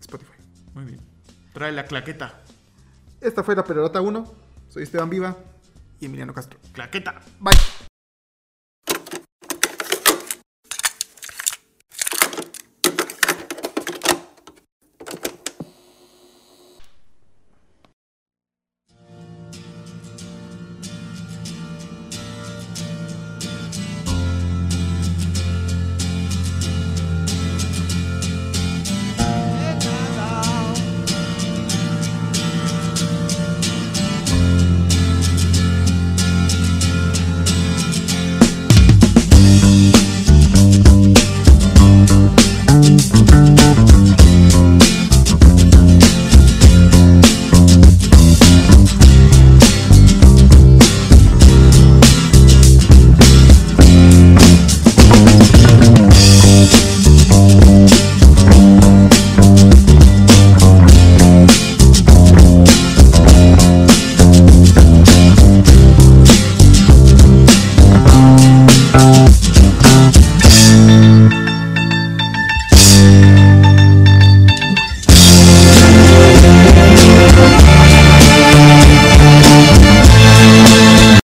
Spotify. 0.00 0.32
Muy 0.74 0.84
bien. 0.84 1.00
Trae 1.52 1.72
la 1.72 1.84
claqueta. 1.84 2.42
Esta 3.20 3.42
fue 3.42 3.56
La 3.56 3.64
Perorata 3.64 4.00
1. 4.00 4.34
Soy 4.68 4.82
Esteban 4.82 5.10
Viva 5.10 5.36
y 6.00 6.06
Emiliano 6.06 6.34
Castro. 6.34 6.58
Claqueta. 6.72 7.20
Bye. 7.40 7.75